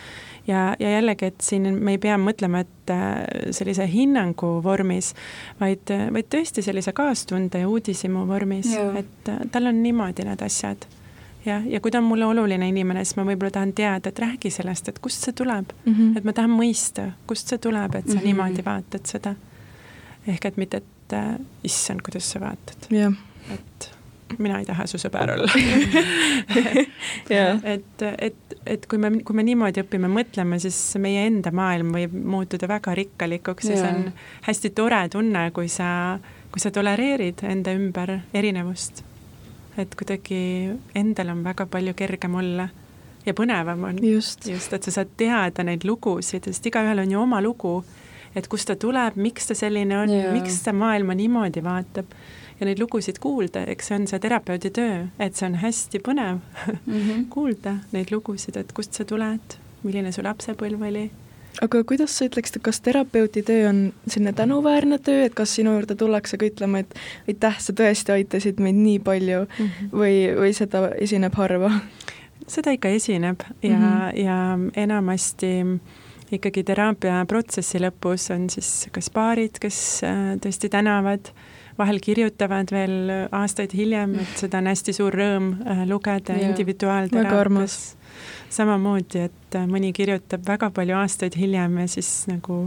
ja, 0.46 0.74
ja 0.78 0.92
jällegi, 0.98 1.32
et 1.32 1.40
siin 1.44 1.68
me 1.74 1.96
ei 1.96 2.02
pea 2.02 2.18
mõtlema, 2.20 2.64
et 2.66 2.92
äh, 2.92 3.24
sellise 3.56 3.88
hinnangu 3.88 4.58
vormis, 4.64 5.14
vaid, 5.60 5.88
vaid 6.12 6.30
tõesti 6.32 6.64
sellise 6.64 6.92
kaastunde 6.92 7.64
ja 7.64 7.68
uudishimu 7.68 8.26
vormis, 8.28 8.72
et 8.76 9.32
äh, 9.32 9.44
tal 9.52 9.72
on 9.72 9.82
niimoodi 9.82 10.28
need 10.28 10.44
asjad 10.44 10.88
jah, 11.48 11.66
ja 11.66 11.80
kui 11.80 11.92
ta 11.94 12.00
on 12.02 12.08
mulle 12.08 12.26
oluline 12.28 12.68
inimene, 12.70 13.04
siis 13.04 13.18
ma 13.18 13.26
võib-olla 13.28 13.52
tahan 13.58 13.74
teada, 13.76 14.12
et 14.12 14.22
räägi 14.22 14.52
sellest, 14.54 14.88
et 14.92 15.02
kust 15.04 15.24
see 15.26 15.36
tuleb 15.36 15.74
mm. 15.84 15.92
-hmm. 15.94 16.16
et 16.18 16.24
ma 16.24 16.34
tahan 16.36 16.54
mõista, 16.54 17.10
kust 17.26 17.52
see 17.52 17.58
tuleb, 17.58 17.94
et 17.94 18.06
sa 18.06 18.14
mm 18.14 18.18
-hmm. 18.18 18.24
niimoodi 18.24 18.64
vaatad 18.64 19.06
seda. 19.06 19.34
ehk 20.26 20.44
et 20.44 20.56
mitte, 20.56 20.76
et 20.76 21.12
äh, 21.12 21.38
issand, 21.64 22.00
kuidas 22.04 22.30
sa 22.30 22.40
vaatad 22.40 22.92
yeah.. 22.92 23.12
et 23.54 23.90
mina 24.38 24.58
ei 24.58 24.64
taha 24.64 24.86
su 24.86 24.98
sõber 24.98 25.30
olla 25.32 25.52
et, 27.74 28.02
et, 28.18 28.56
et 28.66 28.86
kui 28.86 28.98
me, 28.98 29.10
kui 29.24 29.36
me 29.36 29.42
niimoodi 29.42 29.80
õpime 29.80 30.08
mõtlema, 30.08 30.58
siis 30.58 30.96
meie 30.98 31.26
enda 31.26 31.50
maailm 31.50 31.92
võib 31.92 32.12
muutuda 32.12 32.68
väga 32.68 32.94
rikkalikuks 32.94 33.64
ja, 33.64 33.76
ja 33.76 33.78
see 33.84 33.94
on 33.94 34.12
hästi 34.42 34.70
tore 34.70 35.08
tunne, 35.08 35.50
kui 35.50 35.68
sa 35.68 36.18
kui 36.52 36.62
sa 36.62 36.72
tolereerid 36.72 37.42
enda 37.48 37.74
ümber 37.76 38.14
erinevust, 38.36 39.02
et 39.78 39.94
kuidagi 39.98 40.40
endal 40.98 41.32
on 41.34 41.44
väga 41.44 41.66
palju 41.70 41.94
kergem 41.98 42.34
olla 42.34 42.68
ja 43.26 43.34
põnevam 43.36 43.84
on. 43.90 44.02
just, 44.04 44.46
just, 44.48 44.72
et 44.72 44.84
sa 44.84 44.94
saad 45.00 45.14
teada 45.20 45.64
neid 45.66 45.86
lugusid, 45.88 46.48
sest 46.48 46.66
igaühel 46.70 47.04
on 47.04 47.14
ju 47.14 47.20
oma 47.20 47.40
lugu, 47.44 47.76
et 48.36 48.48
kust 48.50 48.68
ta 48.70 48.76
tuleb, 48.76 49.16
miks 49.20 49.50
ta 49.50 49.56
selline 49.58 49.98
on 49.98 50.12
yeah., 50.12 50.32
miks 50.34 50.60
ta 50.64 50.74
maailma 50.76 51.16
niimoodi 51.18 51.62
vaatab 51.64 52.12
ja 52.58 52.66
neid 52.66 52.82
lugusid 52.82 53.20
kuulda, 53.22 53.64
eks 53.70 53.90
see 53.90 54.00
on 54.00 54.10
see 54.10 54.20
terapeudi 54.22 54.72
töö, 54.74 55.06
et 55.18 55.38
see 55.38 55.46
on 55.48 55.58
hästi 55.62 56.02
põnev 56.04 56.40
mm 56.40 56.98
-hmm. 56.98 57.24
kuulda 57.34 57.78
neid 57.92 58.12
lugusid, 58.14 58.56
et 58.56 58.72
kust 58.72 58.94
sa 58.94 59.04
tuled, 59.04 59.58
milline 59.82 60.12
su 60.12 60.22
lapsepõlv 60.22 60.86
oli 60.90 61.08
aga 61.62 61.82
kuidas 61.84 62.14
sa 62.18 62.28
ütleksid, 62.28 62.60
kas 62.64 62.80
terapeuti 62.84 63.42
töö 63.46 63.68
on 63.68 63.80
selline 64.06 64.32
tänuväärne 64.32 64.98
töö, 65.02 65.24
et 65.26 65.34
kas 65.34 65.54
sinu 65.58 65.74
juurde 65.76 65.96
tullakse 65.98 66.38
ka 66.38 66.46
ütlema, 66.46 66.84
et 66.84 66.94
aitäh, 67.28 67.58
sa 67.62 67.74
tõesti 67.76 68.14
aitasid 68.14 68.62
meid 68.62 68.78
nii 68.78 68.98
palju 69.04 69.44
mm 69.44 69.64
-hmm. 69.64 69.92
või, 69.92 70.16
või 70.38 70.52
seda 70.56 70.88
esineb 71.00 71.34
harva? 71.34 71.72
seda 72.48 72.72
ikka 72.72 72.88
esineb 72.88 73.42
ja 73.62 73.76
mm, 73.76 73.84
-hmm. 73.84 74.24
ja 74.24 74.36
enamasti 74.82 75.52
ikkagi 76.32 76.64
teraapia 76.64 77.24
protsessi 77.28 77.78
lõpus 77.78 78.30
on 78.34 78.48
siis 78.50 78.88
kas 78.92 79.10
paarid, 79.10 79.58
kes 79.60 80.04
äh, 80.04 80.36
tõesti 80.40 80.68
tänavad, 80.68 81.32
vahel 81.78 82.00
kirjutavad 82.00 82.72
veel 82.72 83.28
aastaid 83.32 83.72
hiljem, 83.74 84.14
et 84.14 84.40
seda 84.40 84.58
on 84.58 84.66
hästi 84.66 84.92
suur 84.92 85.14
rõõm 85.14 85.52
äh, 85.66 85.84
lugeda 85.88 86.34
individuaalteraapias 86.34 87.97
samamoodi, 88.52 89.24
et 89.28 89.56
äh, 89.56 89.66
mõni 89.68 89.90
kirjutab 89.96 90.44
väga 90.48 90.70
palju 90.74 90.96
aastaid 90.98 91.36
hiljem 91.38 91.78
ja 91.82 91.86
siis 91.90 92.10
nagu 92.30 92.58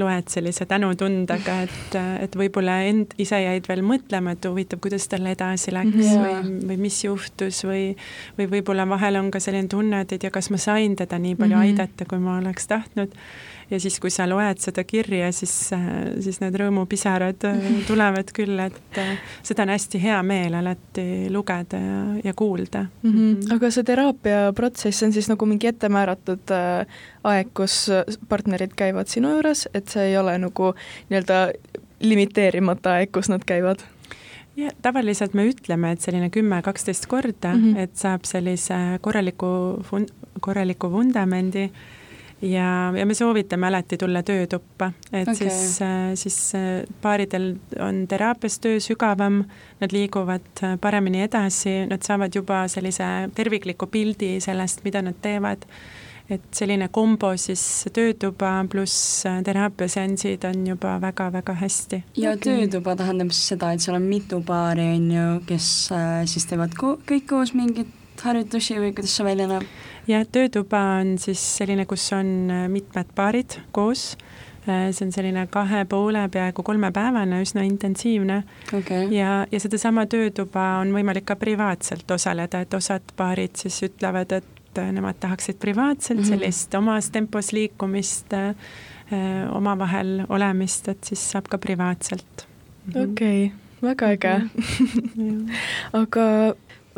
loed 0.00 0.30
sellise 0.32 0.66
tänutundega, 0.68 1.56
et, 1.66 1.96
äh, 1.98 2.12
et 2.26 2.36
võib-olla 2.38 2.78
end 2.88 3.16
ise 3.22 3.40
jäid 3.42 3.68
veel 3.70 3.84
mõtlema, 3.86 4.36
et 4.36 4.48
huvitav, 4.48 4.80
kuidas 4.84 5.08
tal 5.12 5.26
edasi 5.30 5.74
läks 5.74 5.98
yeah. 6.02 6.22
või, 6.22 6.54
või 6.70 6.78
mis 6.86 7.02
juhtus 7.04 7.62
või, 7.66 7.90
või 8.38 8.50
võib-olla 8.56 8.88
vahel 8.88 9.20
on 9.22 9.32
ka 9.34 9.42
selline 9.42 9.70
tunne, 9.72 10.04
et 10.04 10.16
ei 10.16 10.22
tea, 10.22 10.32
kas 10.34 10.50
ma 10.54 10.60
sain 10.60 10.96
teda 10.96 11.18
nii 11.18 11.36
palju 11.36 11.56
mm 11.56 11.62
-hmm. 11.62 11.84
aidata, 11.86 12.08
kui 12.08 12.22
ma 12.22 12.38
oleks 12.40 12.68
tahtnud 12.72 13.16
ja 13.70 13.80
siis, 13.80 13.98
kui 14.00 14.12
sa 14.14 14.26
loed 14.28 14.60
seda 14.62 14.84
kirja, 14.86 15.30
siis, 15.34 15.54
siis 16.24 16.38
need 16.42 16.58
rõõmupisarad 16.60 17.46
äh, 17.48 17.64
tulevad 17.90 18.30
küll, 18.36 18.58
et 18.62 19.00
äh, 19.02 19.16
seda 19.46 19.66
on 19.66 19.74
hästi 19.74 20.00
hea 20.02 20.18
meel 20.26 20.54
alati 20.60 21.06
lugeda 21.34 21.80
ja, 21.80 21.98
ja 22.30 22.34
kuulda 22.36 22.86
mm. 22.86 23.12
-hmm. 23.12 23.56
aga 23.56 23.70
see 23.74 23.88
teraapiaprotsess 23.90 25.02
on 25.02 25.12
siis 25.16 25.28
nagu 25.32 25.46
mingi 25.46 25.70
ettemääratud 25.72 26.54
äh, 26.54 27.02
aeg, 27.24 27.50
kus 27.54 27.86
partnerid 28.28 28.76
käivad 28.76 29.10
sinu 29.10 29.34
juures, 29.34 29.68
et 29.74 29.88
see 29.88 30.12
ei 30.12 30.18
ole 30.18 30.38
nagu 30.38 30.72
nii-öelda 31.10 31.50
limiteerimata 32.00 32.98
aeg, 33.00 33.12
kus 33.12 33.28
nad 33.32 33.44
käivad? 33.46 33.82
ja 34.56 34.70
tavaliselt 34.82 35.34
me 35.34 35.44
ütleme, 35.50 35.92
et 35.92 36.00
selline 36.00 36.30
kümme-kaksteist 36.30 37.06
korda 37.06 37.54
mm, 37.54 37.62
-hmm. 37.62 37.78
et 37.78 37.96
saab 37.96 38.24
sellise 38.24 38.98
korraliku 39.00 39.82
korraliku 40.40 40.90
vundamendi 40.92 41.70
ja, 42.42 42.92
ja 42.96 43.06
me 43.06 43.14
soovitame 43.14 43.66
alati 43.66 43.96
tulla 43.98 44.22
töötuppa, 44.22 44.90
et 45.12 45.28
okay. 45.28 45.34
siis, 45.34 45.82
äh, 45.82 46.14
siis 46.14 46.38
äh, 46.54 46.84
paaridel 47.02 47.54
on 47.80 48.04
teraapias 48.08 48.58
töö 48.60 48.80
sügavam, 48.80 49.44
nad 49.80 49.92
liiguvad 49.92 50.64
äh, 50.64 50.78
paremini 50.80 51.24
edasi, 51.26 51.84
nad 51.90 52.04
saavad 52.04 52.34
juba 52.34 52.66
sellise 52.68 53.30
tervikliku 53.34 53.86
pildi 53.86 54.36
sellest, 54.44 54.84
mida 54.84 55.02
nad 55.02 55.16
teevad 55.22 55.64
et 56.26 56.42
selline 56.58 56.88
kombo 56.90 57.28
siis 57.38 57.60
töötuba 57.94 58.56
pluss 58.66 59.22
teraapiaseansid 59.46 60.42
on 60.48 60.64
juba 60.66 60.96
väga-väga 61.00 61.54
hästi. 61.60 62.02
ja 62.16 62.32
okay. 62.34 62.42
töötuba 62.42 62.96
tähendab 62.98 63.30
siis 63.30 63.52
seda, 63.54 63.70
et 63.72 63.84
seal 63.84 63.96
on 64.00 64.08
mitu 64.10 64.40
paari, 64.42 64.88
on 64.96 65.06
ju, 65.14 65.28
kes 65.46 65.68
siis 66.26 66.50
teevad 66.50 66.74
ko 66.74 66.96
kõik 67.06 67.30
koos 67.30 67.54
mingeid 67.54 67.94
harjutusi 68.22 68.78
või 68.80 68.94
kuidas 68.96 69.14
see 69.16 69.26
välja 69.26 69.46
näeb? 69.50 69.68
Jah, 70.06 70.24
töötuba 70.32 70.80
on 71.00 71.16
siis 71.20 71.42
selline, 71.58 71.86
kus 71.88 72.04
on 72.16 72.50
äh, 72.52 72.66
mitmed 72.72 73.10
paarid 73.16 73.58
koos, 73.74 74.14
äh, 74.66 74.88
see 74.94 75.06
on 75.06 75.12
selline 75.14 75.46
kahe 75.52 75.84
poole, 75.90 76.26
peaaegu 76.32 76.64
kolmepäevane, 76.66 77.40
üsna 77.44 77.64
intensiivne. 77.66 78.42
Okay.. 78.74 79.10
ja, 79.14 79.44
ja 79.52 79.62
sedasama 79.62 80.06
töötuba 80.10 80.76
on 80.82 80.94
võimalik 80.96 81.28
ka 81.28 81.38
privaatselt 81.40 82.10
osaleda, 82.16 82.62
et 82.64 82.78
osad 82.78 83.14
paarid 83.16 83.58
siis 83.60 83.82
ütlevad, 83.88 84.38
et 84.40 84.80
äh, 84.82 84.90
nemad 84.94 85.20
tahaksid 85.22 85.60
privaatselt 85.62 86.20
mm 86.20 86.24
-hmm. 86.24 86.34
sellist 86.34 86.74
omas 86.74 87.10
tempos 87.10 87.52
liikumist, 87.52 88.34
omavahel 89.54 90.24
olemist, 90.28 90.88
et 90.88 91.04
siis 91.04 91.30
saab 91.30 91.46
ka 91.48 91.58
privaatselt. 91.62 92.46
okei 92.90 93.44
okay 93.46 93.66
väga 93.82 94.06
äge. 94.14 94.34
Aga 96.00 96.54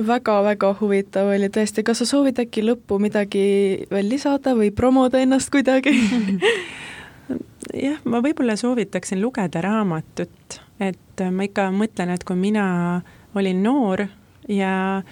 väga-väga 0.06 0.72
huvitav 0.80 1.32
oli 1.34 1.48
tõesti, 1.52 1.82
kas 1.86 2.02
sa 2.02 2.06
soovid 2.08 2.38
äkki 2.42 2.62
lõppu 2.64 3.00
midagi 3.02 3.44
veel 3.90 4.08
lisada 4.10 4.54
või 4.58 4.70
promoda 4.74 5.20
ennast 5.22 5.50
kuidagi? 5.54 5.94
Jah, 7.86 7.98
ma 8.08 8.22
võib-olla 8.24 8.56
soovitaksin 8.56 9.20
lugeda 9.20 9.60
raamatut, 9.64 10.60
et 10.80 11.24
ma 11.34 11.44
ikka 11.44 11.68
mõtlen, 11.74 12.14
et 12.14 12.24
kui 12.24 12.38
mina 12.38 12.68
olin 13.36 13.60
noor 13.62 14.06
ja 14.48 15.02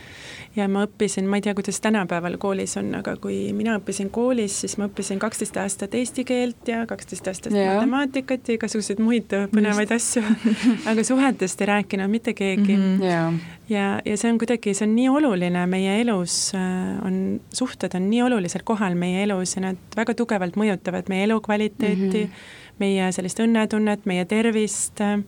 ja 0.57 0.65
ma 0.73 0.87
õppisin, 0.87 1.27
ma 1.29 1.37
ei 1.37 1.45
tea, 1.45 1.53
kuidas 1.57 1.79
tänapäeval 1.85 2.39
koolis 2.41 2.77
on, 2.81 2.89
aga 2.97 3.17
kui 3.21 3.53
mina 3.57 3.75
õppisin 3.77 4.09
koolis, 4.15 4.55
siis 4.63 4.77
ma 4.81 4.89
õppisin 4.89 5.21
kaksteist 5.21 5.59
aastat 5.61 5.95
eesti 5.99 6.25
keelt 6.25 6.71
ja 6.71 6.87
kaksteist 6.89 7.29
aastat 7.29 7.53
ja. 7.57 7.75
matemaatikat 7.77 8.49
ja 8.49 8.57
igasuguseid 8.57 9.03
muid 9.05 9.35
põnevaid 9.53 9.93
Just. 9.93 10.17
asju 10.17 10.57
aga 10.91 11.05
suhetest 11.05 11.61
ei 11.61 11.71
rääkinud 11.73 12.13
mitte 12.13 12.33
keegi 12.35 12.77
mm. 12.77 12.87
-hmm. 12.87 13.05
ja, 13.05 13.33
ja, 13.69 13.87
ja 14.05 14.17
see 14.17 14.33
on 14.33 14.39
kuidagi, 14.41 14.75
see 14.75 14.89
on 14.89 14.97
nii 14.97 15.09
oluline 15.13 15.67
meie 15.67 16.01
elus, 16.01 16.55
äh, 16.57 17.05
on, 17.05 17.41
suhted 17.53 17.95
on 17.95 18.09
nii 18.11 18.23
olulisel 18.23 18.65
kohal 18.65 18.95
meie 18.95 19.23
elus 19.29 19.57
ja 19.57 19.67
nad 19.69 19.97
väga 19.97 20.15
tugevalt 20.15 20.57
mõjutavad 20.57 21.13
meie 21.13 21.29
elukvaliteeti 21.29 22.25
mm, 22.25 22.31
-hmm. 22.31 22.49
meie 22.79 23.13
sellist 23.13 23.41
õnnetunnet, 23.45 24.09
meie 24.09 24.25
tervist 24.25 25.01
Äh, 25.01 25.21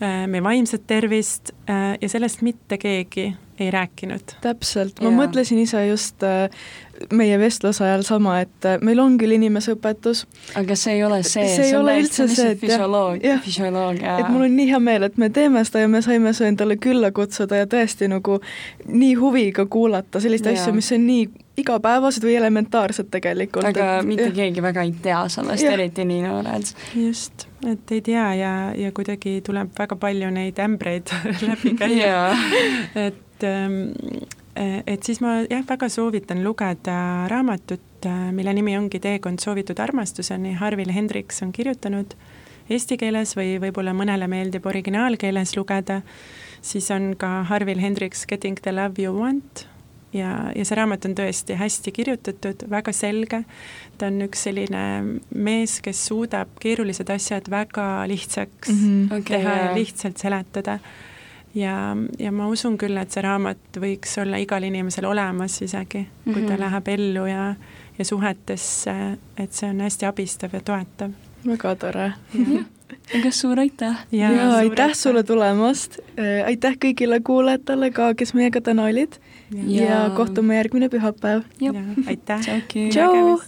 meie 0.00 0.42
vaimset 0.42 0.86
tervist 0.86 1.50
äh, 1.70 1.96
ja 2.00 2.08
sellest 2.08 2.42
mitte 2.46 2.78
keegi 2.78 3.32
ei 3.60 3.70
rääkinud. 3.70 4.36
täpselt, 4.40 5.00
ma 5.02 5.10
ja. 5.10 5.16
mõtlesin 5.16 5.58
ise 5.62 5.86
just 5.88 6.22
äh, 6.22 6.48
meie 7.14 7.38
vestluse 7.38 7.84
ajal 7.84 8.04
sama, 8.06 8.38
et 8.42 8.68
meil 8.84 9.00
on 9.02 9.16
küll 9.20 9.34
inimeseõpetus. 9.36 10.24
aga 10.58 10.76
see 10.78 10.98
ei 10.98 11.04
ole 11.06 11.22
see, 11.22 11.46
see, 11.46 11.56
see 11.56 11.66
ei 11.70 11.76
ole 11.78 11.96
üldse 12.02 12.28
see, 12.30 12.52
et 12.54 12.62
füsioloogia, 12.62 13.38
füsioloogia. 13.44 14.16
et 14.22 14.30
mul 14.32 14.46
on 14.48 14.56
nii 14.58 14.70
hea 14.70 14.80
meel, 14.82 15.08
et 15.08 15.18
me 15.20 15.30
teeme 15.34 15.64
seda 15.66 15.84
ja 15.84 15.90
me 15.90 16.02
saime 16.04 16.32
su 16.36 16.46
endale 16.48 16.78
külla 16.82 17.12
kutsuda 17.14 17.62
ja 17.62 17.68
tõesti 17.70 18.10
nagu 18.10 18.40
nii 18.86 19.12
huviga 19.20 19.66
kuulata 19.66 20.22
selliseid 20.22 20.54
asju, 20.54 20.74
mis 20.76 20.90
on 20.96 21.06
nii 21.06 21.28
igapäevased 21.58 22.22
või 22.22 22.36
elementaarsed 22.38 23.10
tegelikult. 23.10 23.66
aga 23.66 23.98
et, 23.98 24.08
mitte 24.08 24.28
jah. 24.30 24.34
keegi 24.42 24.62
väga 24.62 24.86
ei 24.86 24.94
tea 25.02 25.22
sellest, 25.32 25.66
eriti 25.66 26.06
nii 26.08 26.24
noored. 26.26 26.74
just 26.94 27.48
et 27.66 27.90
ei 27.90 28.02
tea 28.06 28.26
ja, 28.38 28.52
ja 28.78 28.92
kuidagi 28.94 29.40
tuleb 29.46 29.72
väga 29.78 29.96
palju 29.98 30.30
neid 30.34 30.58
ämbreid 30.62 31.10
läbi 31.48 31.74
käia 31.78 32.20
et, 32.94 33.18
ähm, 33.46 33.92
et 34.86 35.06
siis 35.06 35.20
ma 35.20 35.40
jah, 35.44 35.62
väga 35.68 35.88
soovitan 35.92 36.42
lugeda 36.44 37.28
raamatut, 37.30 38.06
äh, 38.06 38.28
mille 38.34 38.54
nimi 38.54 38.76
ongi 38.78 39.00
Teekond 39.00 39.42
soovitud 39.42 39.78
armastuseni, 39.78 40.56
Harvil 40.58 40.92
Hendriks 40.94 41.42
on 41.42 41.52
kirjutanud 41.52 42.14
eesti 42.68 42.98
keeles 43.00 43.32
või 43.36 43.56
võib-olla 43.62 43.94
mõnele 43.96 44.28
meeldib 44.28 44.66
originaalkeeles 44.68 45.56
lugeda, 45.56 46.02
siis 46.60 46.90
on 46.92 47.14
ka 47.16 47.42
Harvil 47.48 47.80
Hendriks 47.80 48.26
Getting 48.28 48.60
the 48.60 48.74
love 48.74 49.00
you 49.02 49.14
want 49.14 49.66
ja, 50.12 50.52
ja 50.56 50.64
see 50.64 50.76
raamat 50.78 51.06
on 51.08 51.14
tõesti 51.18 51.56
hästi 51.58 51.92
kirjutatud, 51.94 52.64
väga 52.70 52.92
selge, 52.96 53.42
ta 53.98 54.08
on 54.08 54.22
üks 54.26 54.46
selline 54.48 54.84
mees, 55.34 55.78
kes 55.84 56.04
suudab 56.10 56.54
keerulised 56.62 57.10
asjad 57.12 57.50
väga 57.50 58.06
lihtsaks 58.10 58.72
mm 58.72 58.80
-hmm. 58.80 59.20
okay, 59.20 59.36
teha 59.36 59.56
ja 59.62 59.74
lihtsalt 59.74 60.18
seletada. 60.18 60.78
Ja, 61.54 61.96
ja 62.18 62.32
ma 62.32 62.48
usun 62.48 62.78
küll, 62.78 62.96
et 63.00 63.12
see 63.14 63.22
raamat 63.24 63.80
võiks 63.80 64.16
olla 64.22 64.40
igal 64.42 64.62
inimesel 64.62 65.08
olemas 65.08 65.60
isegi, 65.62 66.06
kui 66.24 66.32
mm 66.32 66.38
-hmm. 66.38 66.46
ta 66.46 66.52
mhm. 66.52 66.60
läheb 66.60 66.88
ellu 66.88 67.26
ja, 67.26 67.54
ja 67.98 68.04
suhetesse, 68.04 69.18
et 69.36 69.52
see 69.52 69.70
on 69.70 69.80
hästi 69.80 70.06
abistav 70.06 70.50
ja 70.52 70.60
toetav. 70.60 71.10
väga 71.46 71.76
tore 71.76 72.12
aga 73.16 73.30
suur 73.30 73.60
aitäh! 73.60 73.96
ja, 74.12 74.30
ja 74.30 74.56
aitäh 74.56 74.94
sulle 74.94 75.22
tulemast, 75.22 75.98
äh, 76.18 76.46
aitäh 76.46 76.76
kõigile 76.84 77.20
kuulajatele 77.24 77.90
ka, 77.90 78.14
kes 78.14 78.34
meiega 78.34 78.60
täna 78.60 78.88
olid 78.88 79.18
ja, 79.52 79.84
ja 79.84 80.00
kohtume 80.16 80.56
järgmine 80.56 80.88
pühapäev. 80.88 81.44
aitäh! 82.06 82.64
tšau! 82.90 83.38